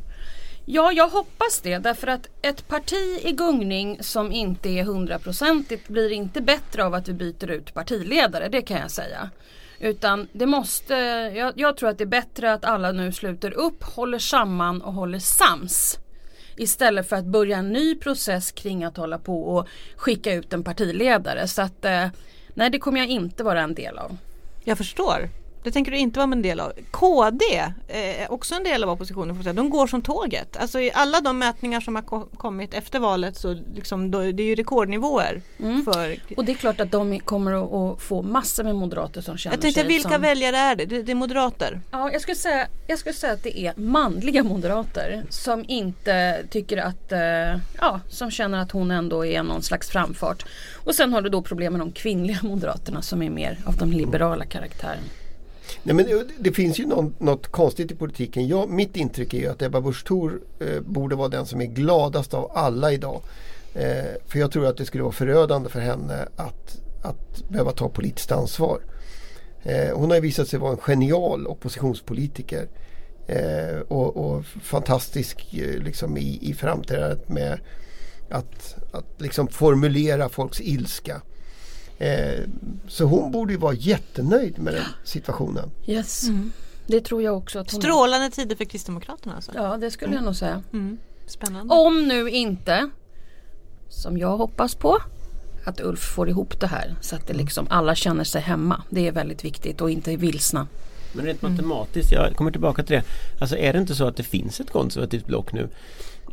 Ja, 0.65 0.91
jag 0.91 1.09
hoppas 1.09 1.61
det 1.63 1.77
därför 1.77 2.07
att 2.07 2.27
ett 2.41 2.67
parti 2.67 3.19
i 3.23 3.31
gungning 3.31 3.97
som 4.01 4.31
inte 4.31 4.69
är 4.69 4.83
hundraprocentigt 4.83 5.87
blir 5.87 6.11
inte 6.11 6.41
bättre 6.41 6.85
av 6.85 6.93
att 6.93 7.07
vi 7.07 7.13
byter 7.13 7.51
ut 7.51 7.73
partiledare, 7.73 8.49
det 8.49 8.61
kan 8.61 8.77
jag 8.77 8.91
säga. 8.91 9.29
Utan 9.81 10.27
det 10.33 10.45
måste, 10.45 10.93
jag, 11.35 11.53
jag 11.55 11.77
tror 11.77 11.89
att 11.89 11.97
det 11.97 12.03
är 12.03 12.05
bättre 12.05 12.53
att 12.53 12.65
alla 12.65 12.91
nu 12.91 13.11
sluter 13.11 13.51
upp, 13.53 13.83
håller 13.83 14.19
samman 14.19 14.81
och 14.81 14.93
håller 14.93 15.19
sams. 15.19 15.99
Istället 16.55 17.09
för 17.09 17.15
att 17.15 17.25
börja 17.25 17.57
en 17.57 17.69
ny 17.69 17.95
process 17.95 18.51
kring 18.51 18.83
att 18.83 18.97
hålla 18.97 19.17
på 19.17 19.43
och 19.43 19.67
skicka 19.95 20.33
ut 20.33 20.53
en 20.53 20.63
partiledare. 20.63 21.47
Så 21.47 21.61
att 21.61 21.85
eh, 21.85 22.07
nej 22.53 22.69
det 22.69 22.79
kommer 22.79 22.99
jag 22.99 23.07
inte 23.07 23.43
vara 23.43 23.61
en 23.61 23.73
del 23.73 23.97
av. 23.97 24.17
Jag 24.63 24.77
förstår. 24.77 25.29
Det 25.63 25.71
tänker 25.71 25.91
du 25.91 25.97
inte 25.97 26.19
vara 26.19 26.31
en 26.31 26.41
del 26.41 26.59
av. 26.59 26.71
KD, 26.91 27.43
eh, 27.87 28.31
också 28.31 28.55
en 28.55 28.63
del 28.63 28.83
av 28.83 28.89
oppositionen, 28.89 29.55
de 29.55 29.69
går 29.69 29.87
som 29.87 30.01
tåget. 30.01 30.57
Alltså 30.57 30.79
i 30.79 30.91
alla 30.93 31.21
de 31.21 31.37
mätningar 31.39 31.81
som 31.81 31.95
har 31.95 32.01
ko- 32.01 32.27
kommit 32.37 32.73
efter 32.73 32.99
valet 32.99 33.37
så 33.37 33.57
liksom, 33.75 34.11
det 34.11 34.17
är 34.17 34.41
ju 34.41 34.55
rekordnivåer. 34.55 35.41
Mm. 35.59 35.85
För, 35.85 36.17
Och 36.37 36.45
det 36.45 36.51
är 36.51 36.55
klart 36.55 36.79
att 36.79 36.91
de 36.91 37.19
kommer 37.19 37.51
att, 37.93 38.01
få 38.01 38.21
massor 38.21 38.63
med 38.63 38.75
moderater 38.75 39.21
som 39.21 39.37
känner 39.37 39.55
jag 39.55 39.61
tänkte 39.61 39.81
sig 39.81 39.87
vilka 39.87 40.09
som... 40.09 40.21
väljare 40.21 40.57
är 40.57 40.75
det? 40.75 40.85
det? 40.85 41.01
Det 41.01 41.11
är 41.11 41.15
moderater. 41.15 41.81
Ja, 41.91 42.11
jag 42.11 42.21
skulle, 42.21 42.35
säga, 42.35 42.67
jag 42.87 42.99
skulle 42.99 43.13
säga 43.13 43.33
att 43.33 43.43
det 43.43 43.59
är 43.59 43.73
manliga 43.75 44.43
moderater 44.43 45.23
som 45.29 45.65
inte 45.67 46.43
tycker 46.49 46.77
att, 46.77 47.11
eh, 47.11 47.19
ja, 47.79 47.99
som 48.09 48.31
känner 48.31 48.57
att 48.61 48.71
hon 48.71 48.91
ändå 48.91 49.25
är 49.25 49.43
någon 49.43 49.61
slags 49.61 49.89
framfart. 49.89 50.45
Och 50.75 50.95
sen 50.95 51.13
har 51.13 51.21
du 51.21 51.29
då 51.29 51.41
problem 51.41 51.73
med 51.73 51.81
de 51.81 51.91
kvinnliga 51.91 52.39
moderaterna 52.43 53.01
som 53.01 53.21
är 53.21 53.29
mer 53.29 53.57
av 53.65 53.77
den 53.77 53.91
liberala 53.91 54.45
karaktären. 54.45 55.03
Nej, 55.83 55.95
men 55.95 56.05
det, 56.05 56.27
det 56.39 56.51
finns 56.51 56.79
ju 56.79 56.85
någon, 56.85 57.15
något 57.17 57.47
konstigt 57.47 57.91
i 57.91 57.95
politiken. 57.95 58.47
Jag, 58.47 58.69
mitt 58.69 58.95
intryck 58.95 59.33
är 59.33 59.37
ju 59.37 59.47
att 59.47 59.61
Ebba 59.61 59.81
Busch 59.81 60.05
Thor 60.05 60.41
eh, 60.59 60.81
borde 60.81 61.15
vara 61.15 61.29
den 61.29 61.45
som 61.45 61.61
är 61.61 61.65
gladast 61.65 62.33
av 62.33 62.51
alla 62.53 62.91
idag. 62.91 63.21
Eh, 63.73 64.05
för 64.27 64.39
jag 64.39 64.51
tror 64.51 64.65
att 64.65 64.77
det 64.77 64.85
skulle 64.85 65.03
vara 65.03 65.13
förödande 65.13 65.69
för 65.69 65.79
henne 65.79 66.27
att, 66.35 66.81
att 67.01 67.49
behöva 67.49 67.71
ta 67.71 67.89
politiskt 67.89 68.31
ansvar. 68.31 68.81
Eh, 69.63 69.95
hon 69.97 70.09
har 70.09 70.15
ju 70.15 70.21
visat 70.21 70.47
sig 70.47 70.59
vara 70.59 70.71
en 70.71 70.77
genial 70.77 71.47
oppositionspolitiker. 71.47 72.67
Eh, 73.27 73.79
och, 73.87 74.17
och 74.17 74.45
fantastisk 74.45 75.53
eh, 75.53 75.83
liksom 75.83 76.17
i, 76.17 76.39
i 76.41 76.53
framträdandet 76.53 77.29
med 77.29 77.59
att, 78.29 78.75
att 78.91 79.21
liksom 79.21 79.47
formulera 79.47 80.29
folks 80.29 80.61
ilska. 80.61 81.21
Eh, 82.01 82.39
så 82.87 83.03
hon 83.05 83.31
borde 83.31 83.53
ju 83.53 83.59
vara 83.59 83.73
jättenöjd 83.73 84.59
med 84.59 84.73
den 84.73 84.83
situationen. 85.03 85.71
Yes, 85.85 86.25
det 86.87 87.01
tror 87.01 87.23
jag 87.23 87.37
också 87.37 87.59
att 87.59 87.71
hon. 87.71 87.81
Strålande 87.81 88.29
tider 88.29 88.55
för 88.55 88.65
Kristdemokraterna 88.65 89.35
alltså. 89.35 89.51
Ja, 89.55 89.77
det 89.77 89.91
skulle 89.91 90.15
jag 90.15 90.23
nog 90.23 90.35
säga. 90.35 90.63
Mm. 90.73 90.97
Spännande. 91.27 91.73
Om 91.73 92.07
nu 92.07 92.29
inte, 92.29 92.89
som 93.89 94.17
jag 94.17 94.37
hoppas 94.37 94.75
på, 94.75 94.97
att 95.65 95.81
Ulf 95.81 95.99
får 95.99 96.29
ihop 96.29 96.59
det 96.59 96.67
här 96.67 96.95
så 97.01 97.15
att 97.15 97.27
det 97.27 97.33
liksom 97.33 97.67
alla 97.69 97.95
känner 97.95 98.23
sig 98.23 98.41
hemma. 98.41 98.83
Det 98.89 99.07
är 99.07 99.11
väldigt 99.11 99.45
viktigt 99.45 99.81
och 99.81 99.91
inte 99.91 100.15
vilsna. 100.15 100.67
Men 101.13 101.25
rent 101.25 101.41
matematiskt, 101.41 102.11
jag 102.11 102.35
kommer 102.35 102.51
tillbaka 102.51 102.83
till 102.83 102.95
det. 102.95 103.03
Alltså 103.41 103.57
är 103.57 103.73
det 103.73 103.79
inte 103.79 103.95
så 103.95 104.07
att 104.07 104.17
det 104.17 104.23
finns 104.23 104.59
ett 104.59 104.71
konservativt 104.71 105.25
block 105.25 105.53
nu? 105.53 105.69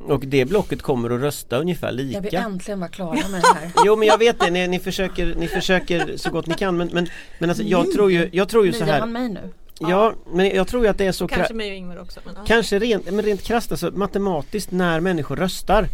Och 0.01 0.27
det 0.27 0.45
blocket 0.45 0.83
kommer 0.83 1.11
att 1.11 1.21
rösta 1.21 1.59
ungefär 1.59 1.93
lika. 1.93 2.15
Jag 2.15 2.23
vill 2.23 2.35
äntligen 2.35 2.81
vara 2.81 2.91
klara 2.91 3.29
med 3.29 3.43
det 3.43 3.55
här. 3.55 3.71
Jo 3.85 3.97
men 3.97 4.09
jag 4.09 4.19
vet 4.19 4.41
det, 4.41 4.51
ni, 4.51 4.69
ni, 4.69 4.79
försöker, 4.79 5.35
ni 5.35 5.49
försöker 5.49 6.17
så 6.17 6.31
gott 6.31 6.47
ni 6.47 6.55
kan 6.55 6.77
men, 6.77 6.91
men, 6.93 7.09
men 7.39 7.51
alltså, 7.51 7.65
jag 7.65 7.93
tror 7.93 8.13
ju, 8.13 8.29
jag 8.33 8.49
tror 8.49 8.67
ju 8.67 8.73
så 8.73 8.85
här 8.85 9.07
mig 9.07 9.29
nu? 9.29 9.53
Ja 9.81 10.15
men 10.33 10.51
jag 10.51 10.69
tror 10.69 10.83
ju 10.85 10.89
att 10.89 10.99
det 10.99 11.07
är 11.07 11.13
så 11.13 11.29
Kanske 11.29 11.55
mig 11.55 11.71
och 11.71 11.77
Ingvar 11.77 12.01
också. 12.01 12.21
Men, 12.25 12.35
ja. 12.35 12.45
Kanske 12.47 12.79
rent, 12.79 13.11
men 13.11 13.25
rent 13.25 13.43
krasst 13.43 13.71
alltså 13.71 13.91
matematiskt 13.91 14.71
när 14.71 15.01
människor 15.01 15.37
röstar 15.37 15.87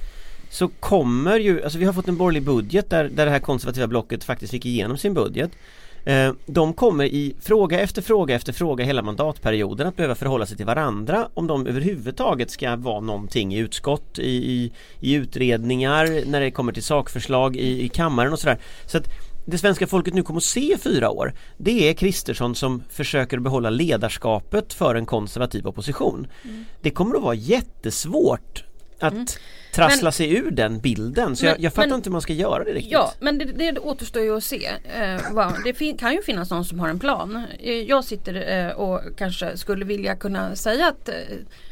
så 0.51 0.69
kommer 0.69 1.39
ju, 1.41 1.65
alltså 1.65 1.79
vi 1.79 1.85
har 1.85 1.93
fått 1.93 2.09
en 2.09 2.17
borgerlig 2.17 2.43
budget 2.43 2.91
där, 2.91 3.05
där 3.05 3.25
det 3.25 3.31
här 3.31 3.39
konservativa 3.39 3.87
blocket 3.87 4.25
faktiskt 4.25 4.51
fick 4.51 4.67
igenom 4.67 4.99
sin 4.99 5.15
budget. 5.15 5.51
Eh, 6.05 6.33
de 6.47 6.73
kommer 6.73 7.05
i 7.05 7.35
fråga 7.41 7.81
efter 7.81 8.03
fråga 8.03 8.35
efter 8.35 8.53
fråga 8.53 8.85
hela 8.85 9.03
mandatperioden 9.03 9.87
att 9.87 9.97
behöva 9.97 10.15
förhålla 10.15 10.47
sig 10.47 10.57
till 10.57 10.67
varandra 10.67 11.29
om 11.35 11.47
de 11.47 11.67
överhuvudtaget 11.67 12.51
ska 12.51 12.77
vara 12.77 13.01
någonting 13.01 13.55
i 13.55 13.59
utskott, 13.59 14.19
i, 14.19 14.73
i, 15.01 15.15
utredningar, 15.15 16.31
när 16.31 16.41
det 16.41 16.51
kommer 16.51 16.73
till 16.73 16.83
sakförslag 16.83 17.57
i, 17.57 17.85
i 17.85 17.89
kammaren 17.89 18.33
och 18.33 18.39
sådär. 18.39 18.59
Så 18.87 18.99
att 18.99 19.09
det 19.47 19.59
svenska 19.59 19.87
folket 19.87 20.15
nu 20.15 20.23
kommer 20.23 20.41
att 20.41 20.45
se 20.45 20.75
i 20.75 20.79
fyra 20.79 21.11
år. 21.11 21.35
Det 21.57 21.89
är 21.89 21.95
Kristersson 21.95 22.55
som 22.55 22.83
försöker 22.91 23.39
behålla 23.39 23.71
ledarskapet 23.71 24.73
för 24.73 24.95
en 24.95 25.07
konservativ 25.07 25.67
opposition. 25.67 26.27
Det 26.83 26.91
kommer 26.91 27.17
att 27.17 27.23
vara 27.23 27.35
jättesvårt 27.35 28.65
att 28.99 29.39
trassla 29.75 30.05
Men- 30.07 30.13
sig 30.13 30.35
ur 30.37 30.51
den 30.51 30.81
bilden 30.81 31.37
så 31.37 31.45
Men- 31.45 31.53
jag, 31.53 31.61
jag 31.61 31.73
fattar 31.73 31.89
men- 31.89 31.97
inte 31.97 32.09
hur 32.09 32.13
man 32.13 32.23
ska 32.23 32.33
göra 32.33 32.65
det 32.65 32.73
riktigt 32.73 32.93
Ja, 32.93 33.13
men 33.21 33.39
det, 33.39 33.45
det 33.45 33.79
återstår 33.79 34.23
ju 34.23 34.37
att 34.37 34.45
se. 34.45 34.67
Eh, 34.67 35.21
vad- 35.33 35.65
det 35.65 35.75
fin- 35.75 35.97
kan 35.97 36.13
ju 36.13 36.23
finnas 36.23 36.51
någon 36.51 36.65
som 36.65 36.81
har 36.81 36.89
en 36.89 36.99
plan. 36.99 37.45
Eh, 37.61 37.73
jag 37.73 38.05
sitter 38.05 38.59
eh, 38.67 38.73
och 38.73 39.01
kanske 39.17 39.57
skulle 39.57 39.85
vilja 39.85 40.17
kunna 40.17 40.57
säga 40.57 40.89
att 40.89 41.09
eh, 41.09 41.15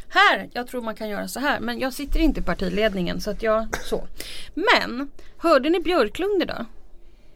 här, 0.08 0.48
jag 0.52 0.66
tror 0.66 0.82
man 0.82 0.94
kan 0.94 1.08
göra 1.08 1.28
så 1.28 1.40
här. 1.40 1.60
Men 1.60 1.78
jag 1.78 1.92
sitter 1.92 2.20
inte 2.20 2.40
i 2.40 2.42
partiledningen 2.42 3.20
så 3.20 3.30
att 3.30 3.42
jag 3.42 3.66
så. 3.84 4.04
Men, 4.54 5.10
hörde 5.38 5.70
ni 5.70 5.80
Björklund 5.80 6.42
idag? 6.42 6.64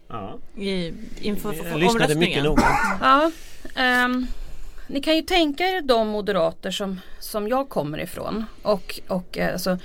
Ja. 0.09 0.37
I, 0.57 0.93
inför 1.21 1.53
Jag 1.69 1.79
lyssnade 1.79 2.15
mycket 2.15 2.43
noga 2.43 2.63
Ja. 3.01 3.31
ehm, 3.75 4.27
ni 4.87 5.01
kan 5.01 5.15
ju 5.15 5.21
tänka 5.21 5.63
er 5.63 5.81
de 5.81 6.07
moderater 6.07 6.71
som, 6.71 6.99
som 7.19 7.47
jag 7.47 7.69
kommer 7.69 7.97
ifrån 7.97 8.45
och, 8.61 8.99
och 9.07 9.37
eh, 9.37 9.53
alltså, 9.53 9.77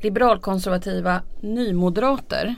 liberalkonservativa 0.00 1.22
nymoderater. 1.40 2.54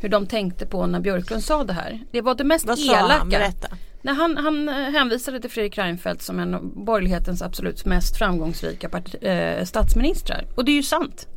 Hur 0.00 0.08
de 0.08 0.26
tänkte 0.26 0.66
på 0.66 0.86
när 0.86 1.00
Björklund 1.00 1.44
sa 1.44 1.64
det 1.64 1.72
här. 1.72 2.00
Det 2.10 2.20
var 2.20 2.34
det 2.34 2.44
mest 2.44 2.66
Vad 2.66 2.78
sa 2.78 2.92
elaka. 2.92 3.14
han? 3.14 3.28
Berätta. 3.28 3.68
Nej, 4.02 4.14
han, 4.14 4.36
han 4.36 4.68
eh, 4.68 4.74
hänvisade 4.74 5.40
till 5.40 5.50
Fredrik 5.50 5.78
Reinfeldt 5.78 6.22
som 6.22 6.38
en 6.38 6.54
av 6.54 6.62
borgerlighetens 6.74 7.42
absolut 7.42 7.84
mest 7.84 8.16
framgångsrika 8.16 8.88
parti, 8.88 9.16
eh, 9.20 9.64
statsministrar. 9.64 10.44
Och 10.54 10.64
det 10.64 10.72
är 10.72 10.76
ju 10.76 10.82
sant. 10.82 11.28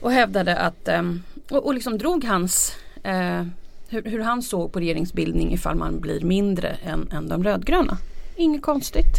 Och 0.00 0.12
hävdade 0.12 0.56
att, 0.56 0.88
ehm, 0.88 1.22
och, 1.50 1.66
och 1.66 1.74
liksom 1.74 1.98
drog 1.98 2.24
hans, 2.24 2.76
eh, 3.02 3.44
hur, 3.88 4.02
hur 4.04 4.20
han 4.20 4.42
såg 4.42 4.72
på 4.72 4.80
regeringsbildning 4.80 5.52
ifall 5.52 5.76
man 5.76 6.00
blir 6.00 6.20
mindre 6.20 6.68
än, 6.68 7.08
än 7.12 7.28
de 7.28 7.44
rödgröna. 7.44 7.98
Inget 8.38 8.62
konstigt. 8.62 9.16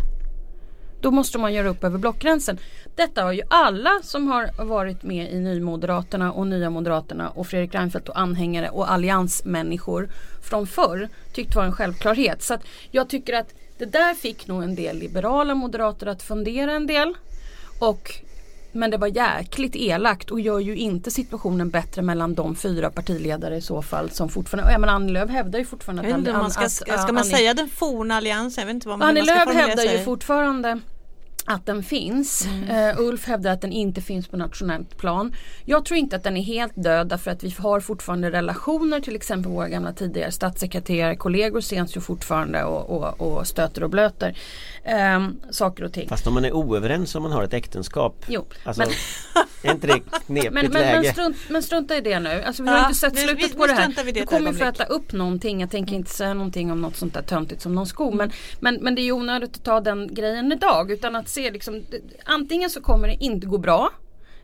Då 1.01 1.11
måste 1.11 1.37
man 1.37 1.53
göra 1.53 1.69
upp 1.69 1.83
över 1.83 1.97
blockgränsen. 1.97 2.57
Detta 2.95 3.23
har 3.23 3.31
ju 3.31 3.41
alla 3.47 3.99
som 4.03 4.27
har 4.27 4.65
varit 4.65 5.03
med 5.03 5.33
i 5.33 5.39
Nymoderaterna 5.39 6.31
och 6.31 6.47
Nya 6.47 6.69
Moderaterna 6.69 7.29
och 7.29 7.47
Fredrik 7.47 7.75
Reinfeldt 7.75 8.09
och 8.09 8.19
anhängare 8.19 8.69
och 8.69 8.91
alliansmänniskor 8.91 10.09
från 10.41 10.67
förr 10.67 11.09
tyckt 11.33 11.55
var 11.55 11.63
en 11.63 11.71
självklarhet. 11.71 12.43
Så 12.43 12.53
att 12.53 12.61
jag 12.91 13.09
tycker 13.09 13.33
att 13.33 13.53
det 13.77 13.85
där 13.85 14.13
fick 14.13 14.47
nog 14.47 14.63
en 14.63 14.75
del 14.75 14.97
liberala 14.97 15.55
moderater 15.55 16.07
att 16.07 16.21
fundera 16.21 16.71
en 16.71 16.87
del. 16.87 17.13
Och, 17.79 18.21
men 18.71 18.91
det 18.91 18.97
var 18.97 19.07
jäkligt 19.07 19.75
elakt 19.75 20.31
och 20.31 20.39
gör 20.39 20.59
ju 20.59 20.75
inte 20.75 21.11
situationen 21.11 21.69
bättre 21.69 22.01
mellan 22.01 22.35
de 22.35 22.55
fyra 22.55 22.89
partiledare 22.89 23.55
i 23.55 23.61
så 23.61 23.81
fall 23.81 24.09
som 24.09 24.29
fortfarande, 24.29 24.71
ja 24.71 24.77
men 24.77 24.89
Annie 24.89 25.11
Lööf 25.11 25.29
hävdar 25.29 25.59
ju 25.59 25.65
fortfarande 25.65 26.09
inte 26.09 26.31
Ann- 26.33 26.37
man 26.41 26.51
ska, 26.51 26.65
att- 26.65 26.71
ska, 26.71 26.93
att 26.93 27.07
man 27.13 27.17
Annie- 27.17 27.35
säga 27.35 27.53
den 27.53 27.69
forna 27.69 28.15
alliansen? 28.15 28.61
Jag 28.61 28.65
vet 28.65 28.73
inte 28.73 28.87
vad 28.87 28.99
man, 28.99 29.07
Annie 29.09 29.21
Lööf 29.21 29.53
hävdar 29.53 29.83
ju 29.83 29.89
sig. 29.89 30.05
fortfarande 30.05 30.79
att 31.51 31.65
den 31.65 31.83
finns. 31.83 32.47
Eh, 32.69 32.99
Ulf 32.99 33.25
hävdar 33.27 33.51
att 33.51 33.61
den 33.61 33.71
inte 33.71 34.01
finns 34.01 34.27
på 34.27 34.37
nationellt 34.37 34.97
plan. 34.97 35.35
Jag 35.65 35.85
tror 35.85 35.97
inte 35.97 36.15
att 36.15 36.23
den 36.23 36.37
är 36.37 36.41
helt 36.41 36.73
död 36.75 37.07
därför 37.07 37.31
att 37.31 37.43
vi 37.43 37.55
har 37.59 37.79
fortfarande 37.79 38.31
relationer 38.31 38.99
till 38.99 39.15
exempel 39.15 39.51
våra 39.51 39.69
gamla 39.69 39.93
tidigare 39.93 40.31
statssekreterare, 40.31 41.15
kollegor 41.15 41.59
ses 41.59 41.97
ju 41.97 42.01
fortfarande 42.01 42.63
och, 42.63 42.89
och, 42.89 43.21
och 43.37 43.47
stöter 43.47 43.83
och 43.83 43.89
blöter 43.89 44.37
eh, 44.83 45.27
saker 45.51 45.83
och 45.83 45.93
ting. 45.93 46.09
Fast 46.09 46.27
om 46.27 46.33
man 46.33 46.45
är 46.45 46.53
oöverens 46.53 47.15
om 47.15 47.23
man 47.23 47.31
har 47.31 47.43
ett 47.43 47.53
äktenskap 47.53 48.25
Jo, 48.27 48.45
Alltså, 48.63 48.81
men- 48.81 48.91
är 49.69 49.71
inte 49.73 49.87
det 49.87 49.99
knepigt 49.99 50.53
Men, 50.53 50.63
men, 50.63 50.71
men, 50.71 50.81
läge? 50.81 51.11
strunt, 51.13 51.37
men 51.49 51.63
strunta 51.63 51.97
i 51.97 52.01
det 52.01 52.19
nu. 52.19 52.43
Alltså, 52.43 52.63
vi 52.63 52.69
har 52.69 52.77
Ja, 52.77 52.85
inte 52.85 52.99
sett 52.99 53.13
vi- 53.13 53.17
slutet 53.21 53.51
vi- 53.51 53.55
på 53.55 53.61
vi 53.61 53.67
det 53.67 53.73
här. 53.73 54.13
Du 54.13 54.25
kommer 54.25 54.53
få 54.53 54.63
äta 54.63 54.83
upp 54.83 55.11
någonting. 55.11 55.61
Jag 55.61 55.71
tänker 55.71 55.95
inte 55.95 56.11
säga 56.11 56.33
någonting 56.33 56.71
om 56.71 56.81
något 56.81 56.95
sånt 56.95 57.13
där 57.13 57.21
töntigt 57.21 57.61
som 57.61 57.75
någon 57.75 57.85
sko. 57.87 58.11
Men, 58.11 58.31
men, 58.59 58.75
men 58.75 58.95
det 58.95 59.01
är 59.01 59.03
ju 59.03 59.11
onödigt 59.11 59.55
att 59.57 59.63
ta 59.63 59.79
den 59.79 60.13
grejen 60.13 60.51
idag. 60.51 60.91
Utan 60.91 61.15
att 61.15 61.29
se 61.39 61.51
liksom, 61.51 61.83
antingen 62.25 62.69
så 62.69 62.81
kommer 62.81 63.07
det 63.07 63.23
inte 63.23 63.47
gå 63.47 63.57
bra. 63.57 63.89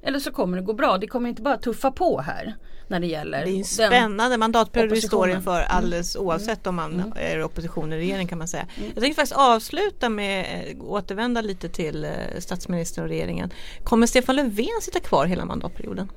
eller 0.02 0.20
så 0.20 0.32
kommer 0.32 0.58
det 0.58 0.64
gå 0.64 0.74
bra. 0.74 0.98
Det 0.98 1.08
kommer 1.08 1.30
inte 1.30 1.42
bara 1.42 1.58
tuffa 1.58 1.92
på 1.92 2.22
här 2.22 2.56
när 2.88 3.00
det 3.00 3.08
gäller 3.08 3.46
Det 3.46 3.52
är 3.52 3.58
en 3.58 3.66
spännande 3.66 4.38
mandatperiod 4.38 4.92
vi 4.92 5.02
står 5.02 5.30
inför 5.30 5.62
alldeles 5.62 6.16
oavsett 6.16 6.68
om 6.68 6.76
man 6.76 7.14
är 7.16 7.40
i 7.40 7.44
opposition 7.44 7.86
eller 7.86 7.98
regering 7.98 8.28
kan 8.28 8.38
man 8.38 8.48
säga. 8.48 8.68
Jag 8.76 9.04
tänkte 9.04 9.22
faktiskt 9.22 9.40
avsluta 9.40 10.10
med 10.10 10.68
eh, 10.70 10.84
återvända 10.84 11.42
lite 11.42 11.70
till 11.70 12.06
eh, 12.06 12.12
statsministern 12.40 13.04
och 13.04 13.10
regeringen. 13.10 13.52
Kommer 13.84 14.08
Stefan 14.08 14.36
Löfven 14.36 14.82
sitta 14.82 15.00
kvar 15.00 15.26
hela 15.26 15.46
mandatperioden? 15.46 16.12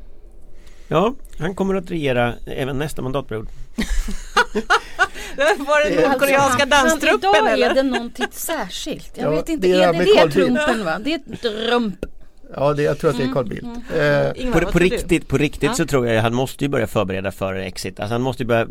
Ja, 0.88 1.14
han 1.38 1.54
kommer 1.54 1.74
att 1.74 1.90
regera 1.90 2.34
även 2.46 2.78
nästa 2.78 3.02
mandatperiod. 3.02 3.48
Var 5.58 5.90
det 5.90 6.08
nordkoreanska 6.08 6.58
Han- 6.62 6.68
danstruppen 6.70 7.18
Idag 7.30 7.48
är 7.48 7.52
eller? 7.52 7.74
det 7.74 7.82
någonting 7.82 8.26
särskilt. 8.32 9.10
Jag 9.14 9.26
Ja, 9.26 9.30
vet 9.36 9.48
inte, 9.48 9.66
det 9.66 9.72
är 9.74 9.88
är 9.88 9.92
det 9.92 9.98
det 10.26 10.30
trumpen 10.32 10.84
va? 10.84 10.98
Det 11.04 11.12
är 11.12 11.16
ett 11.16 11.42
drump. 11.42 12.04
Ja, 12.56 12.74
det, 12.74 12.82
jag 12.82 12.98
tror 12.98 13.10
att 13.10 13.16
det 13.16 13.22
är 13.24 13.32
Carl 13.32 13.46
Bildt. 13.48 13.64
Eh, 13.96 14.42
Ingvar, 14.44 14.60
På, 14.60 14.72
på 14.72 14.78
riktigt, 14.78 15.28
på 15.28 15.38
riktigt 15.38 15.62
Ja. 15.62 15.74
så 15.74 15.86
tror 15.86 16.06
jag 16.06 16.22
han 16.22 16.34
måste 16.34 16.64
ju 16.64 16.68
börja 16.68 16.86
förbereda 16.86 17.32
för 17.32 17.54
exit. 17.54 18.00
Alltså 18.00 18.14
han 18.14 18.22
måste 18.22 18.42
ju 18.42 18.46
börja 18.46 18.66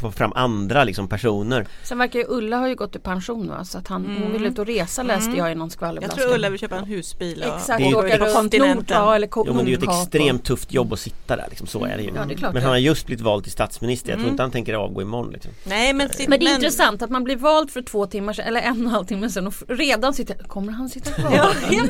få 0.00 0.10
fram 0.10 0.32
andra 0.32 0.84
liksom 0.84 1.08
personer. 1.08 1.66
Sen 1.82 1.98
verkar 1.98 2.18
ju 2.18 2.24
Ulla 2.28 2.56
har 2.56 2.68
ju 2.68 2.74
gått 2.74 2.96
i 2.96 2.98
pension 2.98 3.48
va? 3.48 3.64
Så 3.64 3.78
att 3.78 3.88
han, 3.88 4.16
hon 4.22 4.32
vill 4.32 4.44
ut 4.46 4.58
och 4.58 4.66
resa 4.66 5.02
läste 5.02 5.30
jag 5.36 5.52
i 5.52 5.54
någon 5.54 5.66
Jag 5.66 5.72
skvallerblad. 5.72 6.10
tror 6.16 6.34
Ulla 6.34 6.50
vill 6.50 6.60
köpa 6.60 6.76
en 6.76 6.84
husbil 6.84 7.44
och 7.48 7.56
Exakt, 7.56 7.78
Det 7.78 7.84
är- 7.88 7.92
gå 7.92 7.98
åka 7.98 8.18
på 8.18 8.24
runt 8.24 8.34
kontinenten. 8.34 8.76
Nordkap 8.76 9.14
eller 9.16 9.28
Jo 9.36 9.44
men 9.54 9.56
det 9.56 9.62
är 9.62 9.66
ju 9.72 9.76
ett 9.76 9.82
och- 9.88 10.02
extremt 10.02 10.44
tufft 10.44 10.72
jobb 10.72 10.92
att 10.92 11.00
sitta 11.00 11.36
där 11.36 11.46
liksom, 11.48 11.66
så 11.66 11.84
är 11.84 11.96
det 11.96 12.02
ju. 12.02 12.10
Ja, 12.16 12.24
det 12.28 12.34
är 12.34 12.36
klart 12.38 12.52
men 12.54 12.62
han 12.62 12.70
är. 12.70 12.74
har 12.74 12.78
just 12.80 13.06
blivit 13.06 13.24
vald 13.24 13.42
till 13.42 13.52
statsminister, 13.52 14.10
jag 14.10 14.18
tror 14.18 14.30
inte 14.30 14.42
han 14.42 14.50
tänker 14.52 14.74
avgå 14.74 15.02
imorgon 15.02 15.32
liksom. 15.32 15.50
Nej 15.64 15.92
men, 15.92 16.08
Men 16.28 16.40
det 16.40 16.46
är 16.46 16.54
intressant 16.54 17.02
att 17.02 17.10
man 17.10 17.24
blir 17.24 17.36
vald 17.36 17.70
för 17.70 17.82
två 17.82 18.06
timmar 18.06 18.32
sedan 18.32 18.44
eller 18.46 18.60
en 18.60 18.70
och 18.72 18.76
en 18.78 18.86
halv 18.86 19.04
timme 19.06 19.30
sedan 19.30 19.46
och 19.46 19.54
redan 19.68 20.14
sitter 20.14 20.34
Kommer 20.34 20.72
han 20.72 20.88
sitta 20.88 21.10
kvar? 21.10 21.32
Ja, 21.36 21.50
ja, 21.70 21.82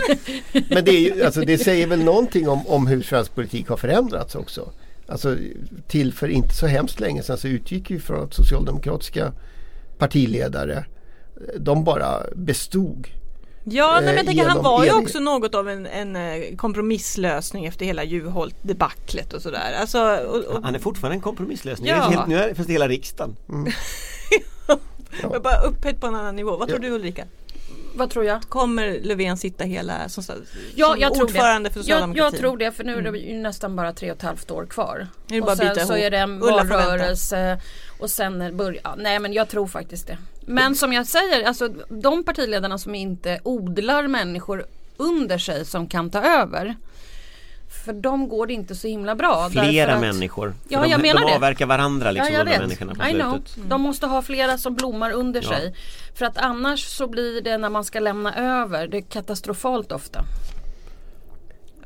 men- 0.53 0.63
Men 0.71 0.85
det, 0.85 1.00
är 1.07 1.17
ju, 1.17 1.25
alltså, 1.25 1.41
det 1.41 1.59
säger 1.59 1.87
väl 1.87 2.05
någonting 2.05 2.49
om, 2.49 2.67
om 2.67 2.87
hur 2.87 3.03
svensk 3.03 3.35
politik 3.35 3.69
har 3.69 3.77
förändrats 3.77 4.35
också. 4.35 4.73
Alltså, 5.07 5.37
till 5.89 6.13
för 6.13 6.29
inte 6.29 6.55
så 6.55 6.67
hemskt 6.67 7.01
länge 7.01 7.23
sedan 7.23 7.39
så 7.39 7.49
utgick 7.49 7.91
ju 7.91 8.01
från 8.01 8.25
att 8.25 8.35
socialdemokratiska 8.35 9.33
partiledare 9.99 10.85
de 11.57 11.85
bara 11.85 12.23
bestod. 12.35 13.07
Ja, 13.65 13.93
nej, 13.95 14.05
men 14.05 14.09
eh, 14.09 14.17
jag 14.17 14.27
tänker, 14.27 14.45
han 14.45 14.63
var 14.63 14.85
ju 14.85 14.93
också 14.93 15.21
något 15.21 15.55
av 15.55 15.69
en, 15.69 15.87
en 15.87 16.17
eh, 16.17 16.57
kompromisslösning 16.57 17.67
efter 17.67 17.87
hela 17.87 18.05
Juholt-debaclet 18.05 19.33
och 19.33 19.43
sådär. 19.43 19.77
Alltså, 19.81 19.99
och, 19.99 20.45
och, 20.45 20.63
Han 20.63 20.75
är 20.75 20.79
fortfarande 20.79 21.17
en 21.17 21.21
kompromisslösning, 21.21 21.89
Ja. 21.91 21.97
ja. 21.97 22.03
helt, 22.03 22.27
nu 22.27 22.39
är 22.39 22.49
det 22.49 22.55
fast 22.55 22.71
hela 22.71 22.89
riksdagen. 22.89 23.37
jag 25.23 25.35
är 25.35 25.41
bara 25.41 25.61
upphöjt 25.61 26.01
på 26.01 26.07
en 26.07 26.15
annan 26.15 26.37
nivå. 26.37 26.57
Vad 26.57 26.69
tror 26.69 26.79
du 26.79 26.91
Ulrika? 26.91 27.25
Vad 27.95 28.11
tror 28.11 28.25
jag? 28.25 28.43
Kommer 28.43 29.01
Löfven 29.03 29.37
sitta 29.37 29.65
hela 29.65 30.09
som, 30.09 30.23
som 30.23 30.35
Ja, 30.75 30.97
jag 30.99 31.15
tror 31.15 31.25
ordförande 31.25 31.69
det. 31.69 31.73
för 31.73 31.79
Jag, 31.79 31.85
socialdemokratin? 31.85 32.33
jag 32.33 32.41
tror 32.41 32.57
det 32.57 32.73
för 32.73 32.85
nu 32.85 32.99
är 32.99 33.03
det 33.03 33.19
ju 33.19 33.39
nästan 33.39 33.77
bara 33.77 33.93
tre 33.93 34.11
och 34.11 34.17
ett 34.17 34.23
halvt 34.23 34.51
år 34.51 34.67
kvar. 34.67 35.09
Mm. 35.31 35.41
bara 35.41 35.53
och 35.53 35.59
sen 35.59 35.87
så 35.87 35.97
är 35.97 36.11
det 36.11 36.19
en 36.19 36.41
valrörelse 36.41 37.61
och 38.01 38.11
sen 38.11 38.57
börjar, 38.57 38.81
ja, 38.85 38.95
nej 38.99 39.19
men 39.19 39.33
jag 39.33 39.49
tror 39.49 39.67
faktiskt 39.67 40.07
det. 40.07 40.19
Men 40.41 40.75
som 40.75 40.93
jag 40.93 41.07
säger, 41.07 41.45
alltså 41.45 41.69
de 41.89 42.25
partiledarna 42.25 42.79
som 42.79 42.95
inte 42.95 43.41
odlar 43.43 44.07
människor 44.07 44.67
under 44.97 45.39
sig 45.39 45.65
som 45.65 45.87
kan 45.87 46.11
ta 46.11 46.23
över. 46.23 46.77
För 47.85 47.93
dem 47.93 48.29
går 48.29 48.47
det 48.47 48.53
inte 48.53 48.75
så 48.75 48.89
himla 48.89 49.15
bra. 49.15 49.49
Flera 49.51 49.95
att- 49.95 50.01
människor. 50.01 50.55
Ja, 50.69 50.83
de, 50.83 50.91
jag 50.91 51.01
menar 51.03 51.21
de 51.21 51.27
det. 51.31 51.35
avverkar 51.37 51.67
varandra 51.67 52.11
liksom, 52.11 52.33
ja, 52.33 52.39
jag 52.39 52.47
de 52.47 52.51
vet. 52.51 52.61
människorna 52.61 52.95
på 52.95 53.09
I 53.09 53.13
know. 53.13 53.31
slutet. 53.45 53.71
De 53.71 53.81
måste 53.81 54.07
ha 54.07 54.23
flera 54.23 54.59
som 54.59 54.75
blommar 54.75 55.11
under 55.13 55.43
Ja. 55.43 55.49
sig. 55.49 55.75
För 56.15 56.27
att 56.27 56.39
annars 56.39 56.85
så 56.85 57.07
blir 57.09 57.41
det 57.41 57.59
när 57.59 57.71
man 57.71 57.85
ska 57.85 58.01
lämna 58.01 58.35
över, 58.63 58.87
det 58.89 58.97
är 58.97 59.01
katastrofalt 59.03 59.93
ofta. 59.93 60.25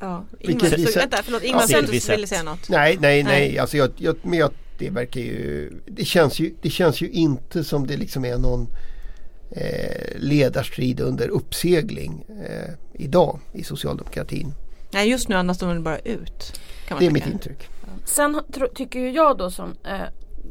Ja, 0.01 0.24
vi 0.40 0.86
så, 0.86 0.99
vänta, 0.99 1.16
förlåt, 1.24 1.42
Ingvar 1.42 1.64
Ja, 1.68 1.78
vi 1.90 1.99
ville 2.09 2.26
säga 2.26 2.42
något. 2.42 2.68
Nej, 2.68 2.97
nej, 3.01 3.22
nej. 3.22 3.49
Nej. 3.49 3.59
Alltså 3.59 3.76
jag, 3.76 3.90
jag, 3.97 4.16
men 4.22 4.38
jag, 4.38 4.51
det 4.78 4.90
verkar 4.90 5.20
ju 5.20 5.72
det, 5.86 6.05
känns 6.05 6.40
ju... 6.40 6.55
det 6.62 6.70
känns 6.70 7.01
ju 7.01 7.09
inte 7.11 7.64
som 7.64 7.86
det 7.86 7.97
liksom 7.97 8.24
är 8.24 8.38
någon 8.38 8.66
eh, 9.57 10.16
ledarstrid 10.16 11.01
under 11.01 11.28
uppsegling 11.28 12.24
eh, 12.49 12.70
idag 12.95 13.40
i 13.53 13.64
socialdemokratin. 13.64 14.55
Nej, 14.95 15.09
just 15.11 15.28
nu 15.28 15.34
andas 15.36 15.59
de 15.59 15.68
väl 15.68 15.80
bara 15.80 15.99
ut. 15.99 16.61
Kan 16.88 16.95
man 16.97 16.99
Det 16.99 17.07
är 17.07 17.11
tänka. 17.11 17.26
mitt 17.26 17.26
intryck. 17.26 17.68
Sen 18.05 18.40
tycker 18.74 18.99
ju 19.01 19.11
jag 19.11 19.38
då 19.38 19.51
som 19.51 19.74
eh, 19.84 20.01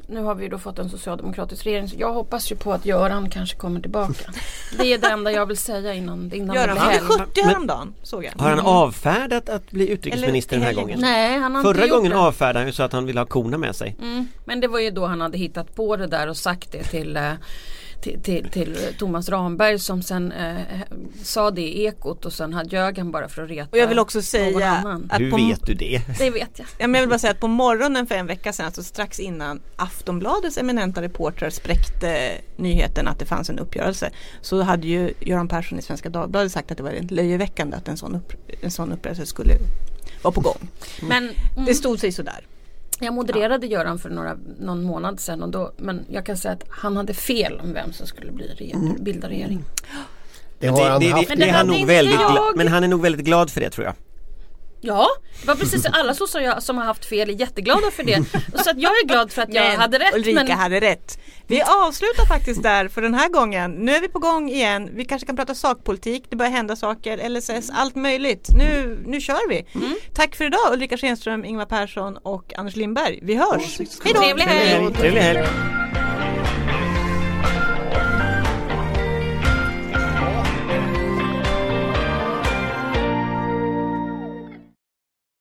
nu 0.07 0.21
har 0.23 0.35
vi 0.35 0.43
ju 0.43 0.49
då 0.49 0.57
fått 0.57 0.79
en 0.79 0.89
socialdemokratisk 0.89 1.65
regering 1.65 1.87
så 1.89 1.95
jag 1.99 2.13
hoppas 2.13 2.51
ju 2.51 2.55
på 2.55 2.73
att 2.73 2.85
Göran 2.85 3.29
kanske 3.29 3.57
kommer 3.57 3.79
tillbaka. 3.81 4.13
Det 4.77 4.93
är 4.93 4.97
det 4.97 5.07
enda 5.07 5.31
jag 5.31 5.45
vill 5.45 5.57
säga 5.57 5.93
innan, 5.93 6.31
innan 6.33 6.55
det 6.55 6.61
Göran 6.61 6.75
blir 6.75 6.99
fyllde 6.99 7.13
helg. 7.13 7.25
70 7.29 7.41
häromdagen 7.43 7.93
såg 8.03 8.23
jag. 8.25 8.31
Har 8.37 8.49
han 8.49 8.59
avfärdat 8.59 9.49
att 9.49 9.71
bli 9.71 9.89
utrikesminister 9.89 10.55
Eller- 10.55 10.65
den 10.65 10.75
här 10.75 10.81
gången? 10.81 10.99
Nej 10.99 11.39
han 11.39 11.55
har 11.55 11.63
Förra 11.63 11.83
inte 11.83 11.95
gången 11.95 12.11
det. 12.11 12.17
avfärdade 12.17 12.59
han 12.59 12.67
ju 12.67 12.73
så 12.73 12.83
att 12.83 12.93
han 12.93 13.05
ville 13.05 13.19
ha 13.19 13.25
korna 13.25 13.57
med 13.57 13.75
sig. 13.75 13.95
Mm, 14.01 14.27
men 14.45 14.59
det 14.59 14.67
var 14.67 14.79
ju 14.79 14.91
då 14.91 15.05
han 15.05 15.21
hade 15.21 15.37
hittat 15.37 15.75
på 15.75 15.95
det 15.95 16.07
där 16.07 16.27
och 16.29 16.37
sagt 16.37 16.71
det 16.71 16.83
till 16.83 17.17
eh, 17.17 17.31
till, 18.03 18.21
till, 18.21 18.49
till 18.49 18.77
Thomas 18.97 19.29
Ramberg 19.29 19.79
som 19.79 20.01
sen 20.01 20.31
eh, 20.31 20.55
sa 21.23 21.51
det 21.51 21.61
i 21.61 21.85
Ekot 21.85 22.25
och 22.25 22.33
sen 22.33 22.53
hade 22.53 22.93
han 22.97 23.11
bara 23.11 23.29
för 23.29 23.43
att 23.43 23.49
reta 23.49 23.69
Och 23.71 23.77
jag 23.77 23.87
vill 23.87 23.99
också 23.99 24.21
säga 24.21 24.69
annan. 24.69 25.09
att 25.11 25.21
Hur 25.21 25.31
på, 25.31 25.37
vet 25.37 25.65
du 25.65 25.73
det? 25.73 26.01
Det 26.19 26.29
vet 26.29 26.49
jag. 26.59 26.67
ja, 26.77 26.87
men 26.87 26.93
jag 26.93 27.01
vill 27.01 27.09
bara 27.09 27.19
säga 27.19 27.31
att 27.31 27.39
på 27.39 27.47
morgonen 27.47 28.07
för 28.07 28.15
en 28.15 28.27
vecka 28.27 28.53
sedan, 28.53 28.65
alltså 28.65 28.83
strax 28.83 29.19
innan 29.19 29.61
Aftonbladets 29.75 30.57
eminenta 30.57 31.01
reportrar 31.01 31.49
spräckte 31.49 32.31
nyheten 32.55 33.07
att 33.07 33.19
det 33.19 33.25
fanns 33.25 33.49
en 33.49 33.59
uppgörelse 33.59 34.11
så 34.41 34.61
hade 34.61 34.87
ju 34.87 35.13
Göran 35.19 35.47
Persson 35.47 35.79
i 35.79 35.81
Svenska 35.81 36.09
Dagbladet 36.09 36.51
sagt 36.51 36.71
att 36.71 36.77
det 36.77 36.83
var 36.83 36.91
rent 36.91 37.11
löjeväckande 37.11 37.77
att 37.77 37.87
en 37.87 37.97
sån, 37.97 38.15
upp, 38.15 38.33
en 38.61 38.71
sån 38.71 38.91
uppgörelse 38.91 39.25
skulle 39.25 39.53
vara 40.21 40.31
på 40.33 40.41
gång. 40.41 40.69
Men 41.01 41.23
mm, 41.23 41.65
Det 41.65 41.73
stod 41.73 41.99
sig 41.99 42.11
sådär. 42.11 42.45
Jag 42.99 43.13
modererade 43.13 43.67
Göran 43.67 43.99
för 43.99 44.09
några, 44.09 44.37
någon 44.59 44.83
månad 44.83 45.19
sedan 45.19 45.43
och 45.43 45.49
då, 45.49 45.71
men 45.77 46.05
jag 46.09 46.25
kan 46.25 46.37
säga 46.37 46.51
att 46.53 46.63
han 46.69 46.97
hade 46.97 47.13
fel 47.13 47.59
om 47.63 47.73
vem 47.73 47.93
som 47.93 48.07
skulle 48.07 48.31
bli 48.31 48.47
regering, 48.47 49.03
bilda 49.03 49.29
regering. 49.29 49.63
Det 50.59 50.67
har 50.67 50.89
han 50.89 51.03
haft. 51.03 51.29
han 51.51 51.67
nog 51.67 51.87
väldigt 51.87 52.19
Men 52.55 52.67
han 52.67 52.83
är 52.83 52.87
nog 52.87 53.01
väldigt 53.01 53.25
glad 53.25 53.49
för 53.49 53.61
det 53.61 53.69
tror 53.69 53.85
jag. 53.85 53.95
Ja, 54.85 55.07
det 55.41 55.47
var 55.47 55.55
precis 55.55 55.85
alla 55.85 56.13
sossar 56.13 56.39
jag- 56.41 56.63
som 56.63 56.77
har 56.77 56.85
haft 56.85 57.05
fel 57.05 57.29
är 57.29 57.33
jätteglada 57.33 57.91
för 57.91 58.03
det. 58.03 58.23
Så 58.63 58.69
att 58.69 58.77
jag 58.81 58.91
är 58.91 59.07
glad 59.07 59.31
för 59.31 59.41
att 59.41 59.53
jag 59.53 59.65
Men 59.65 59.79
hade 59.79 59.99
rätt. 59.99 60.15
Ulrika 60.15 60.43
men 60.43 60.51
hade 60.51 60.79
rätt. 60.79 61.19
Vi 61.47 61.61
avslutar 61.61 62.25
faktiskt 62.27 62.63
där 62.63 62.87
för 62.87 63.01
den 63.01 63.13
här 63.13 63.29
gången. 63.29 63.71
Nu 63.71 63.95
är 63.95 64.01
vi 64.01 64.07
på 64.07 64.19
gång 64.19 64.49
igen. 64.49 64.89
Vi 64.93 65.05
kanske 65.05 65.25
kan 65.25 65.35
prata 65.35 65.55
sakpolitik, 65.55 66.23
det 66.29 66.35
börjar 66.35 66.51
hända 66.51 66.75
saker, 66.75 67.29
LSS, 67.29 67.69
allt 67.73 67.95
möjligt. 67.95 68.47
Nu, 68.57 68.99
nu 69.05 69.21
kör 69.21 69.49
vi. 69.49 69.65
Tack 70.13 70.35
för 70.35 70.45
idag 70.45 70.73
Ulrika 70.73 70.97
Schenström, 70.97 71.45
Ingvar 71.45 71.65
Persson 71.65 72.17
och 72.17 72.53
Anders 72.57 72.75
Lindberg. 72.75 73.19
Vi 73.21 73.35
hörs. 73.35 73.79
Hej 73.79 74.13
då! 74.13 74.21
Trevlig 74.21 74.43
helg. 74.43 74.93
Trevlig 74.93 75.21
helg! 75.21 75.47